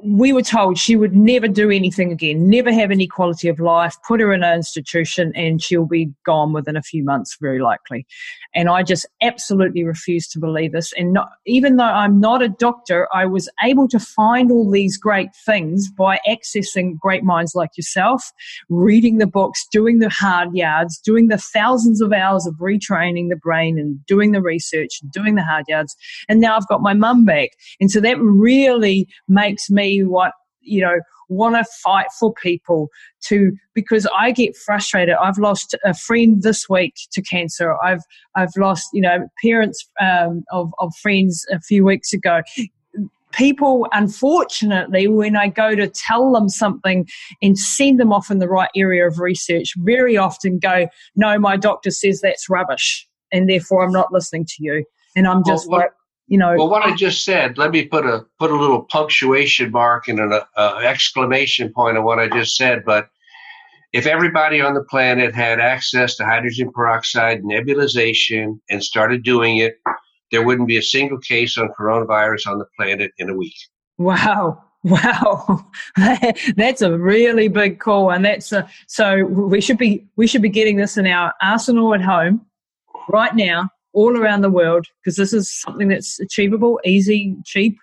we 0.02 0.32
were 0.32 0.42
told 0.42 0.78
she 0.78 0.96
would 0.96 1.14
never 1.14 1.48
do 1.48 1.70
anything 1.70 2.12
again, 2.12 2.48
never 2.48 2.72
have 2.72 2.90
any 2.90 3.06
quality 3.06 3.48
of 3.48 3.60
life, 3.60 3.96
put 4.06 4.20
her 4.20 4.32
in 4.32 4.42
an 4.42 4.56
institution, 4.56 5.32
and 5.34 5.62
she'll 5.62 5.86
be 5.86 6.12
gone 6.24 6.52
within 6.52 6.76
a 6.76 6.82
few 6.82 7.04
months, 7.04 7.36
very 7.40 7.58
likely. 7.58 8.06
And 8.54 8.68
I 8.68 8.82
just 8.82 9.06
absolutely 9.22 9.84
refuse 9.84 10.28
to 10.28 10.38
believe 10.38 10.72
this. 10.72 10.92
And 10.94 11.12
not, 11.12 11.30
even 11.46 11.76
though 11.76 11.84
I'm 11.84 12.20
not 12.20 12.42
a 12.42 12.48
doctor, 12.48 13.08
I 13.12 13.26
was 13.26 13.48
able 13.62 13.88
to 13.88 13.98
find 13.98 14.50
all 14.50 14.70
these 14.70 14.96
great 14.96 15.30
things 15.44 15.90
by 15.90 16.18
accessing 16.26 16.98
great 16.98 17.24
minds 17.24 17.54
like 17.54 17.70
yourself, 17.76 18.32
reading 18.68 19.18
the 19.18 19.26
books, 19.26 19.66
doing 19.70 19.98
the 19.98 20.08
hard 20.08 20.54
yards, 20.54 20.98
doing 20.98 21.28
the 21.28 21.38
thousands 21.38 22.00
of 22.00 22.12
hours 22.12 22.46
of 22.46 22.54
retraining 22.54 23.28
the 23.28 23.36
brain 23.36 23.78
and 23.78 24.04
doing 24.06 24.32
the 24.32 24.42
research 24.42 25.00
doing 25.12 25.34
the 25.34 25.42
hard 25.42 25.64
yards. 25.68 25.96
And 26.28 26.40
now 26.40 26.56
I've 26.56 26.68
got 26.68 26.82
my 26.82 26.94
mum 26.94 27.24
back. 27.24 27.50
And 27.80 27.90
so 27.90 28.00
that 28.00 28.18
really 28.20 29.08
makes 29.28 29.70
me 29.70 29.89
what 29.98 30.32
you 30.62 30.80
know 30.80 30.98
want 31.30 31.54
to 31.54 31.64
fight 31.82 32.06
for 32.18 32.34
people 32.34 32.88
to 33.22 33.52
because 33.74 34.06
I 34.16 34.32
get 34.32 34.56
frustrated. 34.56 35.14
I've 35.14 35.38
lost 35.38 35.74
a 35.84 35.94
friend 35.94 36.42
this 36.42 36.68
week 36.68 36.94
to 37.12 37.22
cancer. 37.22 37.76
I've 37.82 38.02
I've 38.36 38.54
lost 38.56 38.88
you 38.92 39.00
know 39.00 39.28
parents 39.42 39.88
um, 40.00 40.42
of 40.52 40.72
of 40.78 40.92
friends 41.00 41.46
a 41.50 41.60
few 41.60 41.84
weeks 41.84 42.12
ago. 42.12 42.42
People, 43.32 43.86
unfortunately, 43.92 45.06
when 45.06 45.36
I 45.36 45.46
go 45.46 45.76
to 45.76 45.86
tell 45.88 46.32
them 46.32 46.48
something 46.48 47.06
and 47.40 47.56
send 47.56 48.00
them 48.00 48.12
off 48.12 48.28
in 48.28 48.40
the 48.40 48.48
right 48.48 48.70
area 48.74 49.06
of 49.06 49.20
research, 49.20 49.72
very 49.78 50.16
often 50.16 50.58
go, 50.58 50.88
"No, 51.14 51.38
my 51.38 51.56
doctor 51.56 51.92
says 51.92 52.20
that's 52.20 52.50
rubbish, 52.50 53.06
and 53.30 53.48
therefore 53.48 53.84
I'm 53.84 53.92
not 53.92 54.12
listening 54.12 54.46
to 54.46 54.54
you." 54.58 54.84
And 55.14 55.28
I'm 55.28 55.44
just 55.44 55.68
well, 55.68 55.80
like, 55.80 55.90
you 56.30 56.38
know. 56.38 56.54
Well, 56.56 56.70
what 56.70 56.84
I 56.84 56.94
just 56.94 57.24
said, 57.24 57.58
let 57.58 57.72
me 57.72 57.84
put 57.84 58.06
a 58.06 58.24
put 58.38 58.50
a 58.50 58.56
little 58.56 58.82
punctuation 58.84 59.70
mark 59.72 60.08
and 60.08 60.18
an 60.20 60.40
uh, 60.56 60.80
exclamation 60.82 61.72
point 61.72 61.98
on 61.98 62.04
what 62.04 62.18
I 62.18 62.28
just 62.28 62.56
said. 62.56 62.84
But 62.86 63.10
if 63.92 64.06
everybody 64.06 64.60
on 64.60 64.74
the 64.74 64.84
planet 64.84 65.34
had 65.34 65.58
access 65.58 66.16
to 66.16 66.24
hydrogen 66.24 66.72
peroxide 66.72 67.42
nebulization 67.42 68.60
and 68.70 68.82
started 68.82 69.24
doing 69.24 69.58
it, 69.58 69.74
there 70.30 70.46
wouldn't 70.46 70.68
be 70.68 70.78
a 70.78 70.82
single 70.82 71.18
case 71.18 71.58
on 71.58 71.68
coronavirus 71.78 72.46
on 72.46 72.58
the 72.58 72.66
planet 72.78 73.10
in 73.18 73.28
a 73.28 73.34
week. 73.34 73.56
Wow. 73.98 74.64
Wow, 74.82 75.66
that's 76.56 76.80
a 76.80 76.96
really 76.96 77.48
big 77.48 77.80
call, 77.80 78.10
and 78.10 78.24
that's 78.24 78.50
a, 78.50 78.66
so 78.86 79.26
we 79.26 79.60
should 79.60 79.76
be 79.76 80.06
we 80.16 80.26
should 80.26 80.40
be 80.40 80.48
getting 80.48 80.78
this 80.78 80.96
in 80.96 81.06
our 81.06 81.34
arsenal 81.42 81.92
at 81.92 82.00
home 82.00 82.46
right 83.10 83.36
now 83.36 83.68
all 83.92 84.16
around 84.16 84.42
the 84.42 84.50
world 84.50 84.86
because 85.02 85.16
this 85.16 85.32
is 85.32 85.50
something 85.50 85.88
that's 85.88 86.20
achievable, 86.20 86.80
easy, 86.84 87.36
cheap, 87.44 87.76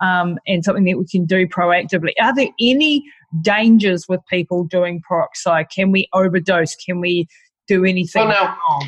um, 0.00 0.38
and 0.46 0.64
something 0.64 0.84
that 0.84 0.98
we 0.98 1.06
can 1.06 1.24
do 1.26 1.46
proactively. 1.46 2.12
Are 2.20 2.34
there 2.34 2.48
any 2.60 3.04
dangers 3.42 4.06
with 4.08 4.20
people 4.28 4.64
doing 4.64 5.02
peroxide? 5.06 5.70
Can 5.70 5.90
we 5.92 6.08
overdose? 6.12 6.74
Can 6.76 7.00
we 7.00 7.28
do 7.68 7.84
anything? 7.84 8.26
Well, 8.26 8.56
now, 8.60 8.80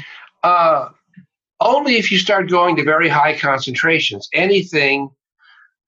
uh, 0.43 0.89
only 1.61 1.97
if 1.97 2.11
you 2.11 2.19
start 2.19 2.51
going 2.51 2.77
to 2.77 2.85
very 2.85 3.09
high 3.09 3.39
concentrations. 3.39 4.29
Anything 4.35 5.11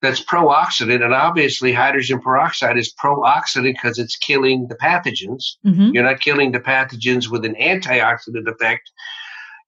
that's 0.03 0.21
pro-oxidant, 0.21 1.03
and 1.03 1.15
obviously 1.15 1.73
hydrogen 1.73 2.21
peroxide 2.21 2.77
is 2.77 2.93
pro-oxidant 2.93 3.73
because 3.73 3.99
it's 3.99 4.17
killing 4.17 4.69
the 4.69 4.77
pathogens. 4.77 5.43
Mm-hmm. 5.65 5.91
You're 5.95 6.05
not 6.05 6.21
killing 6.21 6.53
the 6.53 6.61
pathogens 6.61 7.31
with 7.31 7.45
an 7.45 7.55
antioxidant 7.55 8.47
effect 8.47 8.91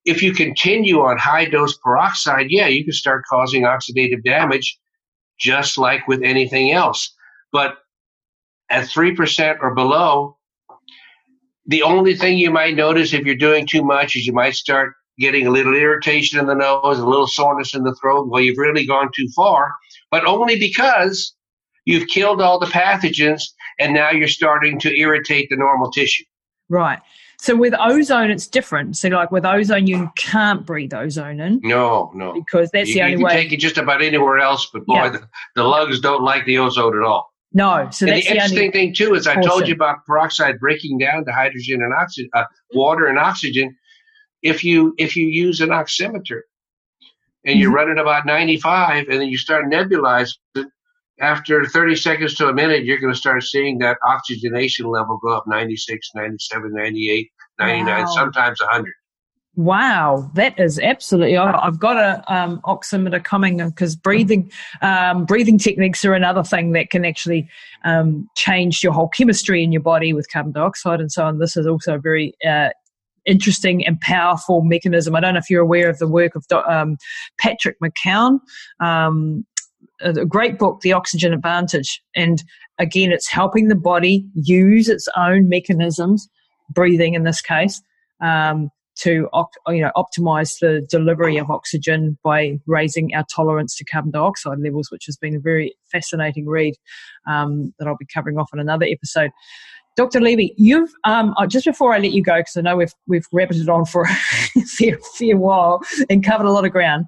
if 0.06 0.22
you 0.22 0.32
continue 0.32 1.00
on 1.00 1.18
high 1.18 1.44
dose 1.44 1.76
peroxide, 1.78 2.46
yeah, 2.48 2.68
you 2.68 2.84
can 2.84 2.92
start 2.92 3.24
causing 3.28 3.64
oxidative 3.64 4.24
damage 4.24 4.78
just 5.38 5.76
like 5.76 6.06
with 6.08 6.22
anything 6.22 6.72
else. 6.72 7.12
But 7.52 7.78
at 8.70 8.88
3% 8.88 9.58
or 9.60 9.74
below, 9.74 10.38
the 11.66 11.82
only 11.82 12.14
thing 12.14 12.38
you 12.38 12.50
might 12.50 12.76
notice 12.76 13.12
if 13.12 13.26
you're 13.26 13.34
doing 13.34 13.66
too 13.66 13.82
much 13.82 14.14
is 14.14 14.26
you 14.26 14.32
might 14.32 14.54
start 14.54 14.94
getting 15.18 15.46
a 15.46 15.50
little 15.50 15.74
irritation 15.74 16.38
in 16.38 16.46
the 16.46 16.54
nose, 16.54 16.98
a 16.98 17.06
little 17.06 17.26
soreness 17.26 17.74
in 17.74 17.82
the 17.82 17.94
throat. 18.00 18.28
Well, 18.28 18.40
you've 18.40 18.58
really 18.58 18.86
gone 18.86 19.10
too 19.14 19.28
far, 19.34 19.74
but 20.10 20.24
only 20.24 20.58
because 20.58 21.34
you've 21.84 22.08
killed 22.08 22.40
all 22.40 22.60
the 22.60 22.66
pathogens 22.66 23.42
and 23.80 23.92
now 23.92 24.10
you're 24.10 24.28
starting 24.28 24.78
to 24.80 24.96
irritate 24.96 25.48
the 25.50 25.56
normal 25.56 25.90
tissue. 25.90 26.24
Right. 26.68 27.00
So 27.38 27.54
with 27.56 27.74
ozone, 27.78 28.30
it's 28.30 28.46
different. 28.46 28.96
So 28.96 29.08
like 29.08 29.30
with 29.30 29.44
ozone, 29.44 29.86
you 29.86 30.10
can't 30.16 30.64
breathe 30.66 30.94
ozone 30.94 31.38
in. 31.40 31.60
No, 31.62 32.10
no. 32.14 32.32
Because 32.32 32.70
that's 32.72 32.88
you, 32.88 32.94
the 32.96 33.02
only 33.02 33.16
way 33.16 33.20
you 33.20 33.26
can 33.28 33.36
way. 33.36 33.42
take 33.44 33.52
it 33.52 33.60
just 33.60 33.78
about 33.78 34.02
anywhere 34.02 34.38
else, 34.38 34.68
but 34.72 34.86
boy, 34.86 34.94
Yeah. 34.94 35.08
the, 35.10 35.28
the 35.54 35.62
lungs 35.64 36.00
don't 36.00 36.22
like 36.22 36.44
the 36.46 36.58
ozone 36.58 36.96
at 36.96 37.02
all. 37.06 37.30
No. 37.52 37.88
So 37.90 38.06
and 38.06 38.14
that's 38.16 38.24
the 38.26 38.30
the, 38.30 38.34
interesting 38.36 38.72
thing 38.72 38.94
too 38.94 39.14
is 39.14 39.26
I 39.26 39.40
told 39.40 39.68
you 39.68 39.74
about 39.74 40.04
peroxide 40.06 40.58
breaking 40.58 40.98
down 40.98 41.24
to 41.26 41.32
hydrogen 41.32 41.82
and 41.82 41.92
oxygen, 41.92 42.30
uh, 42.34 42.44
water 42.74 43.06
and 43.06 43.18
oxygen. 43.18 43.76
If 44.42 44.64
you 44.64 44.94
if 44.98 45.16
you 45.16 45.26
use 45.26 45.60
an 45.60 45.70
oximeter 45.70 46.40
and 47.44 47.58
you 47.58 47.70
Mhm. 47.70 47.74
run 47.74 47.90
it 47.90 47.98
about 47.98 48.26
95 48.26 49.08
and 49.08 49.20
then 49.20 49.28
you 49.28 49.38
start 49.38 49.66
nebulizing 49.66 50.34
after 51.20 51.64
30 51.64 51.96
seconds 51.96 52.34
to 52.36 52.48
a 52.48 52.52
minute, 52.52 52.84
you're 52.84 52.98
going 52.98 53.12
to 53.12 53.18
start 53.18 53.42
seeing 53.42 53.78
that 53.78 53.98
oxygenation 54.06 54.86
level 54.86 55.18
go 55.22 55.30
up 55.36 55.44
96, 55.46 56.10
97, 56.14 56.72
98, 56.74 57.30
99, 57.58 57.86
Wow. 58.00 58.06
sometimes 58.14 58.60
100. 58.60 58.92
Wow, 59.58 60.30
that 60.34 60.58
is 60.60 60.78
absolutely. 60.78 61.38
I- 61.38 61.66
I've 61.66 61.78
got 61.80 61.96
a 61.96 62.22
um, 62.32 62.60
oximeter 62.64 63.24
coming 63.24 63.56
because 63.66 63.96
breathing, 63.96 64.50
um, 64.82 65.24
breathing 65.24 65.56
techniques 65.56 66.04
are 66.04 66.12
another 66.12 66.44
thing 66.44 66.72
that 66.72 66.90
can 66.90 67.06
actually 67.06 67.48
um, 67.82 68.28
change 68.36 68.82
your 68.82 68.92
whole 68.92 69.08
chemistry 69.08 69.64
in 69.64 69.72
your 69.72 69.80
body 69.80 70.12
with 70.12 70.30
carbon 70.30 70.52
dioxide 70.52 71.00
and 71.00 71.10
so 71.10 71.24
on. 71.24 71.38
This 71.38 71.56
is 71.56 71.66
also 71.66 71.94
a 71.94 71.98
very 71.98 72.34
uh, 72.46 72.68
interesting 73.24 73.86
and 73.86 73.98
powerful 74.02 74.60
mechanism. 74.60 75.16
I 75.16 75.20
don't 75.20 75.32
know 75.32 75.38
if 75.38 75.48
you're 75.48 75.62
aware 75.62 75.88
of 75.88 75.98
the 75.98 76.06
work 76.08 76.32
of 76.34 76.44
um, 76.68 76.98
Patrick 77.38 77.76
McKeown. 77.82 78.40
Um, 78.80 79.46
a 80.00 80.24
great 80.24 80.58
book, 80.58 80.80
The 80.80 80.92
Oxygen 80.92 81.32
Advantage, 81.32 82.02
and 82.14 82.42
again, 82.78 83.12
it's 83.12 83.28
helping 83.28 83.68
the 83.68 83.74
body 83.74 84.26
use 84.34 84.88
its 84.88 85.08
own 85.16 85.48
mechanisms, 85.48 86.28
breathing 86.70 87.14
in 87.14 87.24
this 87.24 87.40
case. 87.40 87.82
Um, 88.20 88.70
to 88.96 89.28
you 89.68 89.82
know 89.82 89.90
optimize 89.94 90.58
the 90.60 90.80
delivery 90.88 91.36
of 91.36 91.50
oxygen 91.50 92.18
by 92.24 92.58
raising 92.66 93.14
our 93.14 93.24
tolerance 93.34 93.76
to 93.76 93.84
carbon 93.84 94.10
dioxide 94.10 94.58
levels, 94.58 94.90
which 94.90 95.04
has 95.06 95.16
been 95.16 95.36
a 95.36 95.40
very 95.40 95.76
fascinating 95.92 96.46
read 96.46 96.74
um, 97.26 97.74
that 97.78 97.86
I'll 97.86 97.96
be 97.96 98.06
covering 98.06 98.38
off 98.38 98.48
in 98.52 98.58
another 98.58 98.86
episode. 98.86 99.30
Dr. 99.96 100.20
Levy, 100.20 100.54
you've 100.58 100.92
um, 101.04 101.34
just 101.48 101.64
before 101.64 101.94
I 101.94 101.98
let 101.98 102.12
you 102.12 102.22
go, 102.22 102.36
because 102.36 102.56
I 102.56 102.60
know 102.60 102.76
we've 102.76 102.92
we've 103.06 103.26
rabbited 103.32 103.68
on 103.68 103.84
for 103.86 104.02
a 104.56 104.60
fair, 104.62 104.98
fair 105.14 105.36
while 105.36 105.80
and 106.10 106.24
covered 106.24 106.46
a 106.46 106.52
lot 106.52 106.64
of 106.66 106.72
ground. 106.72 107.06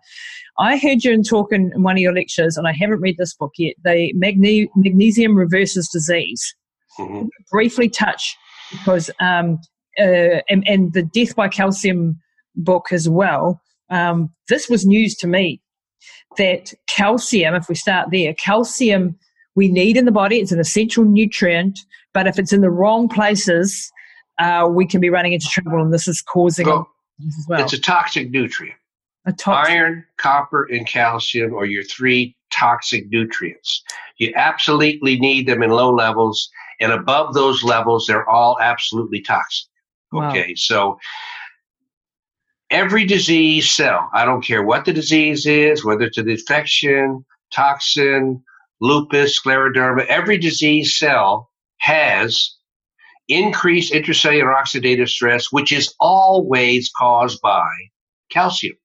I 0.58 0.76
heard 0.78 1.04
you 1.04 1.12
in 1.12 1.22
talk 1.22 1.52
in, 1.52 1.70
one 1.82 1.96
of 1.96 2.00
your 2.00 2.12
lectures, 2.14 2.56
and 2.56 2.66
I 2.66 2.72
haven't 2.72 3.00
read 3.00 3.16
this 3.16 3.34
book 3.34 3.52
yet. 3.58 3.74
The 3.84 4.12
magne- 4.14 4.68
magnesium 4.76 5.36
reverses 5.36 5.88
disease 5.88 6.54
Mhm. 6.98 7.28
briefly 7.50 7.88
touch 7.88 8.36
because 8.72 9.10
um, 9.20 9.58
uh, 10.00 10.40
and, 10.50 10.66
and 10.66 10.92
the 10.92 11.02
death 11.02 11.36
by 11.36 11.48
calcium 11.48 12.18
book 12.56 12.86
as 12.92 13.08
well 13.08 13.60
um, 13.90 14.30
this 14.48 14.68
was 14.68 14.84
news 14.84 15.14
to 15.14 15.26
me 15.28 15.60
that 16.38 16.74
calcium 16.88 17.54
if 17.54 17.68
we 17.68 17.74
start 17.76 18.08
there 18.10 18.34
calcium 18.34 19.16
we 19.54 19.68
need 19.68 19.96
in 19.96 20.06
the 20.06 20.12
body 20.12 20.38
it's 20.40 20.50
an 20.50 20.58
essential 20.58 21.04
nutrient 21.04 21.78
but 22.12 22.26
if 22.26 22.36
it's 22.38 22.52
in 22.52 22.60
the 22.62 22.70
wrong 22.70 23.08
places 23.08 23.90
uh, 24.38 24.66
we 24.68 24.84
can 24.86 25.00
be 25.00 25.08
running 25.10 25.32
into 25.32 25.46
trouble 25.46 25.80
and 25.80 25.94
this 25.94 26.08
is 26.08 26.20
causing 26.20 26.66
Well, 26.66 26.88
as 27.26 27.46
well 27.48 27.62
It's 27.62 27.72
a 27.72 27.80
toxic 27.80 28.30
nutrient. 28.30 28.76
Toxic 29.32 29.74
Iron, 29.74 30.04
copper, 30.16 30.64
and 30.64 30.86
calcium 30.86 31.54
are 31.54 31.64
your 31.64 31.82
three 31.84 32.36
toxic 32.52 33.08
nutrients. 33.10 33.82
You 34.18 34.32
absolutely 34.36 35.18
need 35.18 35.46
them 35.46 35.62
in 35.62 35.70
low 35.70 35.92
levels, 35.92 36.48
and 36.80 36.92
above 36.92 37.34
those 37.34 37.62
levels, 37.62 38.06
they're 38.06 38.28
all 38.28 38.58
absolutely 38.60 39.20
toxic. 39.20 39.68
Wow. 40.12 40.30
Okay, 40.30 40.54
so 40.54 40.98
every 42.70 43.04
disease 43.04 43.70
cell, 43.70 44.08
I 44.12 44.24
don't 44.24 44.44
care 44.44 44.62
what 44.62 44.84
the 44.84 44.92
disease 44.92 45.46
is, 45.46 45.84
whether 45.84 46.04
it's 46.04 46.18
an 46.18 46.28
infection, 46.28 47.24
toxin, 47.52 48.42
lupus, 48.80 49.40
scleroderma, 49.40 50.06
every 50.06 50.38
disease 50.38 50.98
cell 50.98 51.50
has 51.78 52.56
increased 53.28 53.92
intracellular 53.92 54.54
oxidative 54.54 55.08
stress, 55.08 55.52
which 55.52 55.72
is 55.72 55.94
always 56.00 56.90
caused 56.96 57.40
by 57.42 57.68
calcium. 58.30 58.76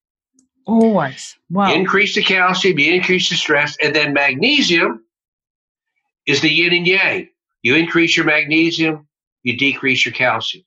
Always 0.66 1.38
wow 1.50 1.70
You 1.70 1.76
increase 1.76 2.16
the 2.16 2.24
calcium, 2.24 2.80
you 2.80 2.94
increase 2.94 3.30
the 3.30 3.36
stress, 3.36 3.76
and 3.82 3.96
then 3.96 4.14
magnesium 4.14 5.04
is 6.26 6.42
the 6.42 6.50
yin 6.50 6.74
and 6.74 6.88
yang. 6.88 7.28
You 7.62 7.76
increase 7.76 8.16
your 8.18 8.26
magnesium, 8.26 9.08
you 9.44 9.58
decrease 9.58 10.06
your 10.06 10.14
calcium. 10.14 10.64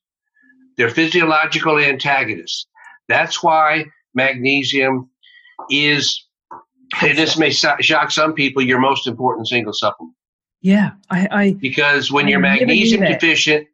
They're 0.76 0.90
physiological 0.90 1.78
antagonists. 1.78 2.66
That's 3.08 3.42
why 3.42 3.86
magnesium 4.14 5.08
is, 5.70 6.24
and 7.00 7.16
this 7.16 7.38
may 7.38 7.50
shock 7.50 8.10
some 8.10 8.34
people, 8.34 8.62
your 8.62 8.80
most 8.80 9.06
important 9.06 9.48
single 9.48 9.72
supplement. 9.72 10.14
yeah 10.60 10.90
I, 11.10 11.28
I 11.30 11.52
Because 11.52 12.10
when 12.10 12.26
I 12.26 12.30
you're 12.30 12.40
magnesium 12.40 13.02
deficient, 13.02 13.66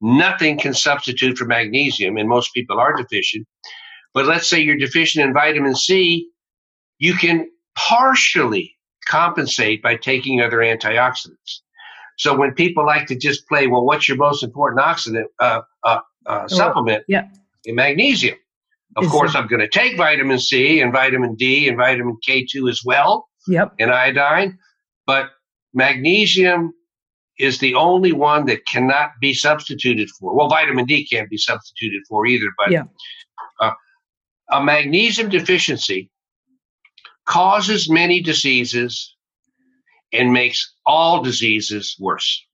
nothing 0.00 0.58
can 0.58 0.74
substitute 0.74 1.36
for 1.36 1.44
magnesium, 1.44 2.16
and 2.16 2.28
most 2.28 2.52
people 2.54 2.78
are 2.78 2.96
deficient. 2.96 3.46
But 4.14 4.26
let's 4.26 4.48
say 4.48 4.60
you're 4.60 4.76
deficient 4.76 5.24
in 5.26 5.32
vitamin 5.34 5.74
C, 5.74 6.28
you 6.98 7.14
can 7.14 7.50
partially 7.76 8.74
compensate 9.06 9.82
by 9.82 9.96
taking 9.96 10.40
other 10.40 10.58
antioxidants. 10.58 11.60
So 12.16 12.36
when 12.36 12.52
people 12.54 12.84
like 12.84 13.06
to 13.08 13.16
just 13.16 13.46
play, 13.48 13.66
well, 13.68 13.84
what's 13.84 14.08
your 14.08 14.16
most 14.16 14.42
important 14.42 14.80
oxidant 14.82 15.26
uh, 15.38 15.60
uh, 15.84 16.00
uh, 16.26 16.48
supplement? 16.48 17.04
yeah. 17.08 17.28
magnesium. 17.66 18.36
Of 18.96 19.04
Is 19.04 19.10
course, 19.10 19.34
it- 19.34 19.38
I'm 19.38 19.46
going 19.46 19.60
to 19.60 19.68
take 19.68 19.96
vitamin 19.96 20.38
C 20.40 20.80
and 20.80 20.92
vitamin 20.92 21.36
D 21.36 21.68
and 21.68 21.76
vitamin 21.76 22.16
K2 22.26 22.68
as 22.70 22.82
well 22.84 23.28
yep 23.46 23.72
and 23.78 23.90
iodine, 23.92 24.58
but 25.06 25.30
magnesium 25.74 26.72
is 27.38 27.58
the 27.60 27.74
only 27.74 28.12
one 28.12 28.46
that 28.46 28.66
cannot 28.66 29.10
be 29.20 29.32
substituted 29.32 30.08
for. 30.18 30.34
Well, 30.34 30.48
vitamin 30.48 30.86
D 30.86 31.06
can't 31.06 31.30
be 31.30 31.36
substituted 31.36 32.02
for 32.08 32.26
either, 32.26 32.46
but 32.58 32.72
Yeah. 32.72 32.82
uh, 33.60 33.72
a 34.50 34.62
magnesium 34.62 35.28
deficiency 35.28 36.10
causes 37.26 37.90
many 37.90 38.22
diseases 38.22 39.14
and 40.12 40.32
makes 40.32 40.74
all 40.86 41.22
diseases 41.22 41.94
worse. 42.00 42.44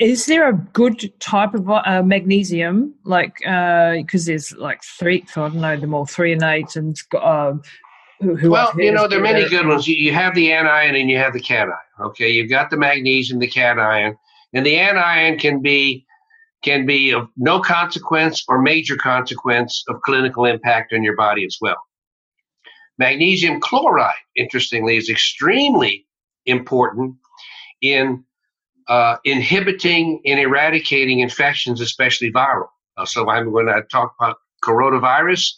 Is 0.00 0.26
there 0.26 0.48
a 0.48 0.54
good 0.72 1.12
type 1.20 1.54
of 1.54 1.70
uh, 1.70 2.02
magnesium, 2.04 2.94
like 3.04 3.36
because 3.38 4.26
there's 4.26 4.52
like 4.52 4.82
three? 4.82 5.24
I 5.36 5.48
don't 5.48 5.54
know 5.56 5.76
them 5.76 5.94
all, 5.94 6.04
three 6.04 6.32
and 6.32 6.42
eight, 6.42 6.74
and 6.74 6.96
um, 7.22 7.62
who, 8.20 8.34
who 8.34 8.50
Well, 8.50 8.72
you 8.76 8.90
know, 8.90 9.06
there 9.06 9.20
are 9.20 9.22
many 9.22 9.48
good 9.48 9.68
ones. 9.68 9.86
You, 9.86 9.94
you 9.94 10.12
have 10.12 10.34
the 10.34 10.52
anion 10.52 10.96
and 10.96 11.08
you 11.08 11.16
have 11.18 11.32
the 11.32 11.40
cation. 11.40 11.72
Okay, 12.00 12.28
you've 12.28 12.50
got 12.50 12.70
the 12.70 12.76
magnesium, 12.76 13.38
the 13.38 13.46
cation, 13.46 13.78
and 14.52 14.66
the 14.66 14.76
anion 14.76 15.38
can 15.38 15.62
be 15.62 16.04
can 16.64 16.86
be 16.86 17.12
of 17.12 17.28
no 17.36 17.60
consequence 17.60 18.42
or 18.48 18.60
major 18.60 18.96
consequence 18.96 19.84
of 19.88 20.00
clinical 20.02 20.44
impact 20.46 20.92
on 20.92 21.02
your 21.02 21.14
body 21.14 21.44
as 21.44 21.58
well. 21.60 21.76
Magnesium 22.98 23.60
chloride, 23.60 24.14
interestingly, 24.36 24.96
is 24.96 25.10
extremely 25.10 26.06
important 26.46 27.16
in 27.80 28.24
uh, 28.88 29.16
inhibiting 29.24 30.20
and 30.24 30.40
eradicating 30.40 31.20
infections, 31.20 31.80
especially 31.80 32.32
viral. 32.32 32.68
Uh, 32.96 33.04
so 33.04 33.28
I'm 33.28 33.50
going 33.50 33.66
to 33.66 33.82
talk 33.90 34.14
about 34.18 34.36
coronavirus. 34.62 35.52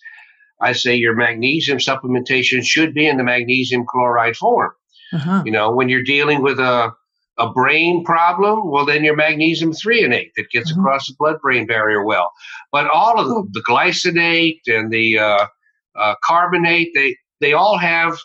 I 0.61 0.73
say 0.73 0.97
your 0.97 1.15
magnesium 1.15 1.79
supplementation 1.79 2.65
should 2.65 2.95
be 2.95 3.07
in 3.07 3.17
the 3.17 3.25
magnesium 3.25 3.85
chloride 3.87 4.37
form. 4.37 4.73
Uh-huh. 5.13 5.43
You 5.45 5.53
know, 5.53 5.71
when 5.71 5.89
you're 5.89 6.03
dealing 6.03 6.43
with 6.43 6.59
a 6.59 6.93
a 7.39 7.53
brain 7.53 8.05
problem, 8.05 8.71
well, 8.71 8.87
then 8.87 9.05
your 9.05 9.17
magnesium 9.17 9.73
threonate 9.73 10.31
that 10.37 10.51
gets 10.51 10.73
Mhm. 10.73 10.79
across 10.79 11.07
the 11.07 11.15
blood-brain 11.19 11.67
barrier 11.67 12.05
well. 12.05 12.33
But 12.73 12.89
all 12.89 13.21
of 13.21 13.29
them, 13.29 13.49
the 13.53 13.63
glycinate 13.63 14.61
and 14.67 14.91
the 14.91 15.19
uh, 15.19 15.47
uh, 15.95 16.15
carbonate, 16.25 16.91
they 16.95 17.17
they 17.41 17.53
all 17.53 17.77
have 17.77 18.19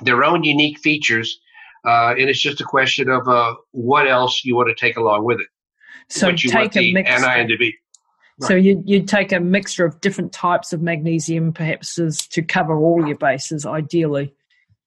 their 0.00 0.24
own 0.24 0.42
unique 0.42 0.78
features, 0.78 1.38
uh, 1.86 2.14
and 2.18 2.30
it's 2.30 2.40
just 2.40 2.60
a 2.60 2.64
question 2.64 3.10
of 3.10 3.28
uh, 3.28 3.54
what 3.72 4.08
else 4.08 4.44
you 4.44 4.56
want 4.56 4.68
to 4.68 4.74
take 4.74 4.96
along 4.96 5.24
with 5.24 5.40
it. 5.40 5.48
So 6.08 6.28
what 6.28 6.42
you 6.42 6.50
take 6.50 6.76
a 6.76 6.92
mix. 6.92 7.10
anion 7.10 7.48
to 7.48 7.56
be. 7.58 7.74
So 8.40 8.54
you 8.54 8.82
you'd 8.84 9.06
take 9.06 9.30
a 9.30 9.38
mixture 9.38 9.84
of 9.84 10.00
different 10.00 10.32
types 10.32 10.72
of 10.72 10.82
magnesium, 10.82 11.52
perhaps, 11.52 11.98
as 11.98 12.26
to 12.28 12.42
cover 12.42 12.76
all 12.76 13.06
your 13.06 13.16
bases, 13.16 13.64
ideally. 13.66 14.34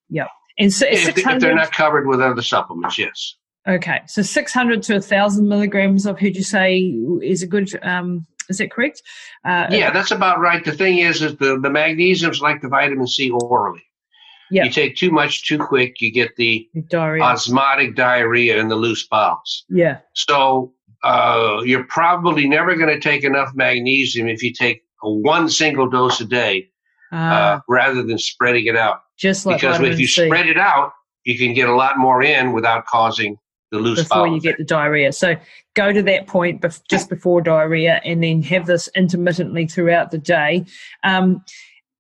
Yep. 0.10 0.28
And 0.58 0.72
so 0.72 0.86
If, 0.90 1.18
if 1.18 1.40
they're 1.40 1.56
not 1.56 1.72
covered 1.72 2.08
with 2.08 2.22
other 2.22 2.42
supplements, 2.42 2.98
yes. 2.98 3.36
Okay, 3.68 4.02
so 4.08 4.22
600 4.22 4.84
to 4.84 4.94
1,000 4.94 5.48
milligrams, 5.48 6.06
I've 6.06 6.20
heard 6.20 6.36
you 6.36 6.44
say, 6.44 6.94
is 7.24 7.42
a 7.42 7.48
good, 7.48 7.70
um, 7.84 8.26
is 8.48 8.60
that 8.60 8.72
correct? 8.72 9.02
Uh, 9.44 9.68
yeah, 9.72 9.92
that's 9.92 10.12
about 10.12 10.40
right. 10.40 10.64
The 10.64 10.72
thing 10.72 11.00
is, 11.00 11.22
is 11.22 11.36
the, 11.38 11.60
the 11.60 11.70
magnesium's 11.70 12.42
like 12.42 12.62
the 12.62 12.68
vitamin 12.68 13.08
C 13.08 13.32
orally. 13.32 13.84
Yep. 14.52 14.66
You 14.66 14.72
take 14.72 14.96
too 14.96 15.12
much 15.12 15.48
too 15.48 15.58
quick, 15.58 16.00
you 16.00 16.12
get 16.12 16.36
the 16.36 16.70
diarrhea. 16.90 17.24
osmotic 17.24 17.96
diarrhea 17.96 18.60
and 18.60 18.70
the 18.70 18.76
loose 18.76 19.08
bowels. 19.08 19.66
Yeah. 19.70 20.00
So 20.14 20.74
uh, 21.04 21.62
you're 21.66 21.86
probably 21.86 22.48
never 22.48 22.76
going 22.76 22.90
to 22.90 23.00
take 23.00 23.24
enough 23.24 23.50
magnesium 23.56 24.28
if 24.28 24.44
you 24.44 24.54
take 24.54 24.84
one 25.02 25.50
single 25.50 25.90
dose 25.90 26.22
a 26.22 26.26
day 26.26 26.70
uh, 27.12 27.16
uh, 27.16 27.60
rather 27.68 28.04
than 28.04 28.18
spreading 28.18 28.66
it 28.66 28.76
out. 28.76 29.02
Just 29.18 29.46
like 29.46 29.62
because 29.62 29.80
if 29.82 30.00
you 30.00 30.08
C. 30.08 30.26
spread 30.26 30.48
it 30.48 30.58
out, 30.58 30.92
you 31.24 31.38
can 31.38 31.54
get 31.54 31.70
a 31.70 31.76
lot 31.76 31.98
more 31.98 32.22
in 32.22 32.54
without 32.54 32.86
causing 32.86 33.38
the 33.72 33.80
loose 33.80 34.04
before 34.04 34.28
you 34.28 34.40
get 34.40 34.58
the 34.58 34.64
diarrhea. 34.64 35.12
So 35.12 35.36
go 35.74 35.92
to 35.92 36.02
that 36.04 36.28
point 36.28 36.62
bef- 36.62 36.82
just 36.90 37.10
before 37.10 37.42
diarrhea, 37.42 38.02
and 38.04 38.24
then 38.24 38.42
have 38.44 38.66
this 38.66 38.90
intermittently 38.96 39.68
throughout 39.68 40.12
the 40.12 40.18
day. 40.18 40.66
Um, 41.04 41.44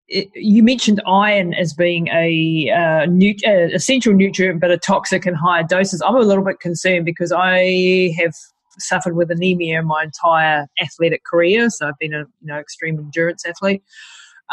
it, 0.08 0.30
you 0.36 0.62
mentioned 0.62 1.02
iron 1.08 1.54
as 1.54 1.74
being 1.74 2.08
a 2.10 2.70
uh, 2.70 3.08
uh, 3.08 3.74
essential 3.74 4.14
nutrient, 4.14 4.62
but 4.62 4.72
a 4.72 4.78
toxic 4.78 5.26
in 5.26 5.34
higher 5.34 5.64
doses. 5.64 6.02
I'm 6.06 6.16
a 6.16 6.20
little 6.20 6.44
bit 6.44 6.60
concerned 6.60 7.06
because 7.06 7.32
I 7.32 8.14
have 8.20 8.34
suffered 8.78 9.16
with 9.16 9.32
anemia 9.32 9.82
my 9.82 10.04
entire 10.04 10.68
athletic 10.82 11.24
career. 11.24 11.70
So 11.70 11.88
I've 11.88 11.98
been 12.00 12.14
a 12.14 12.20
you 12.20 12.48
know 12.48 12.58
extreme 12.58 13.00
endurance 13.00 13.46
athlete, 13.46 13.84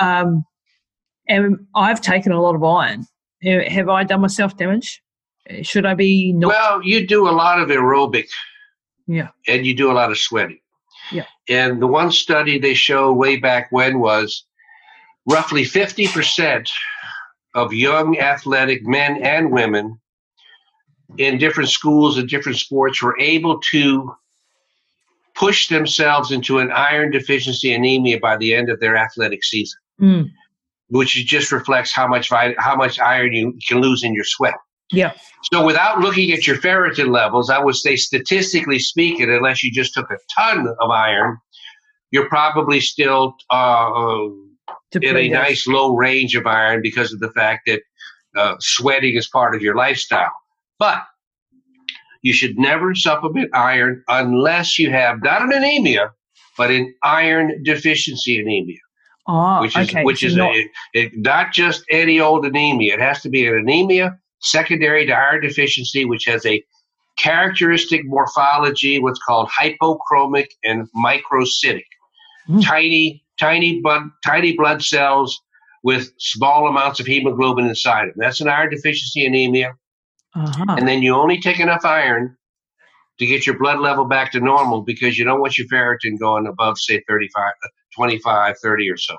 um, 0.00 0.44
and 1.28 1.58
I've 1.74 2.00
taken 2.00 2.32
a 2.32 2.40
lot 2.40 2.54
of 2.54 2.64
iron. 2.64 3.06
Have 3.42 3.88
I 3.88 4.04
done 4.04 4.20
myself 4.20 4.56
damage? 4.56 5.02
Should 5.62 5.86
I 5.86 5.94
be 5.94 6.32
not? 6.32 6.48
Well, 6.48 6.82
you 6.82 7.06
do 7.06 7.28
a 7.28 7.32
lot 7.32 7.58
of 7.60 7.68
aerobic, 7.68 8.28
yeah, 9.06 9.28
and 9.48 9.66
you 9.66 9.74
do 9.74 9.90
a 9.90 9.94
lot 9.94 10.10
of 10.10 10.18
sweating, 10.18 10.60
yeah. 11.10 11.26
And 11.48 11.82
the 11.82 11.88
one 11.88 12.12
study 12.12 12.58
they 12.58 12.74
showed 12.74 13.14
way 13.14 13.36
back 13.36 13.66
when 13.70 13.98
was 13.98 14.44
roughly 15.28 15.64
fifty 15.64 16.06
percent 16.06 16.70
of 17.54 17.72
young 17.72 18.18
athletic 18.18 18.86
men 18.86 19.20
and 19.22 19.50
women 19.50 20.00
in 21.18 21.38
different 21.38 21.68
schools 21.68 22.16
and 22.16 22.28
different 22.28 22.58
sports 22.58 23.02
were 23.02 23.18
able 23.18 23.60
to 23.72 24.14
push 25.34 25.68
themselves 25.68 26.30
into 26.30 26.58
an 26.58 26.70
iron 26.70 27.10
deficiency 27.10 27.72
anemia 27.74 28.18
by 28.20 28.36
the 28.36 28.54
end 28.54 28.70
of 28.70 28.80
their 28.80 28.96
athletic 28.96 29.42
season, 29.42 29.80
mm. 30.02 30.28
which 30.88 31.14
just 31.26 31.52
reflects 31.52 31.92
how 31.92 32.06
much 32.06 32.30
how 32.58 32.76
much 32.76 32.98
iron 32.98 33.32
you 33.32 33.58
can 33.66 33.80
lose 33.80 34.02
in 34.02 34.14
your 34.14 34.24
sweat. 34.24 34.54
Yeah. 34.90 35.12
So 35.50 35.64
without 35.64 36.00
looking 36.00 36.32
at 36.32 36.46
your 36.46 36.56
ferritin 36.56 37.08
levels, 37.08 37.48
I 37.48 37.58
would 37.58 37.76
say 37.76 37.96
statistically 37.96 38.78
speaking, 38.78 39.30
unless 39.30 39.62
you 39.62 39.72
just 39.72 39.94
took 39.94 40.10
a 40.10 40.18
ton 40.36 40.68
of 40.80 40.90
iron, 40.90 41.38
you're 42.10 42.28
probably 42.28 42.78
still 42.80 43.34
uh, 43.50 44.28
in 45.00 45.16
a 45.16 45.28
nice 45.28 45.66
low 45.66 45.96
range 45.96 46.36
of 46.36 46.46
iron 46.46 46.82
because 46.82 47.12
of 47.12 47.20
the 47.20 47.30
fact 47.30 47.62
that 47.66 47.80
uh, 48.36 48.56
sweating 48.60 49.16
is 49.16 49.28
part 49.28 49.54
of 49.54 49.62
your 49.62 49.74
lifestyle. 49.74 50.32
But 50.78 51.02
you 52.22 52.32
should 52.32 52.58
never 52.58 52.94
supplement 52.94 53.50
iron 53.54 54.04
unless 54.08 54.78
you 54.78 54.90
have 54.90 55.22
not 55.22 55.42
an 55.42 55.52
anemia, 55.52 56.12
but 56.56 56.70
an 56.70 56.94
iron 57.02 57.62
deficiency 57.64 58.38
anemia. 58.38 58.78
Oh, 59.26 59.60
which 59.60 59.76
is 59.76 59.88
okay. 59.88 60.04
which 60.04 60.20
so 60.20 60.26
is 60.26 60.36
not, 60.36 60.54
a, 60.54 60.70
it, 60.94 61.12
not 61.14 61.52
just 61.52 61.84
any 61.90 62.20
old 62.20 62.44
anemia. 62.44 62.94
It 62.94 63.00
has 63.00 63.22
to 63.22 63.28
be 63.28 63.46
an 63.46 63.54
anemia 63.54 64.18
secondary 64.40 65.06
to 65.06 65.12
iron 65.12 65.42
deficiency, 65.42 66.04
which 66.04 66.24
has 66.24 66.44
a 66.44 66.62
characteristic 67.18 68.02
morphology, 68.04 68.98
what's 68.98 69.20
called 69.20 69.48
hypochromic 69.48 70.48
and 70.64 70.88
microcytic. 70.96 71.84
Mm. 72.48 72.64
Tiny, 72.64 73.24
tiny 73.38 73.80
blood, 73.80 74.02
tiny 74.24 74.56
blood 74.56 74.82
cells 74.82 75.40
with 75.84 76.12
small 76.18 76.66
amounts 76.66 76.98
of 76.98 77.06
hemoglobin 77.06 77.66
inside 77.66 78.08
them. 78.08 78.14
That's 78.16 78.40
an 78.40 78.48
iron 78.48 78.70
deficiency 78.70 79.24
anemia. 79.24 79.74
Uh-huh. 80.34 80.76
And 80.76 80.88
then 80.88 81.02
you 81.02 81.14
only 81.14 81.40
take 81.40 81.60
enough 81.60 81.84
iron 81.84 82.36
to 83.18 83.26
get 83.26 83.46
your 83.46 83.58
blood 83.58 83.78
level 83.78 84.04
back 84.04 84.32
to 84.32 84.40
normal 84.40 84.82
because 84.82 85.18
you 85.18 85.24
don't 85.24 85.40
want 85.40 85.58
your 85.58 85.66
ferritin 85.68 86.18
going 86.18 86.46
above, 86.46 86.78
say, 86.78 87.02
35, 87.08 87.52
25, 87.94 88.56
30 88.58 88.90
or 88.90 88.96
so. 88.96 89.16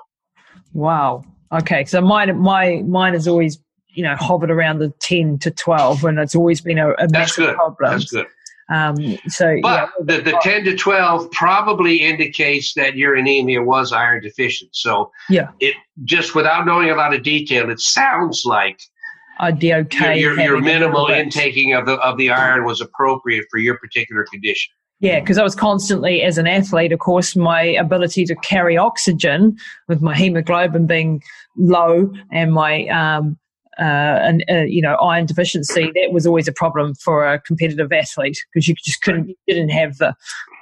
Wow. 0.72 1.24
Okay. 1.52 1.84
So 1.84 2.00
mine, 2.00 2.36
my, 2.38 2.82
mine 2.86 3.12
has 3.12 3.28
always, 3.28 3.58
you 3.88 4.02
know, 4.02 4.16
hovered 4.16 4.50
around 4.50 4.80
the 4.80 4.92
10 5.00 5.38
to 5.40 5.50
12 5.50 6.04
and 6.04 6.18
it's 6.18 6.34
always 6.34 6.60
been 6.60 6.78
a, 6.78 6.90
a 6.92 7.06
That's 7.06 7.36
good. 7.36 7.54
problem. 7.54 7.90
That's 7.90 8.10
good. 8.10 8.26
Um, 8.72 8.96
so, 9.28 9.56
but 9.60 9.68
yeah, 9.68 9.86
the, 10.00 10.22
the 10.22 10.38
10 10.42 10.64
to 10.64 10.76
12 10.76 11.30
probably 11.32 11.96
indicates 12.00 12.72
that 12.74 12.96
your 12.96 13.14
anemia 13.14 13.62
was 13.62 13.92
iron 13.92 14.22
deficient. 14.22 14.74
So, 14.74 15.10
yeah, 15.28 15.50
it 15.60 15.74
just 16.04 16.34
without 16.34 16.64
knowing 16.64 16.88
a 16.90 16.94
lot 16.94 17.14
of 17.14 17.22
detail, 17.22 17.68
it 17.68 17.80
sounds 17.80 18.42
like 18.46 18.80
I'd 19.44 19.58
be 19.58 19.74
okay. 19.74 20.18
Your, 20.18 20.34
your, 20.34 20.44
your 20.44 20.60
minimal 20.60 21.06
intaking 21.08 21.72
of 21.74 21.86
the 21.86 21.94
of 21.94 22.16
the 22.16 22.30
iron 22.30 22.64
was 22.64 22.80
appropriate 22.80 23.46
for 23.50 23.58
your 23.58 23.78
particular 23.78 24.24
condition. 24.30 24.72
Yeah, 25.00 25.20
because 25.20 25.38
I 25.38 25.42
was 25.42 25.54
constantly, 25.54 26.22
as 26.22 26.38
an 26.38 26.46
athlete, 26.46 26.92
of 26.92 26.98
course, 26.98 27.36
my 27.36 27.62
ability 27.62 28.24
to 28.26 28.34
carry 28.36 28.76
oxygen 28.76 29.56
with 29.88 30.00
my 30.00 30.14
hemoglobin 30.16 30.86
being 30.86 31.22
low 31.58 32.10
and 32.32 32.52
my 32.52 32.86
um, 32.86 33.36
uh, 33.78 33.82
and 34.22 34.44
uh, 34.50 34.62
you 34.62 34.80
know 34.80 34.94
iron 34.94 35.26
deficiency 35.26 35.90
that 35.94 36.12
was 36.12 36.26
always 36.26 36.48
a 36.48 36.52
problem 36.52 36.94
for 36.94 37.26
a 37.26 37.40
competitive 37.40 37.92
athlete 37.92 38.38
because 38.52 38.68
you 38.68 38.74
just 38.84 39.02
couldn't 39.02 39.28
you 39.28 39.36
didn't 39.46 39.70
have 39.70 39.98
the 39.98 40.14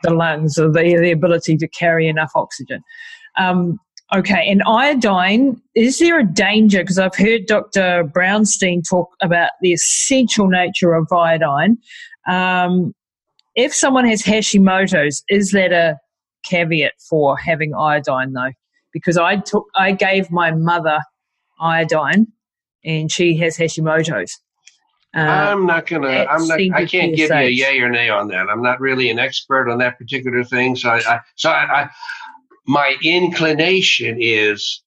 the 0.03 0.13
lungs 0.13 0.59
or 0.59 0.71
the 0.71 0.97
the 0.97 1.11
ability 1.11 1.57
to 1.57 1.69
carry 1.69 2.09
enough 2.09 2.33
oxygen. 2.35 2.83
Um, 3.39 3.79
Okay, 4.15 4.47
and 4.51 4.63
iodine, 4.67 5.61
is 5.75 5.99
there 5.99 6.21
a 6.21 6.25
danger? 6.25 6.81
Because 6.81 6.99
I've 6.99 7.17
heard 7.17 7.47
Dr. 7.47 8.05
Brownstein 8.05 8.83
talk 8.87 9.09
about 9.23 9.51
the 9.63 9.73
essential 9.73 10.49
nature 10.49 10.93
of 10.93 11.11
iodine. 11.11 11.79
Um, 12.29 12.95
if 13.55 13.75
someone 13.75 14.07
has 14.07 14.23
Hashimoto's, 14.23 15.25
is 15.31 15.53
that 15.53 15.73
a 15.73 15.99
caveat 16.45 16.93
for 17.09 17.39
having 17.39 17.75
iodine 17.75 18.35
though? 18.35 18.53
Because 18.93 19.17
I 19.17 19.37
took, 19.37 19.67
I 19.77 19.93
gave 19.93 20.31
my 20.31 20.51
mother 20.51 21.01
iodine, 21.59 22.27
and 22.85 23.11
she 23.11 23.37
has 23.39 23.57
Hashimoto's. 23.57 24.39
Uh, 25.15 25.21
I'm 25.21 25.67
not 25.67 25.87
gonna. 25.87 26.09
I'm 26.09 26.47
not. 26.47 26.59
I 26.75 26.87
can't 26.87 27.15
give 27.15 27.29
you 27.29 27.37
a 27.37 27.49
yay 27.49 27.79
or 27.81 27.91
nay 27.91 28.09
on 28.09 28.29
that. 28.29 28.49
I'm 28.49 28.63
not 28.63 28.81
really 28.81 29.11
an 29.11 29.19
expert 29.19 29.71
on 29.71 29.79
that 29.79 29.99
particular 29.99 30.43
thing. 30.43 30.75
So 30.75 30.89
I, 30.89 31.01
I 31.07 31.21
so 31.37 31.51
I, 31.51 31.83
I 31.83 31.91
my 32.67 32.97
inclination 33.03 34.19
is 34.21 34.83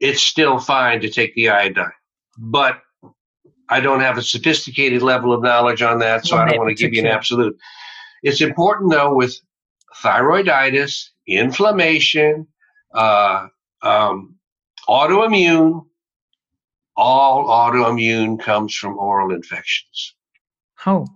it's 0.00 0.22
still 0.22 0.58
fine 0.58 1.00
to 1.00 1.10
take 1.10 1.34
the 1.34 1.48
iodine, 1.48 1.92
but 2.38 2.80
I 3.68 3.80
don't 3.80 4.00
have 4.00 4.18
a 4.18 4.22
sophisticated 4.22 5.02
level 5.02 5.32
of 5.32 5.42
knowledge 5.42 5.82
on 5.82 5.98
that, 6.00 6.26
so 6.26 6.36
I 6.36 6.48
don't 6.48 6.58
want 6.58 6.76
to 6.76 6.82
give 6.82 6.92
you 6.92 7.00
an 7.00 7.06
absolute. 7.06 7.56
It's 8.22 8.40
important 8.40 8.90
though 8.90 9.14
with 9.14 9.38
thyroiditis, 10.02 11.08
inflammation, 11.26 12.46
uh, 12.94 13.46
um, 13.82 14.36
autoimmune. 14.88 15.86
All 16.96 17.48
autoimmune 17.48 18.38
comes 18.38 18.72
from 18.74 18.98
oral 18.98 19.34
infections. 19.34 20.14
Oh, 20.86 21.06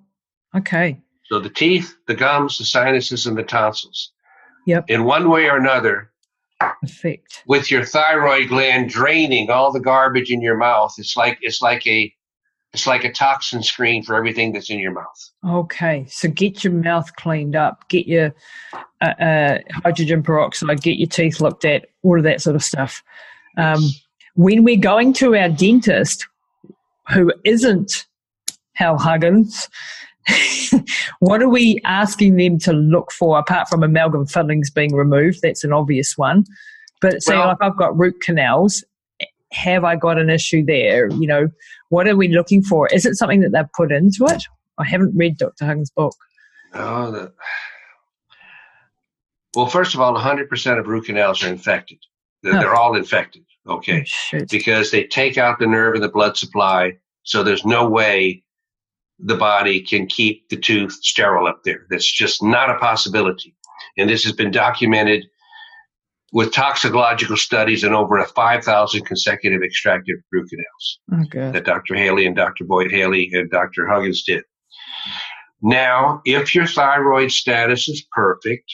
okay. 0.56 1.00
So 1.26 1.38
the 1.38 1.50
teeth, 1.50 1.94
the 2.06 2.16
gums, 2.16 2.58
the 2.58 2.64
sinuses, 2.64 3.26
and 3.26 3.36
the 3.36 3.44
tonsils. 3.44 4.12
Yep. 4.68 4.90
In 4.90 5.04
one 5.04 5.30
way 5.30 5.48
or 5.48 5.56
another. 5.56 6.10
Effect. 6.82 7.42
With 7.46 7.70
your 7.70 7.86
thyroid 7.86 8.48
gland 8.48 8.90
draining 8.90 9.48
all 9.48 9.72
the 9.72 9.80
garbage 9.80 10.30
in 10.30 10.42
your 10.42 10.58
mouth, 10.58 10.94
it's 10.98 11.16
like 11.16 11.38
it's 11.40 11.62
like 11.62 11.86
a 11.86 12.12
it's 12.74 12.86
like 12.86 13.02
a 13.02 13.10
toxin 13.10 13.62
screen 13.62 14.02
for 14.02 14.14
everything 14.14 14.52
that's 14.52 14.68
in 14.68 14.78
your 14.78 14.92
mouth. 14.92 15.30
Okay, 15.46 16.04
so 16.10 16.28
get 16.28 16.62
your 16.62 16.74
mouth 16.74 17.16
cleaned 17.16 17.56
up, 17.56 17.88
get 17.88 18.06
your 18.06 18.34
uh, 19.00 19.14
uh, 19.22 19.58
hydrogen 19.84 20.22
peroxide, 20.22 20.82
get 20.82 20.98
your 20.98 21.08
teeth 21.08 21.40
looked 21.40 21.64
at, 21.64 21.86
all 22.02 22.18
of 22.18 22.24
that 22.24 22.42
sort 22.42 22.54
of 22.54 22.62
stuff. 22.62 23.02
Um, 23.56 23.80
when 24.34 24.64
we're 24.64 24.76
going 24.76 25.14
to 25.14 25.34
our 25.34 25.48
dentist, 25.48 26.28
who 27.08 27.32
isn't 27.44 28.06
Hal 28.74 28.98
Huggins, 28.98 29.70
what 31.20 31.42
are 31.42 31.48
we 31.48 31.80
asking 31.84 32.36
them 32.36 32.58
to 32.60 32.72
look 32.72 33.12
for 33.12 33.38
apart 33.38 33.68
from 33.68 33.82
amalgam 33.82 34.26
fillings 34.26 34.70
being 34.70 34.94
removed? 34.94 35.40
That's 35.42 35.64
an 35.64 35.72
obvious 35.72 36.16
one. 36.16 36.44
But 37.00 37.22
say, 37.22 37.36
well, 37.36 37.48
like 37.48 37.58
I've 37.60 37.76
got 37.76 37.96
root 37.96 38.20
canals, 38.20 38.84
have 39.52 39.84
I 39.84 39.96
got 39.96 40.18
an 40.18 40.30
issue 40.30 40.64
there? 40.64 41.08
You 41.10 41.26
know, 41.26 41.48
what 41.90 42.08
are 42.08 42.16
we 42.16 42.28
looking 42.28 42.62
for? 42.62 42.88
Is 42.88 43.06
it 43.06 43.14
something 43.14 43.40
that 43.40 43.52
they've 43.52 43.72
put 43.76 43.92
into 43.92 44.26
it? 44.26 44.44
I 44.78 44.84
haven't 44.84 45.16
read 45.16 45.38
Dr. 45.38 45.64
Huggins' 45.64 45.90
book. 45.90 46.14
No, 46.74 47.10
the, 47.10 47.32
well, 49.54 49.66
first 49.66 49.94
of 49.94 50.00
all, 50.00 50.14
100% 50.14 50.78
of 50.78 50.86
root 50.86 51.06
canals 51.06 51.42
are 51.42 51.48
infected. 51.48 51.98
They're, 52.42 52.56
oh. 52.56 52.60
they're 52.60 52.74
all 52.74 52.96
infected, 52.96 53.44
okay? 53.66 54.06
Oh, 54.32 54.40
because 54.50 54.90
they 54.90 55.04
take 55.04 55.38
out 55.38 55.58
the 55.58 55.66
nerve 55.66 55.94
and 55.94 56.04
the 56.04 56.08
blood 56.08 56.36
supply, 56.36 56.96
so 57.22 57.42
there's 57.42 57.64
no 57.64 57.88
way 57.88 58.44
the 59.18 59.36
body 59.36 59.80
can 59.80 60.06
keep 60.06 60.48
the 60.48 60.56
tooth 60.56 60.92
sterile 61.02 61.46
up 61.46 61.62
there. 61.64 61.86
That's 61.90 62.10
just 62.10 62.42
not 62.42 62.70
a 62.70 62.78
possibility. 62.78 63.54
And 63.96 64.08
this 64.08 64.24
has 64.24 64.32
been 64.32 64.50
documented 64.50 65.24
with 66.32 66.52
toxicological 66.52 67.36
studies 67.36 67.84
and 67.84 67.94
over 67.94 68.18
a 68.18 68.26
5,000 68.26 69.04
consecutive 69.04 69.62
extracted 69.62 70.16
root 70.30 70.48
canals 70.50 70.98
oh, 71.12 71.22
Okay. 71.24 71.52
that 71.52 71.64
Dr. 71.64 71.94
Haley 71.94 72.26
and 72.26 72.36
Dr. 72.36 72.64
Boyd 72.64 72.90
Haley 72.90 73.30
and 73.32 73.50
Dr. 73.50 73.88
Huggins 73.88 74.22
did. 74.24 74.44
Now, 75.62 76.20
if 76.24 76.54
your 76.54 76.66
thyroid 76.66 77.32
status 77.32 77.88
is 77.88 78.06
perfect, 78.12 78.70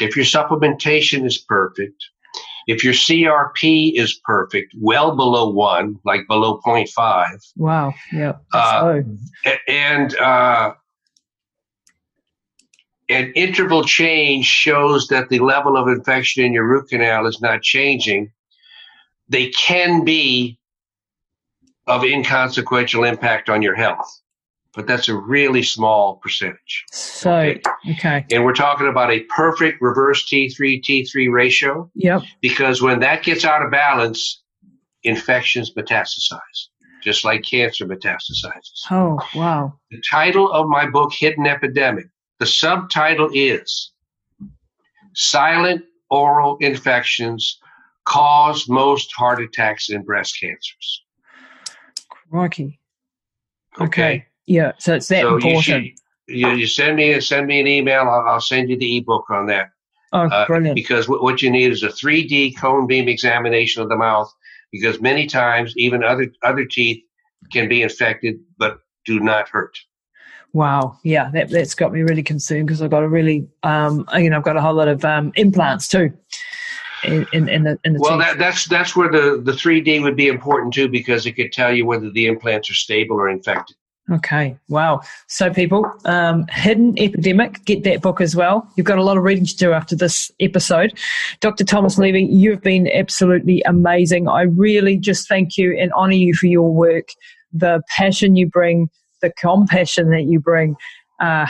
if 0.00 0.16
your 0.16 0.24
supplementation 0.24 1.26
is 1.26 1.38
perfect, 1.38 2.02
if 2.66 2.84
your 2.84 2.92
CRP 2.92 3.92
is 3.94 4.20
perfect, 4.24 4.74
well 4.78 5.16
below 5.16 5.48
one, 5.48 5.98
like 6.04 6.26
below 6.28 6.60
0.5, 6.64 7.52
Wow. 7.56 7.92
Yeah. 8.12 8.34
Uh, 8.52 9.00
and 9.68 10.16
uh, 10.18 10.74
an 13.08 13.32
interval 13.34 13.84
change 13.84 14.46
shows 14.46 15.08
that 15.08 15.28
the 15.28 15.40
level 15.40 15.76
of 15.76 15.88
infection 15.88 16.44
in 16.44 16.52
your 16.52 16.66
root 16.66 16.88
canal 16.88 17.26
is 17.26 17.40
not 17.40 17.62
changing, 17.62 18.32
they 19.28 19.48
can 19.50 20.04
be 20.04 20.58
of 21.86 22.04
inconsequential 22.04 23.04
impact 23.04 23.48
on 23.48 23.62
your 23.62 23.74
health. 23.74 24.21
But 24.74 24.86
that's 24.86 25.08
a 25.08 25.14
really 25.14 25.62
small 25.62 26.16
percentage. 26.16 26.84
so 26.90 27.30
okay. 27.36 27.60
okay. 27.90 28.26
And 28.30 28.42
we're 28.44 28.54
talking 28.54 28.88
about 28.88 29.10
a 29.10 29.20
perfect 29.24 29.82
reverse 29.82 30.26
T3 30.26 30.82
T3 30.82 31.30
ratio 31.30 31.90
Yep. 31.94 32.22
because 32.40 32.80
when 32.80 33.00
that 33.00 33.22
gets 33.22 33.44
out 33.44 33.62
of 33.62 33.70
balance, 33.70 34.42
infections 35.02 35.74
metastasize, 35.74 36.68
just 37.02 37.22
like 37.24 37.42
cancer 37.42 37.84
metastasizes. 37.86 38.86
Oh, 38.90 39.18
wow. 39.34 39.78
The 39.90 40.00
title 40.10 40.50
of 40.50 40.68
my 40.68 40.88
book, 40.88 41.12
Hidden 41.12 41.46
Epidemic, 41.46 42.06
the 42.38 42.46
subtitle 42.46 43.28
is 43.34 43.92
Silent 45.14 45.82
Oral 46.08 46.56
Infections 46.60 47.58
Cause 48.04 48.68
Most 48.68 49.12
Heart 49.16 49.42
Attacks 49.42 49.90
and 49.90 50.04
Breast 50.04 50.38
Cancers. 50.40 51.02
Crikey. 52.30 52.80
Okay. 53.80 54.26
Yeah. 54.46 54.72
So 54.78 54.94
it's 54.94 55.08
that 55.08 55.22
so 55.22 55.38
you, 55.38 55.62
should, 55.62 55.84
you, 56.26 56.66
send 56.66 56.96
me 56.96 57.20
send 57.20 57.46
me 57.46 57.60
an 57.60 57.66
email. 57.66 58.02
I'll, 58.02 58.26
I'll 58.28 58.40
send 58.40 58.70
you 58.70 58.78
the 58.78 58.98
ebook 58.98 59.30
on 59.30 59.46
that. 59.46 59.70
oh, 60.12 60.26
Uh, 60.26 60.46
brilliant. 60.46 60.74
because 60.74 61.08
what, 61.08 61.22
what 61.22 61.42
you 61.42 61.50
need 61.50 61.72
is 61.72 61.82
a 61.82 61.88
3D 61.88 62.56
cone 62.58 62.86
beam 62.86 63.08
examination 63.08 63.82
of 63.82 63.88
the 63.88 63.96
mouth 63.96 64.32
because 64.70 65.00
many 65.00 65.26
times 65.26 65.74
even 65.76 66.02
other 66.02 66.32
other 66.42 66.64
teeth 66.64 67.02
can 67.52 67.68
be 67.68 67.82
infected 67.82 68.36
but 68.58 68.78
do 69.04 69.20
not 69.20 69.48
hurt. 69.48 69.78
Wow. 70.52 70.98
Yeah. 71.02 71.30
That, 71.32 71.48
that's 71.48 71.74
got 71.74 71.92
me 71.92 72.02
really 72.02 72.22
concerned 72.22 72.66
because 72.66 72.82
I've 72.82 72.90
got 72.90 73.02
a 73.02 73.08
really, 73.08 73.48
um, 73.62 74.06
you 74.14 74.28
know, 74.28 74.36
I've 74.36 74.42
got 74.42 74.56
a 74.56 74.60
whole 74.60 74.74
lot 74.74 74.88
of 74.88 75.04
um, 75.04 75.32
implants 75.34 75.88
too 75.88 76.12
in, 77.04 77.26
in, 77.32 77.48
in 77.48 77.62
the, 77.64 77.78
in 77.84 77.94
the 77.94 78.00
Well, 78.00 78.18
that, 78.18 78.38
that's 78.38 78.66
that's 78.66 78.94
where 78.94 79.10
the, 79.10 79.40
the 79.42 79.52
3D 79.52 80.02
would 80.02 80.16
be 80.16 80.28
important 80.28 80.74
too 80.74 80.88
because 80.88 81.26
it 81.26 81.32
could 81.32 81.52
tell 81.52 81.72
you 81.72 81.86
whether 81.86 82.10
the 82.10 82.26
implants 82.26 82.70
are 82.70 82.74
stable 82.74 83.16
or 83.16 83.28
infected. 83.28 83.76
Okay. 84.10 84.56
Wow. 84.68 85.00
So, 85.28 85.52
people, 85.52 85.86
um, 86.04 86.46
Hidden 86.48 86.98
Epidemic, 86.98 87.64
get 87.64 87.84
that 87.84 88.02
book 88.02 88.20
as 88.20 88.34
well. 88.34 88.68
You've 88.76 88.86
got 88.86 88.98
a 88.98 89.02
lot 89.02 89.16
of 89.16 89.22
reading 89.22 89.46
to 89.46 89.56
do 89.56 89.72
after 89.72 89.94
this 89.94 90.30
episode. 90.40 90.98
Dr. 91.40 91.64
Thomas 91.64 91.98
Levy, 91.98 92.24
you've 92.24 92.62
been 92.62 92.88
absolutely 92.88 93.62
amazing. 93.62 94.28
I 94.28 94.42
really 94.42 94.96
just 94.96 95.28
thank 95.28 95.56
you 95.56 95.78
and 95.78 95.92
honor 95.92 96.14
you 96.14 96.34
for 96.34 96.46
your 96.46 96.72
work, 96.72 97.08
the 97.52 97.80
passion 97.96 98.34
you 98.34 98.48
bring, 98.48 98.90
the 99.20 99.32
compassion 99.40 100.10
that 100.10 100.24
you 100.24 100.40
bring. 100.40 100.74
Uh, 101.20 101.46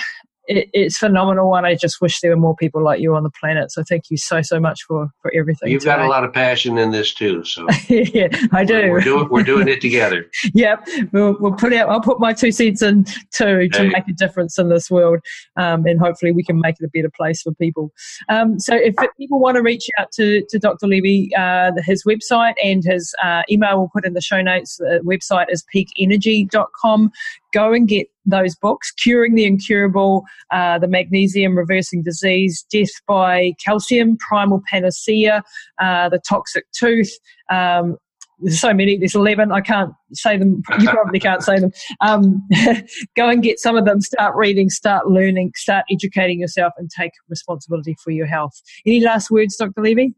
it, 0.47 0.69
it's 0.73 0.99
phenomenal, 0.99 1.55
and 1.57 1.67
I 1.67 1.75
just 1.75 2.01
wish 2.01 2.21
there 2.21 2.31
were 2.31 2.37
more 2.41 2.57
people 2.57 2.83
like 2.83 3.01
you 3.01 3.15
on 3.15 3.23
the 3.23 3.31
planet. 3.31 3.73
So, 3.73 3.83
thank 3.83 4.11
you 4.11 4.17
so, 4.17 4.43
so 4.43 4.59
much 4.61 4.83
for, 4.85 5.09
for 5.21 5.33
everything. 5.35 5.71
You've 5.71 5.85
got 5.85 6.01
a 6.01 6.09
lot 6.09 6.25
of 6.25 6.33
passion 6.33 6.79
in 6.79 6.91
this 6.91 7.15
too, 7.15 7.45
so 7.45 7.67
yeah, 7.89 8.29
I 8.53 8.65
do. 8.65 8.91
we're 8.91 9.01
doing 9.01 9.29
we're 9.31 9.43
doing 9.43 9.69
it 9.69 9.81
together. 9.81 10.31
yep, 10.55 10.87
we'll, 11.13 11.37
we'll 11.41 11.53
put 11.53 11.73
out. 11.73 11.89
I'll 11.89 12.01
put 12.01 12.21
my 12.21 12.33
two 12.33 12.53
cents 12.53 12.83
in 12.83 13.05
too 13.33 13.69
to 13.69 13.79
Hey. 13.83 13.89
make 13.89 14.09
a 14.09 14.13
difference 14.13 14.59
in 14.59 14.69
this 14.69 14.91
world, 14.91 15.21
um, 15.57 15.87
and 15.87 15.99
hopefully 16.01 16.33
we 16.33 16.43
can 16.45 16.61
make 16.61 16.77
it 16.81 16.85
a 16.85 16.89
better 16.93 17.11
place 17.11 17.43
for 17.43 17.53
people. 17.55 17.93
Um, 18.29 18.59
so 18.59 18.75
if 18.75 18.95
people 19.19 19.41
want 19.41 19.57
to 19.57 19.63
reach 19.63 19.87
out 19.99 20.13
to, 20.13 20.45
to 20.49 20.59
Dr. 20.59 20.87
Levy, 20.87 21.31
uh, 21.37 21.73
his 21.85 22.05
website 22.05 22.55
and 22.63 22.85
his 22.85 23.15
uh, 23.23 23.43
email 23.51 23.79
we'll 23.79 23.91
put 23.93 24.05
in 24.05 24.15
the 24.15 24.21
show 24.21 24.41
notes. 24.41 24.77
The 24.77 25.01
website 25.05 25.47
is 25.49 25.65
peakenergy.com. 25.75 27.11
Go 27.53 27.73
and 27.73 27.89
get 27.89 28.09
those 28.25 28.55
books, 28.57 28.91
Curing 28.93 29.35
the 29.35 29.45
Incurable, 29.45 30.25
uh, 30.51 30.79
The 30.79 30.89
Magnesium 30.89 31.57
Reversing 31.57 32.03
Disease, 32.03 32.65
Death 32.71 32.91
by 33.07 33.53
Calcium, 33.65 34.17
Primal 34.19 34.63
Panacea, 34.71 35.43
uh, 35.81 36.09
The 36.09 36.21
Toxic 36.29 36.65
Tooth. 36.73 37.13
Um, 37.51 37.97
there's 38.43 38.61
so 38.61 38.75
many. 38.75 38.97
There's 38.97 39.15
11. 39.15 39.53
I 39.53 39.61
can't 39.61 39.93
say 40.13 40.37
them. 40.37 40.63
You 40.81 40.89
probably 40.89 41.21
can't 41.21 41.43
say 41.43 41.61
them. 41.61 41.71
Um, 42.01 42.47
go 43.17 43.29
and 43.29 43.43
get 43.43 43.59
some 43.59 43.77
of 43.77 43.85
them. 43.85 44.01
Start 44.01 44.35
reading, 44.35 44.69
start 44.69 45.07
learning, 45.09 45.53
start 45.55 45.85
educating 45.91 46.41
yourself, 46.41 46.73
and 46.77 46.91
take 46.91 47.13
responsibility 47.29 47.97
for 48.03 48.11
your 48.11 48.27
health. 48.27 48.61
Any 48.85 49.01
last 49.01 49.31
words, 49.31 49.57
Dr. 49.57 49.81
Levy? 49.81 50.15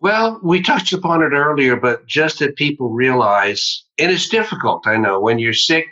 Well, 0.00 0.40
we 0.42 0.62
touched 0.62 0.92
upon 0.92 1.22
it 1.22 1.32
earlier, 1.32 1.76
but 1.76 2.06
just 2.06 2.38
that 2.38 2.56
people 2.56 2.90
realize, 2.90 3.84
and 3.98 4.10
it's 4.12 4.28
difficult, 4.28 4.86
I 4.86 4.96
know, 4.96 5.20
when 5.20 5.38
you're 5.38 5.52
sick, 5.52 5.86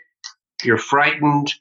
you're 0.63 0.79
frightened, 0.79 1.53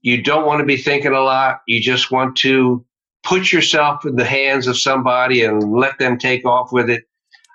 you 0.00 0.22
don't 0.22 0.46
want 0.46 0.60
to 0.60 0.66
be 0.66 0.76
thinking 0.76 1.12
a 1.12 1.20
lot, 1.20 1.60
you 1.68 1.80
just 1.80 2.10
want 2.10 2.36
to 2.38 2.84
put 3.22 3.52
yourself 3.52 4.04
in 4.04 4.16
the 4.16 4.24
hands 4.24 4.66
of 4.66 4.76
somebody 4.76 5.44
and 5.44 5.72
let 5.72 5.98
them 5.98 6.18
take 6.18 6.44
off 6.44 6.72
with 6.72 6.90
it. 6.90 7.04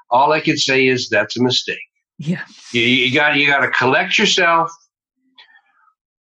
All 0.10 0.32
I 0.32 0.40
can 0.40 0.58
say 0.58 0.88
is 0.88 1.10
that's 1.10 1.38
a 1.38 1.44
mistake. 1.44 1.78
Yeah. 2.18 2.46
You, 2.72 2.82
you 2.82 3.14
got 3.14 3.36
you 3.36 3.48
got 3.48 3.60
to 3.60 3.70
collect 3.70 4.18
yourself, 4.18 4.72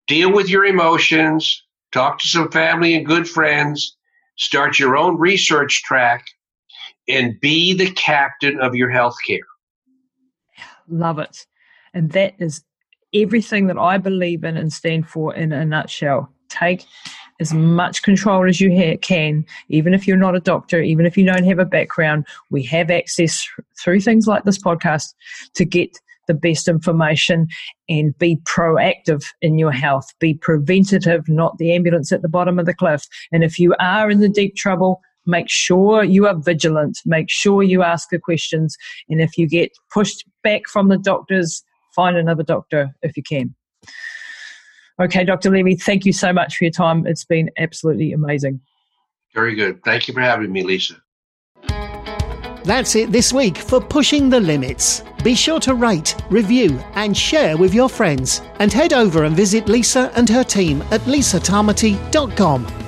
deal 0.07 0.33
with 0.33 0.49
your 0.49 0.65
emotions, 0.65 1.63
talk 1.93 2.21
to 2.21 2.29
some 2.29 2.51
family 2.51 2.95
and 2.95 3.05
good 3.05 3.29
friends, 3.29 3.97
start 4.37 4.79
your 4.79 4.97
own 4.97 5.19
research 5.19 5.83
track, 5.83 6.25
and 7.09 7.39
be 7.41 7.75
the 7.75 7.91
captain 7.93 8.61
of 8.61 8.75
your 8.75 8.91
health 8.91 9.17
care. 9.27 9.39
Love 10.89 11.19
it. 11.19 11.47
And 11.93 12.11
that 12.13 12.35
is 12.39 12.63
everything 13.15 13.67
that 13.69 13.79
I 13.79 13.99
believe 13.99 14.45
in 14.45 14.57
and 14.57 14.73
stand 14.73 15.09
for 15.09 15.35
in 15.35 15.53
a 15.53 15.65
nutshell. 15.65 16.31
Take 16.49 16.85
as 17.41 17.53
much 17.53 18.03
control 18.03 18.49
as 18.49 18.61
you 18.61 18.71
ha- 18.77 18.99
can, 18.99 19.45
even 19.69 19.95
if 19.95 20.07
you're 20.07 20.17
not 20.17 20.37
a 20.37 20.41
doctor, 20.41 20.81
even 20.81 21.07
if 21.07 21.17
you 21.17 21.25
don't 21.25 21.45
have 21.45 21.59
a 21.59 21.65
background. 21.65 22.27
We 22.51 22.63
have 22.65 22.91
access 22.91 23.47
through 23.83 24.01
things 24.01 24.27
like 24.27 24.45
this 24.45 24.59
podcast 24.59 25.15
to 25.55 25.65
get 25.65 25.99
the 26.27 26.35
best 26.35 26.69
information 26.69 27.49
and 27.89 28.17
be 28.19 28.37
proactive 28.45 29.25
in 29.43 29.59
your 29.59 29.73
health. 29.73 30.13
Be 30.21 30.35
preventative, 30.35 31.29
not 31.29 31.59
the 31.59 31.75
ambulance 31.75 32.13
at 32.13 32.23
the 32.23 32.29
bottom 32.29 32.59
of 32.59 32.67
the 32.67 32.75
cliff. 32.75 33.07
And 33.33 33.45
if 33.45 33.59
you 33.59 33.75
are 33.79 34.11
in 34.11 34.21
the 34.21 34.29
deep 34.29 34.57
trouble, 34.57 35.01
make 35.27 35.49
sure 35.49 36.05
you 36.05 36.27
are 36.27 36.35
vigilant. 36.35 36.99
Make 37.07 37.31
sure 37.31 37.63
you 37.63 37.83
ask 37.83 38.09
the 38.11 38.19
questions. 38.19 38.77
And 39.09 39.21
if 39.21 39.37
you 39.39 39.49
get 39.49 39.73
pushed 39.93 40.25
back 40.43 40.63
from 40.67 40.89
the 40.89 40.99
doctors, 40.99 41.63
find 41.95 42.17
another 42.17 42.43
doctor 42.43 42.95
if 43.03 43.17
you 43.17 43.23
can. 43.23 43.55
Okay, 45.01 45.25
Dr. 45.25 45.51
Levy, 45.51 45.75
thank 45.75 46.05
you 46.05 46.13
so 46.13 46.33
much 46.33 46.57
for 46.57 46.65
your 46.65 46.71
time. 46.71 47.07
It's 47.07 47.25
been 47.25 47.51
absolutely 47.59 48.13
amazing. 48.13 48.61
Very 49.35 49.55
good. 49.55 49.83
Thank 49.85 50.07
you 50.07 50.15
for 50.15 50.21
having 50.21 50.53
me, 50.53 50.63
Lisa. 50.63 50.95
That's 52.65 52.95
it 52.97 53.13
this 53.13 53.33
week 53.33 53.59
for 53.59 53.81
Pushing 53.81 54.31
the 54.31 54.41
Limits. 54.41 55.03
Be 55.23 55.35
sure 55.35 55.61
to 55.61 55.75
rate, 55.75 56.17
review, 56.31 56.81
and 56.95 57.17
share 57.17 57.57
with 57.57 57.75
your 57.75 57.89
friends. 57.89 58.41
And 58.59 58.73
head 58.73 58.93
over 58.93 59.25
and 59.25 59.37
visit 59.37 59.69
Lisa 59.69 60.11
and 60.17 60.29
her 60.29 60.45
team 60.45 60.83
at 60.91 61.01
lisatamati.com. 61.03 62.84